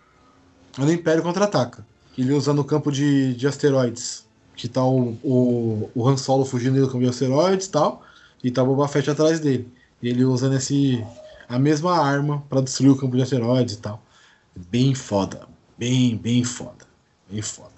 É 0.78 0.82
no 0.82 0.92
Império 0.92 1.22
Contra-Ataca. 1.22 1.86
Ele 2.18 2.34
usa 2.34 2.52
no 2.52 2.64
campo 2.64 2.92
de, 2.92 3.36
de 3.36 3.48
asteroides. 3.48 4.26
Que 4.56 4.68
tá 4.68 4.84
o, 4.84 5.18
o, 5.22 5.90
o 5.94 6.08
Han 6.08 6.18
Solo 6.18 6.46
fugindo 6.46 6.80
do 6.80 6.88
campo 6.88 7.02
de 7.02 7.10
asteroides 7.10 7.68
e 7.68 7.72
tal. 7.72 8.02
E 8.44 8.50
tá 8.50 8.64
o 8.64 8.68
Boba 8.68 8.88
Fett 8.88 9.10
atrás 9.10 9.40
dele. 9.40 9.72
E 10.02 10.10
ele 10.10 10.24
usa 10.26 10.50
nesse, 10.50 11.06
a 11.48 11.60
mesma 11.60 12.00
arma 12.00 12.44
para 12.50 12.62
destruir 12.62 12.90
o 12.90 12.96
campo 12.96 13.16
de 13.16 13.22
asteroides 13.22 13.76
e 13.76 13.80
tal. 13.80 14.02
Bem 14.56 14.96
foda. 14.96 15.42
Bem, 15.78 16.16
bem 16.18 16.44
foda. 16.44 16.85
Bem 17.30 17.42
foda. 17.42 17.74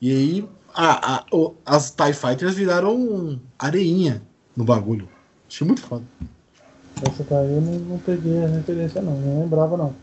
E 0.00 0.10
aí, 0.10 0.48
a, 0.74 1.16
a, 1.16 1.24
as 1.66 1.90
TIE 1.90 2.12
Fighters 2.12 2.54
viraram 2.54 3.40
areinha 3.58 4.22
no 4.56 4.64
bagulho. 4.64 5.08
Achei 5.48 5.66
muito 5.66 5.82
foda. 5.82 6.04
Essa 7.02 7.24
daí 7.24 7.52
eu 7.52 7.60
não, 7.60 7.78
não 7.80 7.98
peguei 7.98 8.44
a 8.44 8.48
referência, 8.48 9.02
não. 9.02 9.18
Não 9.18 9.40
lembrava, 9.42 9.76
não. 9.76 9.94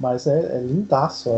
Mas 0.00 0.26
é, 0.26 0.56
é 0.56 0.60
lindaço 0.60 1.30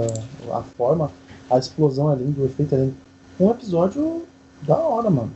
a, 0.51 0.59
a 0.59 0.63
forma, 0.63 1.11
a 1.51 1.59
explosão 1.59 2.13
é 2.13 2.17
linda, 2.17 2.41
o 2.41 2.47
efeito 2.47 2.75
é 2.75 2.79
lindo. 2.79 2.97
Um 3.39 3.51
episódio 3.51 4.25
da 4.63 4.77
hora, 4.77 5.11
mano. 5.11 5.33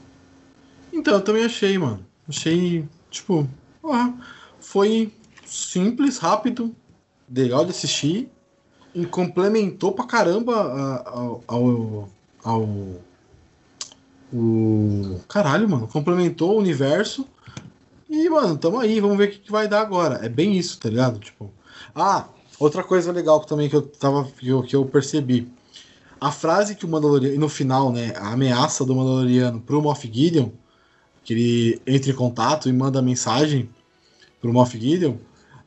Então, 0.93 1.15
eu 1.15 1.21
também 1.21 1.45
achei, 1.45 1.77
mano. 1.77 2.05
Achei, 2.29 2.89
tipo, 3.11 3.49
ah, 3.85 4.15
foi 4.61 5.13
simples, 5.45 6.19
rápido, 6.19 6.75
legal 7.31 7.65
de 7.65 7.71
assistir 7.71 8.31
e 8.99 9.07
complementou 9.07 9.93
pra 9.93 10.05
caramba 10.05 11.03
ao, 11.07 11.45
ao, 11.47 12.09
ao 12.43 12.69
o 14.33 15.21
caralho, 15.29 15.69
mano, 15.69 15.87
complementou 15.87 16.55
o 16.55 16.59
universo. 16.59 17.27
E, 18.11 18.29
mano, 18.29 18.59
tamo 18.59 18.81
aí, 18.81 19.01
vamos 19.01 19.17
ver 19.17 19.29
o 19.29 19.31
que, 19.31 19.39
que, 19.39 19.53
vai 19.53 19.69
dar 19.69 19.81
agora. 19.81 20.17
É 20.25 20.29
bem 20.29 20.59
isso, 20.59 20.79
tá 20.81 20.91
ligado? 20.91 21.21
Tipo, 21.21 21.49
ah, 21.95 22.27
outra 22.59 22.83
coisa 22.83 23.13
legal 23.13 23.41
também 23.41 23.69
que 23.71 23.77
eu 23.77 23.83
tava 23.83 24.25
que 24.25 24.49
eu, 24.49 24.63
que 24.63 24.75
eu 24.75 24.85
percebi. 24.85 25.49
A 26.21 26.33
frase 26.33 26.75
que 26.75 26.85
o 26.85 26.89
Mandaloriano, 26.89 27.39
no 27.39 27.49
final, 27.49 27.93
né, 27.93 28.13
a 28.17 28.33
ameaça 28.33 28.85
do 28.85 28.97
Mandaloriano 28.97 29.61
pro 29.61 29.81
Moff 29.81 30.11
Gideon, 30.13 30.51
que 31.23 31.33
ele 31.33 31.83
entra 31.87 32.11
em 32.11 32.15
contato 32.15 32.69
e 32.69 32.73
manda 32.73 33.01
mensagem 33.01 33.71
pro 34.41 34.53
Moff 34.53 34.79
Gideon, 34.79 35.15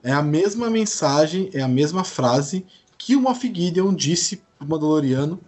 é 0.04 0.12
a 0.12 0.22
mesma 0.22 0.70
mensagem, 0.70 1.50
é 1.54 1.62
a 1.62 1.68
mesma 1.68 2.04
frase 2.04 2.66
que 3.04 3.16
o 3.16 3.22
Moff 3.22 3.52
Gideon 3.52 3.94
disse 3.96 4.44
pro 4.58 4.68
Mandaloriano 4.68 5.40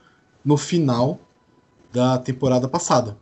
no 0.43 0.57
final 0.57 1.19
da 1.91 2.17
temporada 2.17 2.67
passada. 2.67 3.15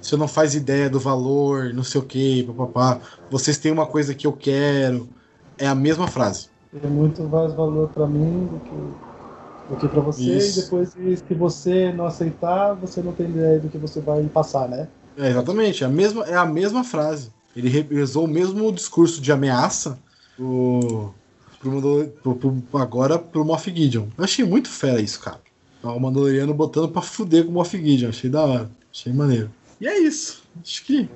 Você 0.00 0.16
não 0.16 0.26
faz 0.26 0.56
ideia 0.56 0.90
do 0.90 0.98
valor, 0.98 1.72
não 1.72 1.84
sei 1.84 2.00
o 2.00 2.04
que, 2.04 2.42
papapá. 2.42 2.98
Vocês 3.30 3.58
têm 3.58 3.70
uma 3.70 3.86
coisa 3.86 4.14
que 4.14 4.26
eu 4.26 4.32
quero. 4.32 5.08
É 5.56 5.68
a 5.68 5.76
mesma 5.76 6.08
frase. 6.08 6.48
É 6.82 6.86
muito 6.88 7.22
mais 7.22 7.52
valor 7.54 7.88
para 7.90 8.04
mim 8.04 8.46
do 8.46 8.58
que, 8.58 9.74
do 9.74 9.80
que 9.80 9.88
para 9.88 10.00
você. 10.00 10.38
Isso. 10.38 10.58
E 10.58 10.62
depois, 10.64 10.88
se 10.90 11.34
você 11.34 11.92
não 11.92 12.06
aceitar, 12.06 12.74
você 12.74 13.00
não 13.00 13.12
tem 13.12 13.26
ideia 13.26 13.60
do 13.60 13.68
que 13.68 13.78
você 13.78 14.00
vai 14.00 14.24
passar, 14.24 14.68
né? 14.68 14.88
É, 15.16 15.28
exatamente. 15.28 15.84
É 15.84 15.86
a 15.86 15.90
mesma, 15.90 16.24
é 16.24 16.34
a 16.34 16.46
mesma 16.46 16.82
frase. 16.82 17.30
Ele 17.54 18.02
usou 18.02 18.24
o 18.24 18.28
mesmo 18.28 18.72
discurso 18.72 19.20
de 19.20 19.30
ameaça 19.30 20.00
pro, 20.36 21.14
pro, 21.62 22.34
pro, 22.34 22.34
pro, 22.36 22.78
agora 22.78 23.18
pro 23.18 23.44
Moff 23.44 23.70
Gideon. 23.74 24.06
Eu 24.18 24.24
achei 24.24 24.44
muito 24.44 24.68
fera 24.68 25.00
isso, 25.00 25.20
cara. 25.20 25.40
O 25.82 25.98
Mandaloriano 25.98 26.52
botando 26.54 26.88
pra 26.88 27.02
fuder 27.02 27.44
com 27.44 27.50
o 27.50 27.54
Moff 27.54 27.76
Gideon. 27.76 28.08
Achei 28.10 28.28
da 28.30 28.42
hora. 28.44 28.70
Achei 28.92 29.12
maneiro. 29.12 29.50
E 29.80 29.86
é 29.86 29.98
isso. 29.98 30.42
Acho 30.62 30.84
que. 30.84 31.08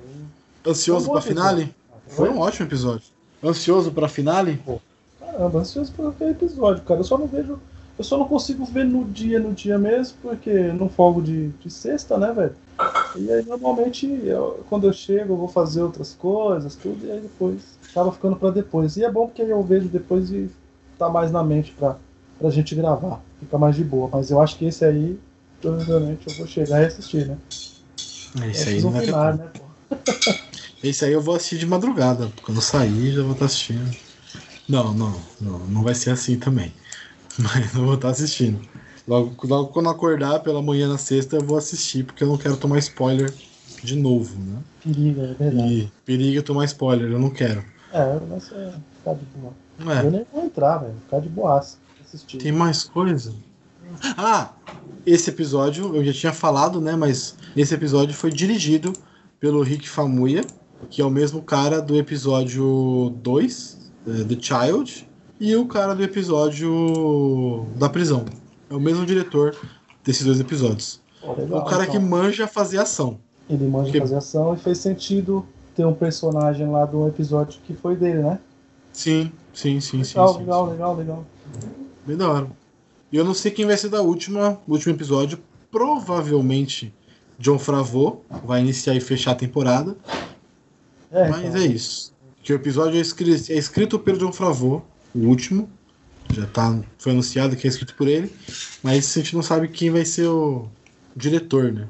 Ansioso 0.65 1.09
pra 1.11 1.21
finale? 1.21 1.73
Foi 2.07 2.29
um 2.29 2.39
ótimo 2.39 2.65
episódio. 2.67 3.05
Ansioso 3.43 3.91
pra 3.91 4.07
finale? 4.07 4.59
Caramba, 5.19 5.59
ansioso 5.59 5.91
por 5.93 6.07
aquele 6.09 6.31
episódio, 6.31 6.83
cara. 6.83 6.99
Eu 6.99 7.03
só 7.03 7.17
não 7.17 7.27
vejo. 7.27 7.59
Eu 7.97 8.03
só 8.03 8.17
não 8.17 8.27
consigo 8.27 8.63
ver 8.65 8.85
no 8.85 9.05
dia, 9.05 9.39
no 9.39 9.53
dia 9.53 9.77
mesmo, 9.77 10.17
porque 10.21 10.51
não 10.73 10.87
folgo 10.87 11.21
de, 11.21 11.47
de 11.49 11.69
sexta, 11.71 12.15
né, 12.17 12.31
velho? 12.31 12.55
E 13.15 13.31
aí, 13.31 13.43
normalmente, 13.43 14.05
eu- 14.23 14.63
quando 14.69 14.85
eu 14.85 14.93
chego, 14.93 15.33
eu 15.33 15.37
vou 15.37 15.47
fazer 15.47 15.81
outras 15.81 16.13
coisas, 16.13 16.75
tudo, 16.75 17.07
e 17.07 17.11
aí 17.11 17.19
depois 17.19 17.61
acaba 17.91 18.11
ficando 18.11 18.35
pra 18.35 18.51
depois. 18.51 18.97
E 18.97 19.03
é 19.03 19.11
bom 19.11 19.27
porque 19.27 19.41
eu 19.41 19.63
vejo 19.63 19.87
depois 19.87 20.31
e 20.31 20.49
tá 20.97 21.09
mais 21.09 21.31
na 21.31 21.43
mente 21.43 21.71
pra, 21.71 21.97
pra 22.39 22.49
gente 22.49 22.75
gravar. 22.75 23.21
Fica 23.39 23.57
mais 23.57 23.75
de 23.75 23.83
boa. 23.83 24.09
Mas 24.11 24.31
eu 24.31 24.41
acho 24.41 24.57
que 24.57 24.65
esse 24.65 24.83
aí, 24.85 25.19
provavelmente, 25.61 26.27
eu 26.27 26.33
vou 26.33 26.47
chegar 26.47 26.81
e 26.81 26.85
assistir, 26.85 27.27
né? 27.27 27.37
Esse 28.49 28.69
É 28.69 28.73
aí 28.73 28.81
não 28.81 28.91
vai 28.91 29.33
né? 29.33 29.49
Esse 30.83 31.05
aí 31.05 31.13
eu 31.13 31.21
vou 31.21 31.35
assistir 31.35 31.57
de 31.57 31.65
madrugada. 31.65 32.31
Quando 32.43 32.61
sair, 32.61 33.13
já 33.13 33.23
vou 33.23 33.33
estar 33.33 33.45
assistindo. 33.45 33.95
Não, 34.67 34.93
não, 34.93 35.13
não, 35.39 35.59
não 35.59 35.83
vai 35.83 35.95
ser 35.95 36.11
assim 36.11 36.37
também. 36.37 36.71
Mas 37.37 37.73
eu 37.73 37.85
vou 37.85 37.95
estar 37.95 38.09
assistindo. 38.09 38.59
Logo, 39.07 39.47
logo 39.47 39.69
quando 39.69 39.89
acordar 39.89 40.39
pela 40.39 40.61
manhã 40.61 40.87
na 40.89 40.97
sexta, 40.97 41.37
eu 41.37 41.41
vou 41.41 41.57
assistir, 41.57 42.03
porque 42.03 42.23
eu 42.23 42.27
não 42.27 42.37
quero 42.37 42.57
tomar 42.57 42.77
spoiler 42.79 43.33
de 43.81 43.95
novo, 43.95 44.37
né? 44.39 44.59
Perigo, 44.83 45.21
é 45.21 45.33
verdade. 45.33 45.73
E 45.73 45.91
perigo 46.05 46.39
é 46.39 46.41
tomar 46.41 46.65
spoiler, 46.65 47.11
eu 47.11 47.19
não 47.19 47.29
quero. 47.29 47.63
É, 47.93 48.19
mas 48.29 48.51
é, 48.51 48.73
ficar 48.97 49.13
de 49.13 49.25
boa. 49.35 49.53
Eu 49.79 49.91
É, 49.91 50.09
nem 50.09 50.25
vou 50.33 50.43
entrar, 50.45 50.77
velho. 50.79 50.95
Ficar 51.05 51.19
de 51.19 51.29
boaça. 51.29 51.77
Assistir. 52.05 52.37
tem 52.37 52.51
mais 52.51 52.83
coisa? 52.85 53.33
Ah, 54.17 54.51
esse 55.05 55.29
episódio 55.29 55.95
eu 55.95 56.03
já 56.03 56.13
tinha 56.13 56.33
falado, 56.33 56.79
né? 56.81 56.95
Mas 56.95 57.35
esse 57.55 57.73
episódio 57.73 58.13
foi 58.13 58.31
dirigido 58.31 58.91
pelo 59.39 59.61
Rick 59.61 59.87
Famuyiwa, 59.87 60.43
que 60.89 61.01
é 61.01 61.05
o 61.05 61.09
mesmo 61.09 61.41
cara 61.41 61.81
do 61.81 61.95
episódio 61.95 63.13
2, 63.21 63.77
eh, 64.07 64.23
The 64.23 64.37
Child, 64.41 65.09
e 65.39 65.55
o 65.55 65.65
cara 65.67 65.93
do 65.93 66.03
episódio 66.03 67.65
da 67.75 67.87
prisão. 67.89 68.25
É 68.69 68.73
o 68.75 68.79
mesmo 68.79 69.05
diretor 69.05 69.55
desses 70.03 70.25
dois 70.25 70.39
episódios. 70.39 70.99
Pô, 71.21 71.33
É 71.33 71.41
legal, 71.41 71.61
o 71.61 71.65
cara 71.65 71.83
então. 71.83 71.93
que 71.95 71.99
manja 71.99 72.47
fazer 72.47 72.79
ação. 72.79 73.19
Ele 73.49 73.67
manja 73.67 73.97
fazer 73.99 74.15
ação 74.15 74.53
e 74.53 74.57
fez 74.57 74.77
sentido 74.79 75.45
ter 75.77 75.85
um 75.85 75.93
personagem 75.93 76.67
lá 76.67 76.85
do 76.85 77.07
episódio 77.07 77.59
que 77.63 77.75
foi 77.75 77.95
dele, 77.95 78.23
né? 78.23 78.39
Sim, 78.91 79.31
sim, 79.53 79.79
sim, 79.79 80.03
sim. 80.03 80.17
Legal, 80.17 80.33
sim, 80.33 80.39
legal, 80.39 80.65
sim. 80.65 80.71
legal, 80.71 80.95
legal. 80.95 81.25
Bem 82.05 82.17
da 82.17 82.29
hora. 82.29 82.47
E 83.11 83.15
eu 83.15 83.23
não 83.23 83.35
sei 83.35 83.51
quem 83.51 83.67
vai 83.67 83.77
ser 83.77 83.89
da 83.89 84.01
última, 84.01 84.59
do 84.65 84.73
último 84.73 84.95
episódio. 84.95 85.39
Provavelmente 85.69 86.91
John 87.37 87.59
Favreau 87.59 88.25
vai 88.43 88.59
iniciar 88.61 88.95
e 88.95 88.99
fechar 88.99 89.31
a 89.31 89.35
temporada. 89.35 89.95
É, 91.11 91.29
Mas 91.29 91.45
então, 91.45 91.61
é 91.61 91.65
isso. 91.67 92.11
Que 92.41 92.51
o 92.51 92.55
episódio 92.55 92.97
é 92.97 93.01
escrito, 93.01 93.51
é 93.51 93.55
escrito 93.55 93.99
pelo 93.99 94.17
John 94.17 94.33
Favreau, 94.33 94.83
o 95.13 95.19
último. 95.19 95.69
Já 96.33 96.47
tá, 96.47 96.79
foi 96.97 97.11
anunciado 97.11 97.55
que 97.55 97.67
é 97.67 97.69
escrito 97.69 97.93
por 97.95 98.07
ele. 98.07 98.33
Mas 98.81 99.15
a 99.15 99.19
gente 99.19 99.35
não 99.35 99.43
sabe 99.43 99.67
quem 99.67 99.91
vai 99.91 100.05
ser 100.05 100.25
o 100.27 100.67
diretor, 101.15 101.71
né? 101.71 101.87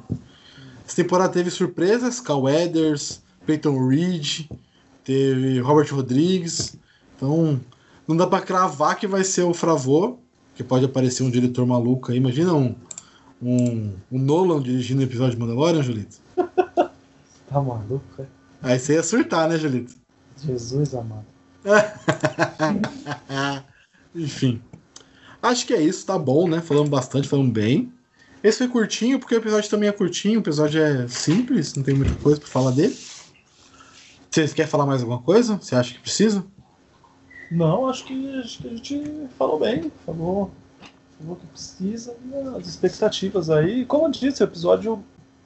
Essa 0.86 0.98
temporada 0.98 1.32
teve 1.32 1.50
surpresas, 1.50 2.20
Cal 2.20 2.42
Weathers, 2.42 3.22
Peyton 3.48 3.88
Reed, 3.88 4.50
teve 5.06 5.60
Robert 5.62 5.88
Rodrigues. 5.92 6.78
Então, 7.16 7.60
não 8.06 8.16
dá 8.16 8.28
pra 8.28 8.42
cravar 8.42 8.98
que 8.98 9.08
vai 9.08 9.24
ser 9.24 9.44
o 9.44 9.54
Favreau, 9.54 10.22
que 10.54 10.64
pode 10.64 10.84
aparecer 10.84 11.24
um 11.24 11.32
diretor 11.32 11.66
maluco 11.66 12.12
aí. 12.12 12.18
Imagina 12.18 12.54
um, 12.54 12.76
um, 13.42 13.94
um 14.12 14.20
Nolan 14.20 14.62
dirigindo 14.62 15.00
o 15.00 15.04
episódio 15.04 15.36
de 15.36 15.40
Mandalorian, 15.40 15.82
Julito. 15.82 16.18
Tá 17.50 17.62
maluco, 17.62 18.04
é? 18.20 18.26
Aí 18.62 18.78
você 18.78 18.96
ia 18.96 19.04
surtar, 19.04 19.48
né, 19.48 19.58
Julito? 19.58 19.96
Jesus 20.44 20.94
amado. 20.94 21.26
Enfim. 24.14 24.62
Acho 25.42 25.66
que 25.66 25.74
é 25.74 25.82
isso, 25.82 26.06
tá 26.06 26.20
bom, 26.20 26.50
né? 26.50 26.60
Falamos 26.60 26.90
bastante, 26.90 27.26
falamos 27.26 27.54
bem. 27.54 27.94
Esse 28.44 28.58
foi 28.58 28.68
curtinho, 28.68 29.18
porque 29.18 29.34
o 29.34 29.38
episódio 29.38 29.70
também 29.70 29.88
é 29.88 29.94
curtinho, 29.94 30.40
o 30.40 30.44
episódio 30.44 30.82
é 30.82 31.08
simples, 31.08 31.74
não 31.74 31.84
tem 31.84 31.96
muita 31.96 32.14
coisa 32.16 32.38
pra 32.38 32.50
falar 32.50 32.72
dele. 32.72 32.98
Você 34.46 34.54
quer 34.54 34.68
falar 34.68 34.86
mais 34.86 35.02
alguma 35.02 35.22
coisa? 35.22 35.56
Você 35.58 35.74
acha 35.76 35.94
que 35.94 36.00
precisa? 36.02 36.46
Não, 37.50 37.88
acho 37.88 38.04
que, 38.06 38.40
acho 38.40 38.60
que 38.60 38.68
a 38.68 38.72
gente 38.72 39.28
falou 39.40 39.58
bem, 39.60 39.90
falou, 40.06 40.52
falou 41.18 41.34
o 41.34 41.36
que 41.38 41.46
precisa, 41.48 42.14
e 42.30 42.58
as 42.60 42.68
expectativas 42.68 43.50
aí. 43.50 43.86
Como 43.86 44.06
eu 44.08 44.12
disse, 44.12 44.44
episódio, 44.44 45.02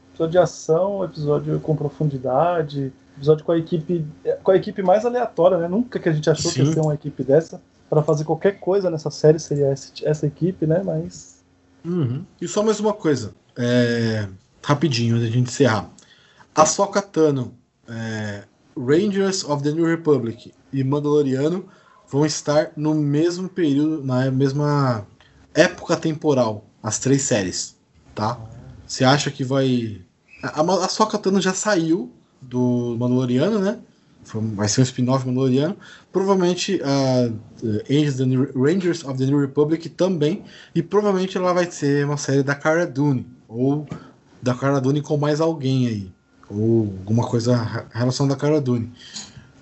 episódio 0.09 0.31
de 0.31 0.37
ação, 0.39 1.03
episódio 1.03 1.59
com 1.59 1.75
profundidade, 1.75 2.91
episódio 3.15 3.45
com 3.45 3.51
a 3.51 3.57
equipe, 3.57 4.03
com 4.43 4.51
a 4.51 4.55
equipe 4.55 4.81
mais 4.81 5.05
aleatória, 5.05 5.57
né? 5.59 5.67
Nunca 5.67 5.99
que 5.99 6.09
a 6.09 6.13
gente 6.13 6.29
achou 6.29 6.51
que 6.51 6.59
ia 6.59 6.65
Sim. 6.65 6.73
ser 6.73 6.79
uma 6.79 6.95
equipe 6.95 7.23
dessa. 7.23 7.61
Para 7.89 8.01
fazer 8.01 8.23
qualquer 8.23 8.59
coisa 8.59 8.89
nessa 8.89 9.11
série 9.11 9.37
seria 9.37 9.71
esse- 9.71 9.91
essa 10.05 10.25
equipe, 10.25 10.65
né? 10.65 10.81
Mas 10.83 11.39
Uhum. 11.83 12.23
E 12.39 12.47
só 12.47 12.61
mais 12.63 12.79
uma 12.79 12.93
coisa, 12.93 13.33
é, 13.57 14.27
rapidinho, 14.63 15.15
antes 15.15 15.27
de 15.27 15.33
a 15.33 15.37
gente 15.37 15.49
encerrar. 15.49 15.89
A 16.53 16.61
Ahsoka 16.61 17.01
Tano, 17.01 17.53
é, 17.89 18.43
Rangers 18.77 19.43
of 19.43 19.63
the 19.63 19.71
New 19.71 19.85
Republic 19.85 20.53
e 20.71 20.83
Mandaloriano 20.83 21.65
vão 22.09 22.25
estar 22.25 22.71
no 22.75 22.93
mesmo 22.93 23.47
período, 23.49 24.03
na 24.03 24.29
mesma 24.31 25.05
época 25.53 25.95
temporal, 25.97 26.65
as 26.81 26.99
três 26.99 27.21
séries, 27.21 27.75
tá? 28.15 28.39
Você 28.85 29.03
acha 29.03 29.31
que 29.31 29.43
vai... 29.43 30.01
A, 30.43 30.61
a 30.61 30.85
Ahsoka 30.85 31.17
Tano 31.17 31.39
já 31.39 31.53
saiu 31.53 32.11
do 32.41 32.95
Mandaloriano, 32.99 33.59
né? 33.59 33.79
Vai 34.55 34.67
ser 34.67 34.81
um 34.81 34.83
spin-off 34.83 35.25
Mandaloriano. 35.25 35.75
Provavelmente 36.11 36.81
a 36.83 37.29
New- 38.25 38.51
Rangers 38.55 39.03
of 39.03 39.17
the 39.17 39.25
New 39.25 39.39
Republic 39.39 39.89
também 39.89 40.43
e 40.75 40.81
provavelmente 40.81 41.37
ela 41.37 41.53
vai 41.53 41.69
ser 41.69 42.05
uma 42.05 42.17
série 42.17 42.43
da 42.43 42.55
Cara 42.55 42.85
Dune. 42.85 43.25
Ou 43.47 43.87
da 44.41 44.53
Cara 44.53 44.79
Dune 44.79 45.01
com 45.01 45.17
mais 45.17 45.41
alguém 45.41 45.87
aí. 45.87 46.11
Ou 46.51 46.81
alguma 46.99 47.27
coisa 47.27 47.55
relacionada 47.91 48.35
à 48.35 48.37
Cara 48.37 48.61
Dune. 48.61 48.91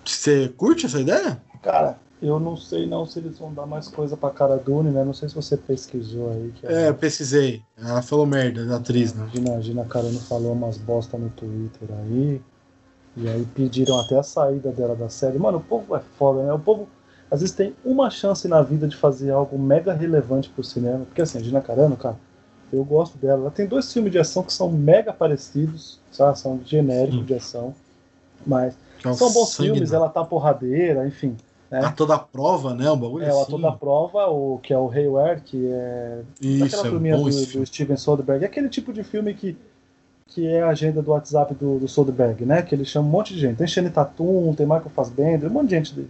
Você 0.05 0.49
curte 0.49 0.85
essa 0.85 0.99
ideia? 0.99 1.41
Cara, 1.61 1.97
eu 2.21 2.39
não 2.39 2.57
sei 2.57 2.85
não 2.85 3.05
se 3.05 3.19
eles 3.19 3.37
vão 3.37 3.53
dar 3.53 3.65
mais 3.65 3.87
coisa 3.87 4.17
pra 4.17 4.29
cara 4.29 4.57
Dune, 4.57 4.91
né? 4.91 5.03
Não 5.03 5.13
sei 5.13 5.29
se 5.29 5.35
você 5.35 5.55
pesquisou 5.55 6.31
aí. 6.31 6.51
Que 6.55 6.67
É, 6.67 6.89
eu 6.89 6.95
pesquisei. 6.95 7.63
Ela 7.77 8.01
falou 8.01 8.25
merda 8.25 8.65
da 8.65 8.77
atriz, 8.77 9.13
né? 9.13 9.29
Gina, 9.33 9.55
a 9.55 9.61
Gina 9.61 9.85
Carano 9.85 10.19
falou 10.19 10.51
umas 10.51 10.77
bosta 10.77 11.17
no 11.17 11.29
Twitter 11.29 11.87
aí. 12.01 12.41
E 13.15 13.27
aí 13.27 13.45
pediram 13.53 13.99
até 13.99 14.17
a 14.17 14.23
saída 14.23 14.71
dela 14.71 14.95
da 14.95 15.09
série. 15.09 15.37
Mano, 15.37 15.59
o 15.59 15.61
povo 15.61 15.95
é 15.95 16.01
foda, 16.17 16.43
né? 16.43 16.53
O 16.53 16.59
povo 16.59 16.87
às 17.31 17.41
vezes 17.41 17.55
tem 17.55 17.75
uma 17.85 18.09
chance 18.09 18.47
na 18.47 18.61
vida 18.61 18.87
de 18.87 18.95
fazer 18.95 19.31
algo 19.31 19.57
mega 19.57 19.93
relevante 19.93 20.49
pro 20.49 20.63
cinema. 20.63 21.05
Porque 21.05 21.21
assim, 21.21 21.37
a 21.37 21.41
Gina 21.41 21.61
Carano, 21.61 21.95
cara, 21.95 22.17
eu 22.71 22.83
gosto 22.83 23.17
dela. 23.17 23.41
Ela 23.41 23.51
tem 23.51 23.65
dois 23.65 23.91
filmes 23.91 24.11
de 24.11 24.19
ação 24.19 24.43
que 24.43 24.51
são 24.51 24.69
mega 24.71 25.13
parecidos, 25.13 25.98
sabe? 26.11 26.39
São 26.39 26.59
genéricos 26.65 27.19
Sim. 27.19 27.25
de 27.25 27.33
ação. 27.35 27.73
Mas 28.45 28.75
é 29.03 29.09
o 29.09 29.13
são 29.13 29.31
bons 29.31 29.55
filmes, 29.55 29.91
da- 29.91 29.97
ela 29.97 30.09
tá 30.09 30.23
porradeira, 30.23 31.07
enfim. 31.07 31.35
né? 31.69 31.79
A 31.85 31.91
toda 31.91 32.17
prova, 32.17 32.73
né? 32.73 32.89
Um 32.91 32.97
bagulho 32.97 33.25
É, 33.25 33.29
o 33.33 33.41
assim. 33.41 33.43
ator 33.43 33.61
da 33.61 33.71
prova, 33.71 34.27
o, 34.27 34.59
que 34.59 34.73
é 34.73 34.77
o 34.77 34.89
Hayward, 34.89 35.41
que 35.41 35.67
é 35.67 36.21
Isso, 36.41 36.65
aquela 36.65 36.87
é 36.87 36.89
turminha 36.89 37.17
do, 37.17 37.23
do. 37.25 37.65
Steven 37.65 37.97
Soderbergh. 37.97 38.43
É 38.43 38.47
aquele 38.47 38.69
tipo 38.69 38.91
de 38.93 39.03
filme 39.03 39.33
que, 39.33 39.57
que 40.27 40.47
é 40.47 40.61
a 40.61 40.69
agenda 40.69 41.01
do 41.01 41.11
WhatsApp 41.11 41.53
do, 41.55 41.79
do 41.79 41.87
Soderbergh, 41.87 42.45
né? 42.45 42.61
Que 42.61 42.75
ele 42.75 42.85
chama 42.85 43.07
um 43.07 43.11
monte 43.11 43.33
de 43.33 43.39
gente. 43.39 43.57
Tem 43.57 43.67
Shane 43.67 43.89
Tatum, 43.89 44.53
tem 44.55 44.65
Michael 44.65 44.89
Fassbender, 44.89 45.49
um 45.49 45.53
monte 45.53 45.69
de 45.69 45.75
gente 45.75 45.93
dele. 45.95 46.09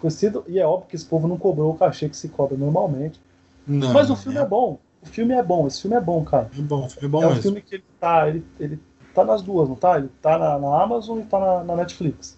Conhecido, 0.00 0.44
e 0.46 0.58
é 0.58 0.66
óbvio 0.66 0.88
que 0.88 0.96
esse 0.96 1.04
povo 1.06 1.26
não 1.26 1.36
cobrou 1.38 1.72
o 1.72 1.76
cachê 1.78 2.08
que 2.08 2.16
se 2.16 2.28
cobra 2.28 2.56
normalmente. 2.56 3.18
Não, 3.66 3.92
Mas 3.92 4.10
o 4.10 4.16
filme 4.16 4.38
é 4.38 4.44
bom. 4.44 4.78
O 5.02 5.06
filme 5.06 5.34
é 5.34 5.42
bom, 5.42 5.66
esse 5.66 5.82
filme 5.82 5.96
é 5.96 6.00
bom, 6.00 6.24
cara. 6.24 6.50
É 6.56 6.62
bom, 6.62 6.88
é 7.00 7.08
bom 7.08 7.22
é 7.22 7.26
um 7.26 7.28
mesmo. 7.30 7.42
filme 7.42 7.62
que 7.62 7.74
ele 7.76 7.84
tá, 8.00 8.28
ele, 8.28 8.44
ele 8.58 8.78
tá 9.14 9.24
nas 9.24 9.42
duas, 9.42 9.68
não 9.68 9.76
tá? 9.76 9.98
Ele 9.98 10.08
tá 10.20 10.36
na, 10.38 10.58
na 10.58 10.82
Amazon 10.82 11.20
e 11.20 11.24
tá 11.24 11.38
na, 11.38 11.64
na 11.64 11.76
Netflix. 11.76 12.36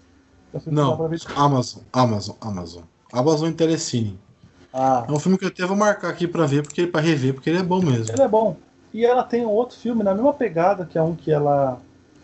Não, 0.67 0.95
Amazon, 1.37 1.83
Amazon, 1.93 2.35
Amazon. 2.41 2.83
Amazon 3.13 3.49
e 3.51 3.53
Telecine. 3.53 4.19
Ah, 4.73 5.05
É 5.09 5.13
um 5.13 5.19
filme 5.19 5.37
que 5.39 5.45
eu 5.45 5.49
até 5.49 5.65
vou 5.67 5.77
marcar 5.77 6.09
aqui 6.09 6.27
pra 6.27 6.47
ver, 6.47 6.63
porque 6.63 6.87
para 6.87 7.01
rever, 7.01 7.35
porque 7.35 7.51
ele 7.51 7.59
é 7.59 7.63
bom 7.63 7.81
mesmo. 7.83 8.15
Ele 8.15 8.23
é 8.23 8.29
bom. 8.29 8.57
E 8.93 9.05
ela 9.05 9.23
tem 9.23 9.45
um 9.45 9.51
outro 9.51 9.77
filme 9.77 10.03
na 10.03 10.15
mesma 10.15 10.33
pegada, 10.33 10.85
que 10.87 10.97
é 10.97 11.03
um 11.03 11.15
que 11.15 11.31
ela 11.31 11.79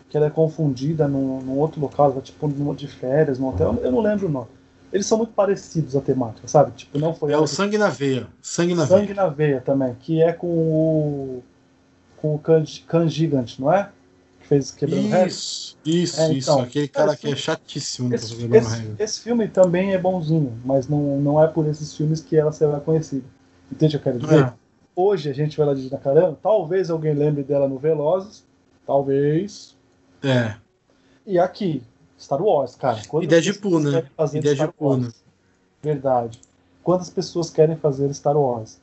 que 0.09 0.17
ela 0.17 0.27
é 0.27 0.29
confundida 0.29 1.07
num, 1.07 1.41
num 1.41 1.57
outro 1.57 1.81
local, 1.81 2.05
ela 2.05 2.15
tá, 2.15 2.21
tipo 2.21 2.47
de 2.75 2.87
férias, 2.87 3.39
num 3.39 3.47
hotel, 3.47 3.75
eu 3.81 3.91
não 3.91 3.99
lembro 3.99 4.27
o 4.27 4.31
nome. 4.31 4.47
Eles 4.91 5.07
são 5.07 5.17
muito 5.17 5.33
parecidos 5.33 5.95
a 5.95 6.01
temática, 6.01 6.47
sabe? 6.47 6.71
Tipo, 6.73 6.99
não 6.99 7.15
foi 7.15 7.31
É 7.33 7.37
o 7.37 7.41
que- 7.41 7.47
Sangue 7.49 7.79
na 7.79 7.89
Veia. 7.89 8.27
Sangue 8.39 8.75
na 8.75 8.85
Veia. 8.85 8.99
Sangue 8.99 9.13
na 9.15 9.27
Veia 9.27 9.59
também, 9.61 9.95
que 9.99 10.21
é 10.21 10.31
com 10.31 10.47
o 10.47 11.43
com 12.21 12.35
o 12.35 12.39
Khan, 12.39 12.63
Khan 12.87 13.07
Gigant, 13.09 13.57
não 13.59 13.73
é? 13.73 13.89
Fez 14.53 14.71
Quebrando 14.71 15.07
Regras. 15.09 15.33
Isso, 15.33 15.77
isso, 15.85 16.21
É, 16.21 16.33
isso. 16.33 16.51
então, 16.51 16.61
Aquele 16.63 16.87
cara 16.87 17.15
que 17.15 17.27
é 17.31 17.35
chatíssimo 17.35 18.13
Esse, 18.13 18.35
quebrando 18.35 18.55
esse- 18.55 18.75
regra. 18.75 19.03
esse 19.03 19.19
filme 19.21 19.47
também 19.47 19.93
é 19.93 19.97
bonzinho, 19.97 20.53
mas 20.63 20.87
não, 20.87 21.19
não 21.19 21.43
é 21.43 21.47
por 21.47 21.65
esses 21.67 21.95
filmes 21.97 22.21
que 22.21 22.35
ela 22.37 22.51
será 22.51 22.79
conhecida. 22.79 23.25
Entende 23.71 23.97
o 23.97 23.99
que 23.99 24.07
eu 24.09 24.13
quero 24.13 24.23
dizer? 24.23 24.43
É. 24.45 24.53
Hoje 24.95 25.29
a 25.29 25.33
gente 25.33 25.57
vai 25.57 25.65
lá 25.65 25.73
de 25.73 25.81
Gina 25.81 25.97
Carano, 25.97 26.37
talvez 26.41 26.91
alguém 26.91 27.15
lembre 27.15 27.41
dela 27.43 27.67
no 27.67 27.79
Velozes, 27.79 28.45
talvez. 28.85 29.75
É. 30.21 30.53
E 31.25 31.39
aqui, 31.39 31.81
Star 32.19 32.39
Wars, 32.41 32.75
cara. 32.75 33.01
Quantas 33.07 33.25
e 33.25 33.41
Deadpool, 33.41 33.79
né? 33.79 34.03
E 34.33 34.39
Deadpool, 34.39 34.97
né? 34.97 35.11
Verdade. 35.81 36.39
Quantas 36.83 37.09
pessoas 37.09 37.49
querem 37.49 37.75
fazer 37.75 38.13
Star 38.13 38.37
Wars? 38.37 38.77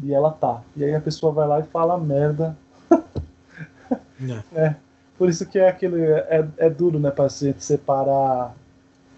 E 0.00 0.14
ela 0.14 0.30
tá. 0.30 0.62
E 0.76 0.84
aí 0.84 0.94
a 0.94 1.00
pessoa 1.00 1.32
vai 1.32 1.48
lá 1.48 1.58
e 1.58 1.64
fala 1.64 1.98
merda. 1.98 2.56
é. 4.54 4.76
Por 5.18 5.28
isso 5.28 5.46
que 5.46 5.58
é 5.58 5.68
aquele. 5.68 6.02
É, 6.02 6.46
é 6.58 6.70
duro, 6.70 6.98
né, 6.98 7.10
pra 7.10 7.28
gente 7.28 7.64
separar 7.64 8.54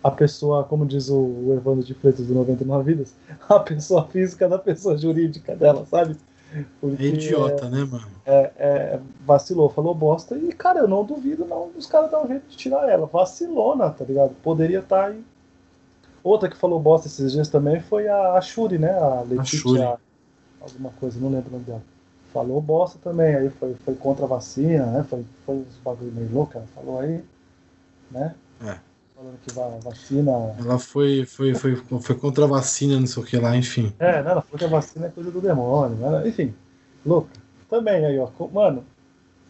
a 0.03 0.11
pessoa, 0.11 0.65
como 0.65 0.87
diz 0.87 1.09
o 1.11 1.53
Evandro 1.57 1.85
de 1.85 1.95
Freitas 1.95 2.27
do 2.27 2.35
99 2.35 2.93
Vidas, 2.93 3.15
a 3.49 3.61
pessoa 3.61 4.07
física 4.07 4.49
da 4.49 4.59
pessoa 4.59 4.97
jurídica 4.97 5.57
dela, 5.57 5.85
sabe? 5.87 6.17
Porque 6.81 7.03
é 7.03 7.07
idiota, 7.09 7.67
é, 7.67 7.71
né, 7.71 7.85
mano? 7.85 8.07
É, 8.25 8.51
é, 8.57 9.01
vacilou, 9.27 9.69
falou 9.69 9.95
bosta. 9.95 10.37
E, 10.37 10.51
cara, 10.53 10.81
eu 10.81 10.89
não 10.89 11.05
duvido, 11.05 11.45
não, 11.45 11.71
os 11.77 11.87
caras 11.87 12.11
dão 12.11 12.25
um 12.25 12.29
jeito 12.29 12.49
de 12.49 12.57
tirar 12.57 12.89
ela. 12.89 13.07
Vacilona, 13.07 13.91
tá 13.91 14.05
ligado? 14.05 14.35
Poderia 14.43 14.79
estar 14.79 15.03
tá 15.03 15.07
aí. 15.09 15.23
Outra 16.23 16.49
que 16.49 16.57
falou 16.57 16.81
bosta 16.81 17.07
esses 17.07 17.33
dias 17.33 17.49
também 17.49 17.81
foi 17.81 18.09
a, 18.09 18.41
Shuri, 18.41 18.79
né? 18.79 18.93
A 18.93 19.23
Letícia. 19.29 19.99
Alguma 20.61 20.91
coisa, 20.99 21.21
não 21.21 21.31
lembro 21.31 21.49
o 21.49 21.53
nome 21.53 21.65
dela. 21.65 21.83
Falou 22.33 22.61
bosta 22.61 22.99
também, 23.03 23.35
aí 23.35 23.49
foi, 23.49 23.75
foi 23.85 23.95
contra 23.95 24.25
a 24.25 24.29
vacina, 24.29 24.87
né? 24.87 25.07
Foi, 25.09 25.25
foi 25.47 25.57
uns 25.57 25.77
bagulho 25.83 26.13
meio 26.13 26.31
louco, 26.31 26.53
ela 26.57 26.67
falou 26.75 27.01
aí, 27.01 27.25
né? 28.11 28.35
É. 28.63 28.77
Falando 29.15 29.39
que 29.41 29.59
a 29.59 29.89
vacina. 29.89 30.31
Ela 30.59 30.79
foi, 30.79 31.25
foi, 31.25 31.55
foi, 31.55 31.77
foi 31.77 32.15
contra 32.15 32.45
a 32.45 32.49
vacina, 32.49 33.01
não 33.01 33.07
sei 33.07 33.23
o 33.23 33.27
que 33.27 33.37
lá, 33.37 33.57
enfim. 33.57 33.93
É, 33.99 34.23
não, 34.23 34.33
ela 34.33 34.43
falou 34.43 34.59
que 34.59 34.65
a 34.65 34.69
vacina 34.69 35.07
é 35.07 35.11
coisa 35.11 35.31
do 35.31 35.41
demônio, 35.41 35.97
né? 35.97 36.29
enfim, 36.29 36.55
louco. 37.05 37.29
Também 37.69 38.05
aí, 38.05 38.19
ó. 38.19 38.29
Mano, 38.53 38.85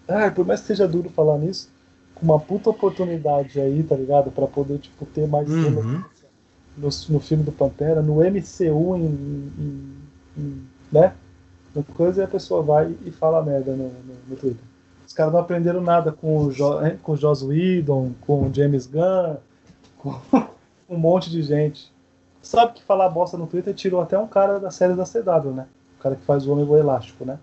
ai, 0.06 0.30
por 0.30 0.46
mais 0.46 0.60
que 0.60 0.68
seja 0.68 0.88
duro 0.88 1.10
falar 1.10 1.38
nisso, 1.38 1.70
com 2.14 2.24
uma 2.24 2.38
puta 2.38 2.70
oportunidade 2.70 3.60
aí, 3.60 3.82
tá 3.82 3.96
ligado? 3.96 4.30
Pra 4.30 4.46
poder, 4.46 4.78
tipo, 4.78 5.04
ter 5.04 5.26
mais 5.26 5.48
uhum. 5.48 6.02
no, 6.76 6.88
no 7.08 7.20
filme 7.20 7.44
do 7.44 7.52
Pantera, 7.52 8.00
no 8.00 8.22
MCU, 8.22 8.96
em, 8.96 9.52
em, 9.58 9.92
em 10.36 10.62
né? 10.90 11.12
No 11.74 11.84
coisa 11.84 12.22
e 12.22 12.24
a 12.24 12.28
pessoa 12.28 12.62
vai 12.62 12.96
e 13.04 13.10
fala 13.10 13.42
merda 13.42 13.72
no, 13.72 13.84
no, 13.84 14.14
no 14.28 14.36
Twitter. 14.36 14.64
Os 15.06 15.12
caras 15.12 15.32
não 15.32 15.40
aprenderam 15.40 15.80
nada 15.80 16.12
com 16.12 16.36
o, 16.36 16.52
jo, 16.52 16.70
com 17.02 17.12
o 17.12 17.16
Joss 17.16 17.44
Whedon, 17.44 18.12
com 18.20 18.42
o 18.42 18.54
James 18.54 18.86
Gunn, 18.86 19.36
com 19.98 20.20
um 20.88 20.98
monte 20.98 21.30
de 21.30 21.42
gente. 21.42 21.90
Sabe 22.42 22.74
que 22.74 22.82
falar 22.82 23.08
bosta 23.08 23.36
no 23.36 23.46
Twitter 23.46 23.74
tirou 23.74 24.00
até 24.00 24.18
um 24.18 24.26
cara 24.26 24.58
da 24.58 24.70
série 24.70 24.94
da 24.94 25.04
CW, 25.04 25.50
né? 25.50 25.66
O 25.98 26.02
cara 26.02 26.14
que 26.14 26.24
faz 26.24 26.46
o 26.46 26.52
Homem 26.52 26.66
Elástico, 26.78 27.24
né? 27.24 27.38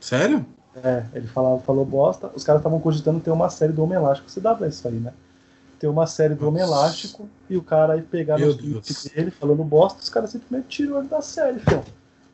Sério? 0.00 0.44
É, 0.82 1.04
ele 1.12 1.26
falava, 1.26 1.58
falou 1.60 1.84
bosta. 1.84 2.30
Os 2.34 2.44
caras 2.44 2.60
estavam 2.60 2.80
cogitando 2.80 3.20
ter 3.20 3.30
uma 3.30 3.50
série 3.50 3.72
do 3.72 3.82
Homem 3.82 3.96
Elástico. 3.96 4.30
CW 4.30 4.64
é 4.64 4.68
isso 4.68 4.86
aí, 4.88 4.94
né? 4.94 5.12
Ter 5.78 5.88
uma 5.88 6.06
série 6.06 6.34
do 6.34 6.48
Homem 6.48 6.62
Elástico 6.62 7.28
e 7.50 7.56
o 7.56 7.62
cara 7.62 7.94
aí 7.94 8.02
pegar 8.02 8.38
no 8.38 8.54
tweet 8.54 9.14
dele 9.14 9.30
falando 9.30 9.64
bosta, 9.64 10.00
os 10.00 10.08
caras 10.08 10.30
simplesmente 10.30 10.68
tirou 10.68 10.98
ele 10.98 11.08
da 11.08 11.20
série, 11.20 11.58
filho. 11.58 11.82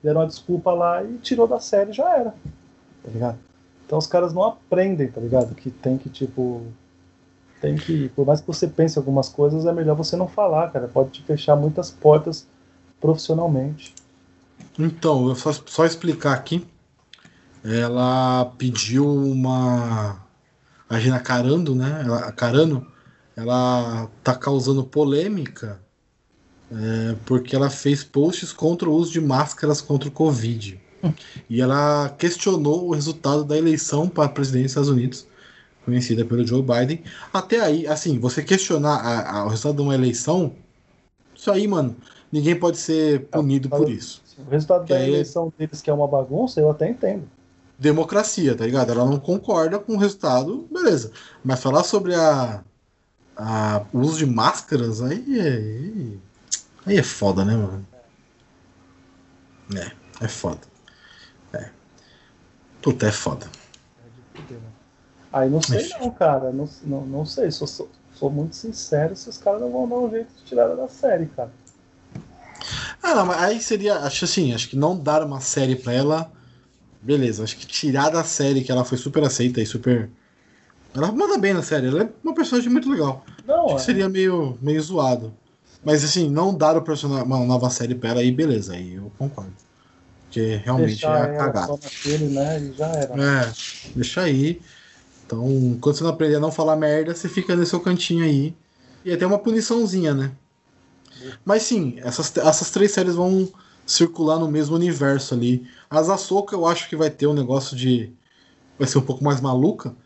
Deram 0.02 0.20
uma 0.20 0.26
desculpa 0.26 0.72
lá 0.72 1.02
e 1.02 1.18
tirou 1.18 1.46
da 1.46 1.60
série 1.60 1.92
já 1.92 2.16
era. 2.16 2.30
Tá 3.02 3.10
ligado? 3.10 3.38
Então 3.84 3.98
os 3.98 4.06
caras 4.06 4.32
não 4.32 4.44
aprendem, 4.44 5.08
tá 5.08 5.20
ligado? 5.20 5.54
Que 5.54 5.70
tem 5.70 5.96
que, 5.96 6.08
tipo, 6.08 6.62
tem 7.60 7.76
que, 7.76 8.08
por 8.10 8.26
mais 8.26 8.40
que 8.40 8.46
você 8.46 8.68
pense 8.68 8.98
algumas 8.98 9.28
coisas, 9.28 9.66
é 9.66 9.72
melhor 9.72 9.96
você 9.96 10.16
não 10.16 10.28
falar, 10.28 10.70
cara. 10.70 10.88
Pode 10.88 11.10
te 11.10 11.22
fechar 11.22 11.56
muitas 11.56 11.90
portas 11.90 12.46
profissionalmente. 13.00 13.94
Então, 14.78 15.28
eu 15.28 15.34
só, 15.34 15.52
só 15.52 15.84
explicar 15.84 16.34
aqui. 16.34 16.66
Ela 17.64 18.52
pediu 18.56 19.06
uma. 19.06 20.22
A 20.88 20.98
Gina 21.00 21.18
Carando, 21.18 21.74
né? 21.74 22.02
Ela, 22.04 22.18
a 22.20 22.32
Carano, 22.32 22.86
ela 23.36 24.08
tá 24.22 24.34
causando 24.34 24.84
polêmica 24.84 25.80
é, 26.70 27.16
porque 27.24 27.56
ela 27.56 27.70
fez 27.70 28.04
posts 28.04 28.52
contra 28.52 28.88
o 28.88 28.92
uso 28.92 29.12
de 29.12 29.20
máscaras 29.20 29.80
contra 29.80 30.08
o 30.08 30.12
Covid. 30.12 30.80
E 31.48 31.60
ela 31.60 32.08
questionou 32.18 32.88
o 32.88 32.92
resultado 32.92 33.44
da 33.44 33.56
eleição 33.56 34.08
para 34.08 34.24
a 34.24 34.28
presidência 34.28 34.80
dos 34.80 34.88
Estados 34.88 34.88
Unidos 34.88 35.26
conhecida 35.88 36.22
pelo 36.22 36.46
Joe 36.46 36.62
Biden. 36.62 37.02
Até 37.32 37.60
aí, 37.60 37.86
assim, 37.86 38.18
você 38.18 38.42
questionar 38.42 38.96
a, 38.96 39.38
a, 39.38 39.44
o 39.46 39.48
resultado 39.48 39.76
de 39.76 39.82
uma 39.82 39.94
eleição, 39.94 40.52
isso 41.34 41.50
aí, 41.50 41.66
mano, 41.66 41.96
ninguém 42.30 42.54
pode 42.54 42.76
ser 42.76 43.24
punido 43.26 43.70
por 43.70 43.88
isso. 43.88 44.22
O 44.46 44.50
resultado 44.50 44.86
da 44.86 44.96
aí, 44.96 45.08
eleição 45.08 45.52
deles 45.58 45.80
que 45.80 45.88
é 45.88 45.92
uma 45.92 46.06
bagunça, 46.06 46.60
eu 46.60 46.70
até 46.70 46.90
entendo. 46.90 47.24
Democracia, 47.78 48.54
tá 48.54 48.66
ligado? 48.66 48.92
Ela 48.92 49.06
não 49.06 49.18
concorda 49.18 49.78
com 49.78 49.94
o 49.94 49.98
resultado, 49.98 50.68
beleza. 50.70 51.10
Mas 51.42 51.62
falar 51.62 51.84
sobre 51.84 52.14
a, 52.14 52.62
a 53.36 53.82
o 53.92 54.00
uso 54.00 54.18
de 54.18 54.26
máscaras, 54.26 55.00
aí, 55.00 55.40
aí, 55.40 56.18
aí 56.88 56.98
é 56.98 57.02
foda, 57.02 57.44
né, 57.44 57.54
mano? 57.54 57.86
É, 59.76 60.24
é 60.24 60.28
foda. 60.28 60.60
É. 61.52 61.70
Puta, 62.82 63.06
é 63.06 63.12
foda. 63.12 63.46
Aí 65.32 65.50
não 65.50 65.60
sei 65.60 65.88
não, 66.00 66.10
cara. 66.10 66.50
Não, 66.52 66.68
não, 66.84 67.06
não 67.06 67.26
sei. 67.26 67.50
Sou, 67.50 67.66
sou, 67.66 67.88
sou 68.14 68.30
muito 68.30 68.56
sincero 68.56 69.14
se 69.14 69.28
os 69.28 69.38
caras 69.38 69.60
não 69.60 69.70
vão 69.70 69.88
dar 69.88 69.96
um 69.96 70.10
jeito 70.10 70.28
de 70.38 70.44
tirar 70.44 70.62
ela 70.62 70.76
da 70.76 70.88
série, 70.88 71.26
cara. 71.26 71.52
Ah, 73.02 73.14
não, 73.14 73.26
mas 73.26 73.42
aí 73.42 73.60
seria. 73.60 73.96
Acho 73.98 74.24
assim, 74.24 74.52
acho 74.54 74.68
que 74.68 74.76
não 74.76 74.98
dar 74.98 75.22
uma 75.22 75.40
série 75.40 75.76
pra 75.76 75.92
ela. 75.92 76.32
Beleza, 77.00 77.44
acho 77.44 77.56
que 77.56 77.66
tirar 77.66 78.10
da 78.10 78.24
série 78.24 78.64
que 78.64 78.72
ela 78.72 78.84
foi 78.84 78.98
super 78.98 79.22
aceita 79.22 79.60
e 79.60 79.66
super. 79.66 80.10
Ela 80.94 81.12
manda 81.12 81.38
bem 81.38 81.54
na 81.54 81.62
série, 81.62 81.86
ela 81.86 82.02
é 82.02 82.08
uma 82.24 82.34
personagem 82.34 82.70
muito 82.70 82.90
legal. 82.90 83.24
Não, 83.46 83.66
acho 83.66 83.74
é. 83.74 83.76
que 83.76 83.82
seria 83.82 84.08
meio, 84.08 84.58
meio 84.60 84.80
zoado. 84.82 85.32
Mas 85.84 86.04
assim, 86.04 86.28
não 86.28 86.56
dar 86.56 86.76
o 86.76 86.82
personagem, 86.82 87.24
uma 87.24 87.44
nova 87.44 87.70
série 87.70 87.94
pra 87.94 88.10
ela 88.10 88.20
aí, 88.20 88.30
beleza, 88.32 88.74
aí 88.74 88.94
eu 88.94 89.10
concordo. 89.18 89.54
Porque 90.24 90.56
realmente 90.56 90.86
Deixar 90.86 91.28
é 91.28 91.36
a 91.36 91.38
cagada. 91.38 91.72
Naquele, 91.72 92.28
né, 92.28 92.60
e 92.60 92.72
já 92.72 92.86
era. 92.88 93.14
É, 93.14 93.52
deixa 93.94 94.22
aí. 94.22 94.60
Então, 95.24 95.78
quando 95.80 95.96
você 95.96 96.04
não 96.04 96.10
aprender 96.10 96.36
a 96.36 96.40
não 96.40 96.52
falar 96.52 96.76
merda, 96.76 97.14
você 97.14 97.28
fica 97.28 97.54
nesse 97.56 97.70
seu 97.70 97.80
cantinho 97.80 98.24
aí. 98.24 98.54
E 99.04 99.12
até 99.12 99.26
uma 99.26 99.38
puniçãozinha, 99.38 100.14
né? 100.14 100.32
Mas 101.44 101.62
sim, 101.62 101.96
essas, 101.98 102.34
essas 102.36 102.70
três 102.70 102.92
séries 102.92 103.14
vão 103.14 103.50
circular 103.86 104.38
no 104.38 104.50
mesmo 104.50 104.76
universo 104.76 105.34
ali. 105.34 105.66
As 105.88 106.08
Ahsoka 106.08 106.54
eu 106.54 106.66
acho 106.66 106.88
que 106.88 106.96
vai 106.96 107.10
ter 107.10 107.26
um 107.26 107.34
negócio 107.34 107.76
de. 107.76 108.12
Vai 108.78 108.88
ser 108.88 108.98
um 108.98 109.02
pouco 109.02 109.24
mais 109.24 109.40
maluca. 109.40 109.96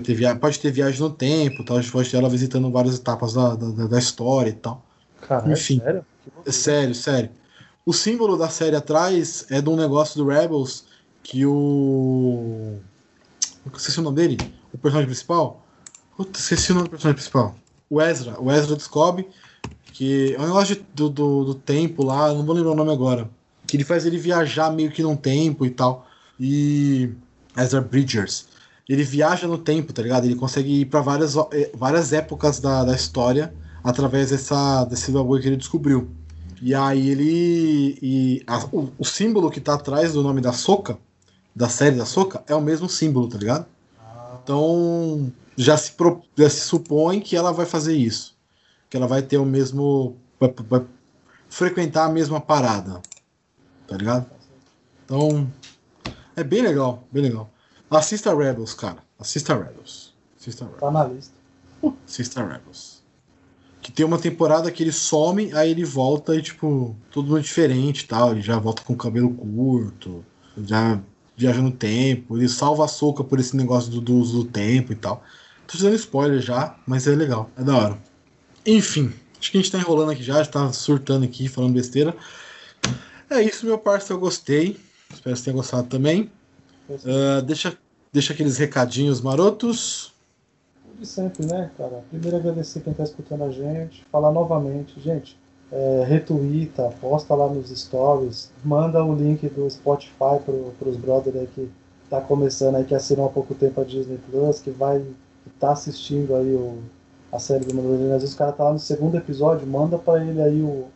Ter 0.00 0.14
via... 0.14 0.34
Pode 0.34 0.58
ter 0.58 0.70
viagem 0.70 1.00
no 1.00 1.10
tempo, 1.10 1.64
tal. 1.64 1.76
A 1.76 1.80
gente 1.80 1.92
pode 1.92 2.10
ter 2.10 2.16
ela 2.16 2.28
visitando 2.28 2.70
várias 2.70 2.96
etapas 2.96 3.34
da, 3.34 3.54
da, 3.54 3.86
da 3.86 3.98
história 3.98 4.50
e 4.50 4.54
tal. 4.54 4.84
Caralho, 5.20 5.52
Enfim. 5.52 5.80
Sério? 5.80 6.06
sério, 6.46 6.94
sério. 6.94 7.30
O 7.84 7.92
símbolo 7.92 8.36
da 8.36 8.48
série 8.48 8.76
atrás 8.76 9.46
é 9.50 9.60
de 9.60 9.68
um 9.68 9.76
negócio 9.76 10.16
do 10.16 10.28
Rebels 10.28 10.84
que 11.22 11.44
o 11.46 12.78
esqueci 13.76 14.00
o 14.00 14.02
nome 14.02 14.16
dele, 14.16 14.38
o 14.72 14.78
personagem 14.78 15.06
principal. 15.06 15.64
Puta, 16.16 16.38
esqueci 16.38 16.72
o 16.72 16.74
nome 16.74 16.88
do 16.88 16.90
personagem 16.90 17.14
principal. 17.14 17.54
O 17.88 18.00
Ezra. 18.00 18.40
O 18.40 18.50
Ezra 18.50 18.76
descobre 18.76 19.28
que 19.92 20.34
é 20.34 20.40
um 20.40 20.46
negócio 20.46 20.76
de, 20.76 20.82
do, 20.94 21.08
do, 21.08 21.44
do, 21.44 21.54
tempo 21.54 22.04
lá, 22.04 22.32
não 22.32 22.44
vou 22.44 22.54
lembrar 22.54 22.72
o 22.72 22.76
nome 22.76 22.92
agora. 22.92 23.28
Que 23.66 23.76
ele 23.76 23.84
faz 23.84 24.06
ele 24.06 24.16
viajar 24.16 24.72
meio 24.72 24.90
que 24.90 25.02
num 25.02 25.16
tempo 25.16 25.66
e 25.66 25.70
tal. 25.70 26.06
E. 26.40 27.10
Ezra 27.56 27.80
Bridgers. 27.80 28.46
Ele 28.88 29.04
viaja 29.04 29.46
no 29.46 29.58
tempo, 29.58 29.92
tá 29.92 30.02
ligado? 30.02 30.24
Ele 30.24 30.34
consegue 30.34 30.80
ir 30.80 30.86
para 30.86 31.00
várias, 31.00 31.36
eh, 31.36 31.70
várias 31.74 32.12
épocas 32.12 32.60
da, 32.60 32.84
da 32.84 32.94
história 32.94 33.54
através 33.82 34.30
dessa, 34.30 34.84
desse 34.84 35.10
bagulho 35.10 35.40
que 35.40 35.48
ele 35.48 35.56
descobriu. 35.56 36.10
E 36.60 36.74
aí 36.74 37.10
ele. 37.10 37.98
E 38.02 38.42
a, 38.46 38.64
o, 38.66 38.92
o, 38.98 39.04
símbolo 39.04 39.50
que 39.50 39.60
tá 39.60 39.74
atrás 39.74 40.12
do 40.12 40.22
nome 40.22 40.40
da 40.40 40.52
Soca 40.52 40.98
da 41.54 41.68
série 41.68 41.96
da 41.96 42.06
Soca 42.06 42.42
é 42.46 42.54
o 42.54 42.60
mesmo 42.60 42.88
símbolo, 42.88 43.28
tá 43.28 43.36
ligado? 43.36 43.66
Então 44.42 45.32
já 45.56 45.76
se, 45.76 45.92
pro, 45.92 46.22
já 46.36 46.48
se 46.48 46.60
supõe 46.60 47.20
que 47.20 47.36
ela 47.36 47.52
vai 47.52 47.66
fazer 47.66 47.96
isso. 47.96 48.36
Que 48.88 48.96
ela 48.96 49.06
vai 49.06 49.22
ter 49.22 49.38
o 49.38 49.44
mesmo. 49.44 50.16
Vai, 50.38 50.54
vai 50.68 50.84
frequentar 51.48 52.06
a 52.06 52.12
mesma 52.12 52.40
parada. 52.40 53.00
Tá 53.86 53.96
ligado? 53.96 54.26
Então. 55.04 55.50
É 56.34 56.42
bem 56.42 56.62
legal, 56.62 57.06
bem 57.12 57.24
legal. 57.24 57.50
Assista 57.98 58.34
Rebels, 58.34 58.74
cara. 58.74 58.98
Assista 59.18 59.54
Rebels. 59.54 60.14
Assista 60.38 60.64
Rebels. 60.64 60.80
Tá 60.80 60.90
na 60.90 61.04
lista. 61.04 61.34
Assista 62.06 62.44
Rebels. 62.44 63.02
Que 63.80 63.90
tem 63.90 64.06
uma 64.06 64.18
temporada 64.18 64.70
que 64.70 64.82
ele 64.82 64.92
some, 64.92 65.52
aí 65.54 65.70
ele 65.70 65.84
volta 65.84 66.36
e, 66.36 66.42
tipo, 66.42 66.96
tudo 67.10 67.30
muito 67.30 67.44
diferente 67.44 68.00
e 68.00 68.06
tal. 68.06 68.32
Ele 68.32 68.40
já 68.40 68.58
volta 68.58 68.82
com 68.82 68.92
o 68.92 68.96
cabelo 68.96 69.34
curto. 69.34 70.24
Já 70.56 71.00
viaja 71.36 71.60
no 71.60 71.72
tempo, 71.72 72.36
ele 72.36 72.48
salva 72.48 72.84
a 72.84 72.88
soca 72.88 73.24
por 73.24 73.40
esse 73.40 73.56
negócio 73.56 73.90
do, 73.90 74.00
do 74.00 74.14
uso 74.14 74.44
do 74.44 74.50
tempo 74.50 74.92
e 74.92 74.96
tal. 74.96 75.24
Tô 75.66 75.76
te 75.76 75.82
dando 75.82 75.96
spoiler 75.96 76.40
já, 76.40 76.76
mas 76.86 77.06
é 77.06 77.10
legal, 77.10 77.50
é 77.56 77.64
da 77.64 77.76
hora. 77.76 77.98
Enfim, 78.64 79.12
acho 79.40 79.50
que 79.50 79.58
a 79.58 79.60
gente 79.60 79.72
tá 79.72 79.78
enrolando 79.78 80.10
aqui 80.10 80.22
já, 80.22 80.42
já 80.42 80.50
tá 80.50 80.72
surtando 80.72 81.24
aqui, 81.24 81.48
falando 81.48 81.74
besteira. 81.74 82.14
É 83.28 83.42
isso, 83.42 83.66
meu 83.66 83.78
parceiro, 83.78 84.14
eu 84.14 84.20
gostei. 84.20 84.78
Espero 85.10 85.34
que 85.34 85.40
você 85.40 85.44
tenha 85.44 85.56
gostado 85.56 85.88
também. 85.88 86.30
Uh, 87.04 87.42
deixa, 87.42 87.76
deixa 88.12 88.32
aqueles 88.32 88.58
recadinhos 88.58 89.20
marotos. 89.20 90.12
de 90.98 91.06
sempre, 91.06 91.46
né, 91.46 91.70
cara? 91.76 92.02
Primeiro 92.10 92.36
agradecer 92.36 92.80
quem 92.80 92.92
tá 92.92 93.02
escutando 93.02 93.44
a 93.44 93.50
gente, 93.50 94.04
falar 94.10 94.30
novamente, 94.30 95.00
gente, 95.00 95.36
é, 95.72 96.22
posta 97.00 97.34
lá 97.34 97.48
nos 97.48 97.70
stories, 97.70 98.50
manda 98.62 99.02
o 99.02 99.14
link 99.14 99.48
do 99.48 99.68
Spotify 99.70 100.38
pro, 100.44 100.74
pros 100.78 100.96
brothers 100.96 101.34
aí 101.34 101.48
que 101.54 101.70
tá 102.10 102.20
começando 102.20 102.76
aí, 102.76 102.84
que 102.84 102.94
assinou 102.94 103.26
há 103.26 103.30
pouco 103.30 103.54
tempo 103.54 103.80
a 103.80 103.84
Disney 103.84 104.18
Plus, 104.30 104.60
que 104.60 104.70
vai 104.70 104.98
que 105.00 105.50
tá 105.58 105.72
assistindo 105.72 106.36
aí 106.36 106.52
o, 106.52 106.78
a 107.32 107.38
série 107.38 107.64
do 107.64 107.74
Mandaloriano. 107.74 108.14
Às 108.14 108.20
vezes 108.20 108.34
o 108.34 108.38
cara 108.38 108.52
tá 108.52 108.64
lá 108.64 108.72
no 108.74 108.78
segundo 108.78 109.16
episódio, 109.16 109.66
manda 109.66 109.98
para 109.98 110.22
ele 110.22 110.42
aí 110.42 110.60
o, 110.60 110.88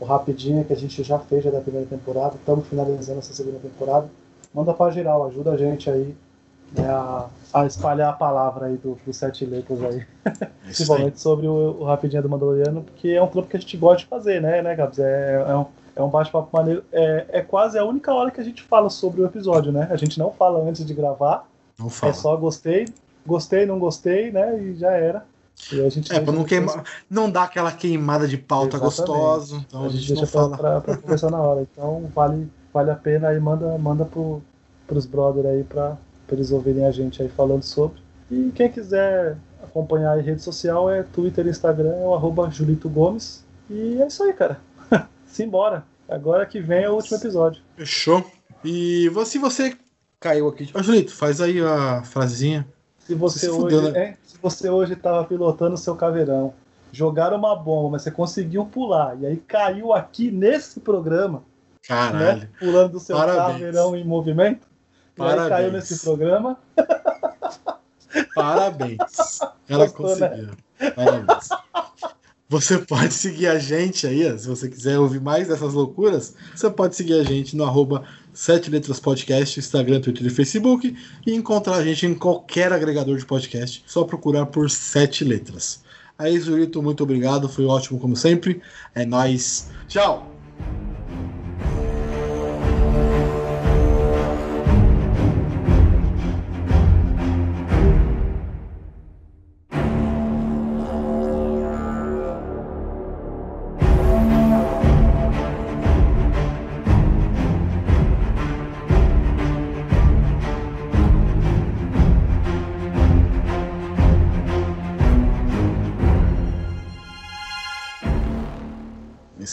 o 0.00 0.04
rapidinho 0.04 0.64
que 0.64 0.72
a 0.72 0.76
gente 0.76 1.02
já 1.02 1.18
fez 1.18 1.44
já 1.44 1.50
da 1.50 1.60
primeira 1.60 1.86
temporada, 1.86 2.36
estamos 2.36 2.66
finalizando 2.66 3.18
essa 3.18 3.34
segunda 3.34 3.58
temporada. 3.58 4.08
Manda 4.54 4.74
para 4.74 4.92
geral, 4.92 5.26
ajuda 5.26 5.52
a 5.52 5.56
gente 5.56 5.88
aí 5.88 6.14
né, 6.74 6.88
a, 6.88 7.26
a, 7.52 7.66
espalhar 7.66 8.10
a 8.10 8.12
palavra 8.14 8.66
aí 8.66 8.76
do, 8.76 8.98
dos 9.04 9.16
sete 9.16 9.44
letras 9.44 9.82
aí. 9.82 10.06
Principalmente 10.64 11.20
sobre 11.20 11.46
o, 11.46 11.80
o, 11.80 11.84
Rapidinho 11.84 12.22
do 12.22 12.28
Mandaloriano, 12.28 12.82
porque 12.82 13.08
é 13.08 13.22
um 13.22 13.26
trampo 13.26 13.48
que 13.48 13.56
a 13.56 13.60
gente 13.60 13.76
gosta 13.76 13.98
de 13.98 14.06
fazer, 14.06 14.40
né, 14.40 14.62
né, 14.62 14.74
Gabs? 14.74 14.98
É, 14.98 15.44
é 15.48 15.56
um, 15.56 15.66
é 15.96 16.02
um 16.02 16.08
bate-papo 16.08 16.48
maneiro. 16.52 16.84
É, 16.92 17.26
é 17.28 17.42
quase 17.42 17.78
a 17.78 17.84
única 17.84 18.12
hora 18.12 18.30
que 18.30 18.40
a 18.40 18.44
gente 18.44 18.62
fala 18.62 18.88
sobre 18.88 19.20
o 19.20 19.26
episódio, 19.26 19.72
né? 19.72 19.88
A 19.90 19.96
gente 19.96 20.18
não 20.18 20.32
fala 20.32 20.62
antes 20.66 20.84
de 20.84 20.94
gravar. 20.94 21.46
Não 21.78 21.88
fala. 21.88 22.12
É 22.12 22.14
só 22.14 22.36
gostei, 22.36 22.86
gostei, 23.26 23.66
não 23.66 23.78
gostei, 23.78 24.30
né? 24.30 24.58
E 24.58 24.74
já 24.74 24.92
era. 24.92 25.24
E 25.70 25.80
a 25.84 25.88
gente 25.90 26.12
é, 26.12 26.18
pra 26.18 26.32
não 26.32 26.44
queimar. 26.44 26.82
Não 27.08 27.30
dá 27.30 27.44
aquela 27.44 27.70
queimada 27.70 28.26
de 28.26 28.38
pauta 28.38 28.78
gostosa. 28.78 29.56
Então 29.56 29.84
a 29.84 29.88
gente, 29.88 29.96
a 29.96 30.00
gente 30.00 30.14
deixa 30.14 30.26
fala. 30.26 30.56
Pra, 30.56 30.80
pra, 30.80 30.80
pra 30.80 30.96
conversar 30.96 31.30
na 31.30 31.38
hora. 31.38 31.62
Então 31.62 32.10
vale, 32.14 32.50
vale 32.72 32.90
a 32.90 32.96
pena 32.96 33.28
aí, 33.28 33.40
manda, 33.40 33.76
manda 33.78 34.04
pro, 34.04 34.42
pros 34.86 35.06
brothers 35.06 35.46
aí 35.46 35.64
pra, 35.64 35.96
pra 36.26 36.36
eles 36.36 36.50
ouvirem 36.50 36.86
a 36.86 36.90
gente 36.90 37.22
aí 37.22 37.28
falando 37.28 37.62
sobre. 37.62 38.00
E 38.30 38.50
quem 38.54 38.70
quiser 38.70 39.36
acompanhar 39.62 40.18
a 40.18 40.20
rede 40.20 40.42
social 40.42 40.90
é 40.90 41.02
Twitter 41.02 41.46
e 41.46 41.50
Instagram, 41.50 41.92
é 41.94 42.06
o 42.06 42.14
arroba 42.14 42.50
Julito 42.50 42.88
Gomes. 42.88 43.44
E 43.68 44.00
é 44.00 44.06
isso 44.06 44.22
aí, 44.22 44.32
cara. 44.32 44.60
Simbora. 45.26 45.84
Agora 46.08 46.44
que 46.44 46.60
vem 46.60 46.84
é 46.84 46.90
o 46.90 46.94
último 46.94 47.16
episódio. 47.16 47.62
Fechou. 47.76 48.24
E 48.64 49.10
se 49.24 49.38
você 49.38 49.76
caiu 50.20 50.48
aqui. 50.48 50.70
Ô, 50.74 50.82
Julito, 50.82 51.14
faz 51.14 51.40
aí 51.40 51.60
a 51.60 52.02
frasezinha. 52.04 52.66
Se 52.98 53.14
você, 53.14 53.40
se 53.40 53.48
hoje, 53.48 53.60
fudeu, 53.60 53.82
né? 53.82 53.98
é, 53.98 54.16
se 54.24 54.38
você 54.40 54.70
hoje 54.70 54.92
estava 54.92 55.24
pilotando 55.24 55.74
o 55.74 55.78
seu 55.78 55.96
caveirão, 55.96 56.54
jogaram 56.92 57.36
uma 57.36 57.56
bomba, 57.56 57.90
mas 57.90 58.02
você 58.02 58.10
conseguiu 58.10 58.64
pular, 58.64 59.18
e 59.20 59.26
aí 59.26 59.36
caiu 59.36 59.92
aqui 59.92 60.30
nesse 60.30 60.78
programa. 60.78 61.42
Caralho. 61.86 62.40
Né, 62.40 62.48
pulando 62.58 62.92
do 62.92 63.00
seu 63.00 63.16
Parabéns. 63.16 63.52
caveirão 63.52 63.96
em 63.96 64.04
movimento. 64.04 64.66
Parabéns. 65.16 65.48
Caiu 65.48 65.72
nesse 65.72 65.98
programa. 66.00 66.58
Parabéns. 68.34 69.40
Ela 69.68 69.86
Gostou, 69.86 70.16
né? 70.16 70.28
conseguiu. 70.28 70.46
Né? 70.80 70.90
Parabéns. 70.90 71.48
Você 72.48 72.78
pode 72.78 73.14
seguir 73.14 73.46
a 73.46 73.58
gente 73.58 74.06
aí, 74.06 74.38
se 74.38 74.46
você 74.46 74.68
quiser 74.68 74.98
ouvir 74.98 75.22
mais 75.22 75.48
dessas 75.48 75.72
loucuras, 75.72 76.34
você 76.54 76.68
pode 76.68 76.94
seguir 76.94 77.14
a 77.14 77.24
gente 77.24 77.56
no 77.56 77.64
arroba 77.64 78.04
Sete 78.34 78.70
Letras 78.70 79.00
Podcast, 79.00 79.58
Instagram, 79.58 80.02
Twitter 80.02 80.26
e 80.26 80.30
Facebook, 80.30 80.94
e 81.26 81.34
encontrar 81.34 81.76
a 81.76 81.82
gente 81.82 82.04
em 82.04 82.14
qualquer 82.14 82.70
agregador 82.70 83.16
de 83.16 83.24
podcast, 83.24 83.82
só 83.86 84.04
procurar 84.04 84.44
por 84.44 84.68
Sete 84.68 85.24
Letras. 85.24 85.82
Aí, 86.18 86.38
Zurito, 86.38 86.82
muito 86.82 87.02
obrigado, 87.02 87.48
foi 87.48 87.64
ótimo 87.64 87.98
como 87.98 88.14
sempre. 88.14 88.60
É 88.94 89.06
nós. 89.06 89.70
Tchau! 89.88 90.30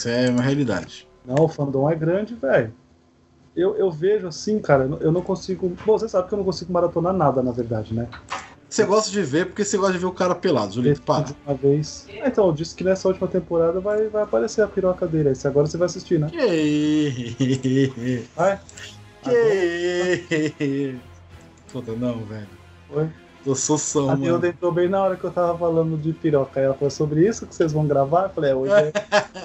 Isso 0.00 0.08
é 0.08 0.30
uma 0.30 0.40
realidade. 0.40 1.06
Não, 1.26 1.44
o 1.44 1.48
fandom 1.48 1.90
é 1.90 1.94
grande, 1.94 2.34
velho. 2.34 2.72
Eu, 3.54 3.76
eu 3.76 3.90
vejo 3.90 4.26
assim, 4.26 4.58
cara, 4.58 4.88
eu 4.98 5.12
não 5.12 5.20
consigo. 5.20 5.76
Bom, 5.84 5.98
você 5.98 6.08
sabe 6.08 6.26
que 6.26 6.32
eu 6.32 6.38
não 6.38 6.44
consigo 6.44 6.72
maratonar 6.72 7.12
nada, 7.12 7.42
na 7.42 7.52
verdade, 7.52 7.92
né? 7.92 8.08
Você 8.66 8.86
gosta 8.86 9.10
de 9.10 9.22
ver 9.22 9.44
porque 9.48 9.62
você 9.62 9.76
gosta 9.76 9.92
de 9.92 9.98
ver 9.98 10.06
o 10.06 10.12
cara 10.12 10.34
pelado, 10.34 10.72
Julito. 10.72 11.02
Para. 11.02 11.26
Uma 11.44 11.54
vez. 11.54 12.06
Ah, 12.08 12.28
então, 12.28 12.46
eu 12.46 12.52
disse 12.54 12.74
que 12.74 12.82
nessa 12.82 13.08
última 13.08 13.28
temporada 13.28 13.78
vai, 13.78 14.08
vai 14.08 14.22
aparecer 14.22 14.62
a 14.62 14.66
piroca 14.66 15.06
dele. 15.06 15.28
Aí 15.28 15.36
agora 15.44 15.66
você 15.66 15.76
vai 15.76 15.84
assistir, 15.84 16.18
né? 16.18 16.30
Que... 16.30 18.24
Vai? 18.34 18.58
Que... 19.22 20.96
Foda 21.66 21.92
não, 22.00 22.24
velho. 22.24 22.48
Oi? 22.88 23.10
Eu 23.44 23.54
sou 23.54 23.78
são, 23.78 24.10
A 24.10 24.16
Neuda 24.16 24.48
entrou 24.48 24.70
bem 24.70 24.88
na 24.88 25.02
hora 25.02 25.16
que 25.16 25.24
eu 25.24 25.30
tava 25.30 25.56
falando 25.56 25.96
de 25.96 26.12
piroca. 26.12 26.60
Aí 26.60 26.66
ela 26.66 26.74
falou 26.74 26.90
sobre 26.90 27.26
isso 27.26 27.46
que 27.46 27.54
vocês 27.54 27.72
vão 27.72 27.86
gravar. 27.86 28.24
Eu 28.24 28.30
falei, 28.30 28.50
é, 28.50 28.54
hoje 28.54 28.72
é, 28.72 28.92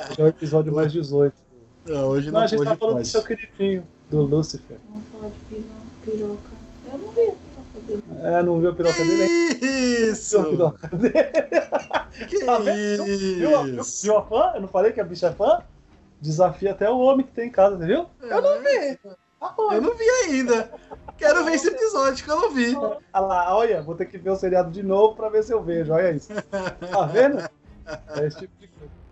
hoje 0.10 0.20
é 0.20 0.24
o 0.24 0.28
episódio 0.28 0.74
mais 0.74 0.92
18. 0.92 1.34
Não, 1.86 2.08
hoje 2.08 2.28
não, 2.28 2.34
não 2.34 2.42
a 2.42 2.48
gente 2.48 2.64
tá 2.64 2.76
falando 2.76 3.00
do 3.00 3.06
seu 3.06 3.24
queridinho, 3.24 3.88
do 4.10 4.22
Lucifer. 4.22 4.78
Vamos 4.90 5.08
falar 5.12 5.30
de 5.50 5.64
piroca. 6.04 6.56
Eu 6.92 6.98
não 6.98 7.12
vi 7.12 7.22
a 7.22 7.32
piroca 7.32 7.80
dele. 7.88 8.04
É, 8.22 8.44
não 8.44 8.60
viu 8.60 8.70
a 8.70 8.74
piroca 8.74 9.04
dele? 9.06 9.24
Isso! 10.12 10.42
Não 10.42 10.52
viu 10.52 10.66
a 10.66 10.72
piroca 10.72 10.98
dele? 10.98 11.14
Que 12.30 12.46
tá 12.46 12.60
isso? 12.60 13.06
Viu, 13.06 13.64
viu, 13.64 13.84
viu 13.84 14.18
a 14.18 14.24
fã? 14.24 14.52
Eu 14.56 14.62
não 14.62 14.68
falei 14.68 14.92
que 14.92 15.00
a 15.00 15.04
bicha 15.04 15.28
é 15.28 15.32
fã? 15.32 15.62
Desafia 16.20 16.72
até 16.72 16.90
o 16.90 16.98
homem 16.98 17.26
que 17.26 17.32
tem 17.34 17.48
em 17.48 17.52
casa, 17.52 17.78
viu? 17.78 18.08
Eu 18.22 18.42
não 18.42 18.60
vi. 18.62 19.00
Eu 19.72 19.82
não 19.82 19.96
vi 19.96 20.10
ainda. 20.26 20.72
Quero 21.18 21.46
ver 21.46 21.54
esse 21.54 21.68
episódio 21.68 22.24
que 22.24 22.32
eu 22.32 22.40
não 22.40 22.52
vi. 22.52 22.76
Olha 22.76 23.00
lá, 23.14 23.56
olha, 23.56 23.82
vou 23.82 23.96
ter 23.96 24.06
que 24.06 24.18
ver 24.18 24.32
o 24.32 24.36
seriado 24.36 24.72
de 24.72 24.84
novo 24.84 25.16
pra 25.16 25.30
ver 25.30 25.44
se 25.44 25.54
eu 25.54 25.62
vejo. 25.62 25.94
Olha 25.94 26.12
isso. 26.12 26.30
Tá 26.92 27.06
vendo? 27.06 27.40
É 27.40 28.26
esse 28.26 28.40
tipo 28.40 28.54
de 28.60 28.68
coisa. 28.68 29.05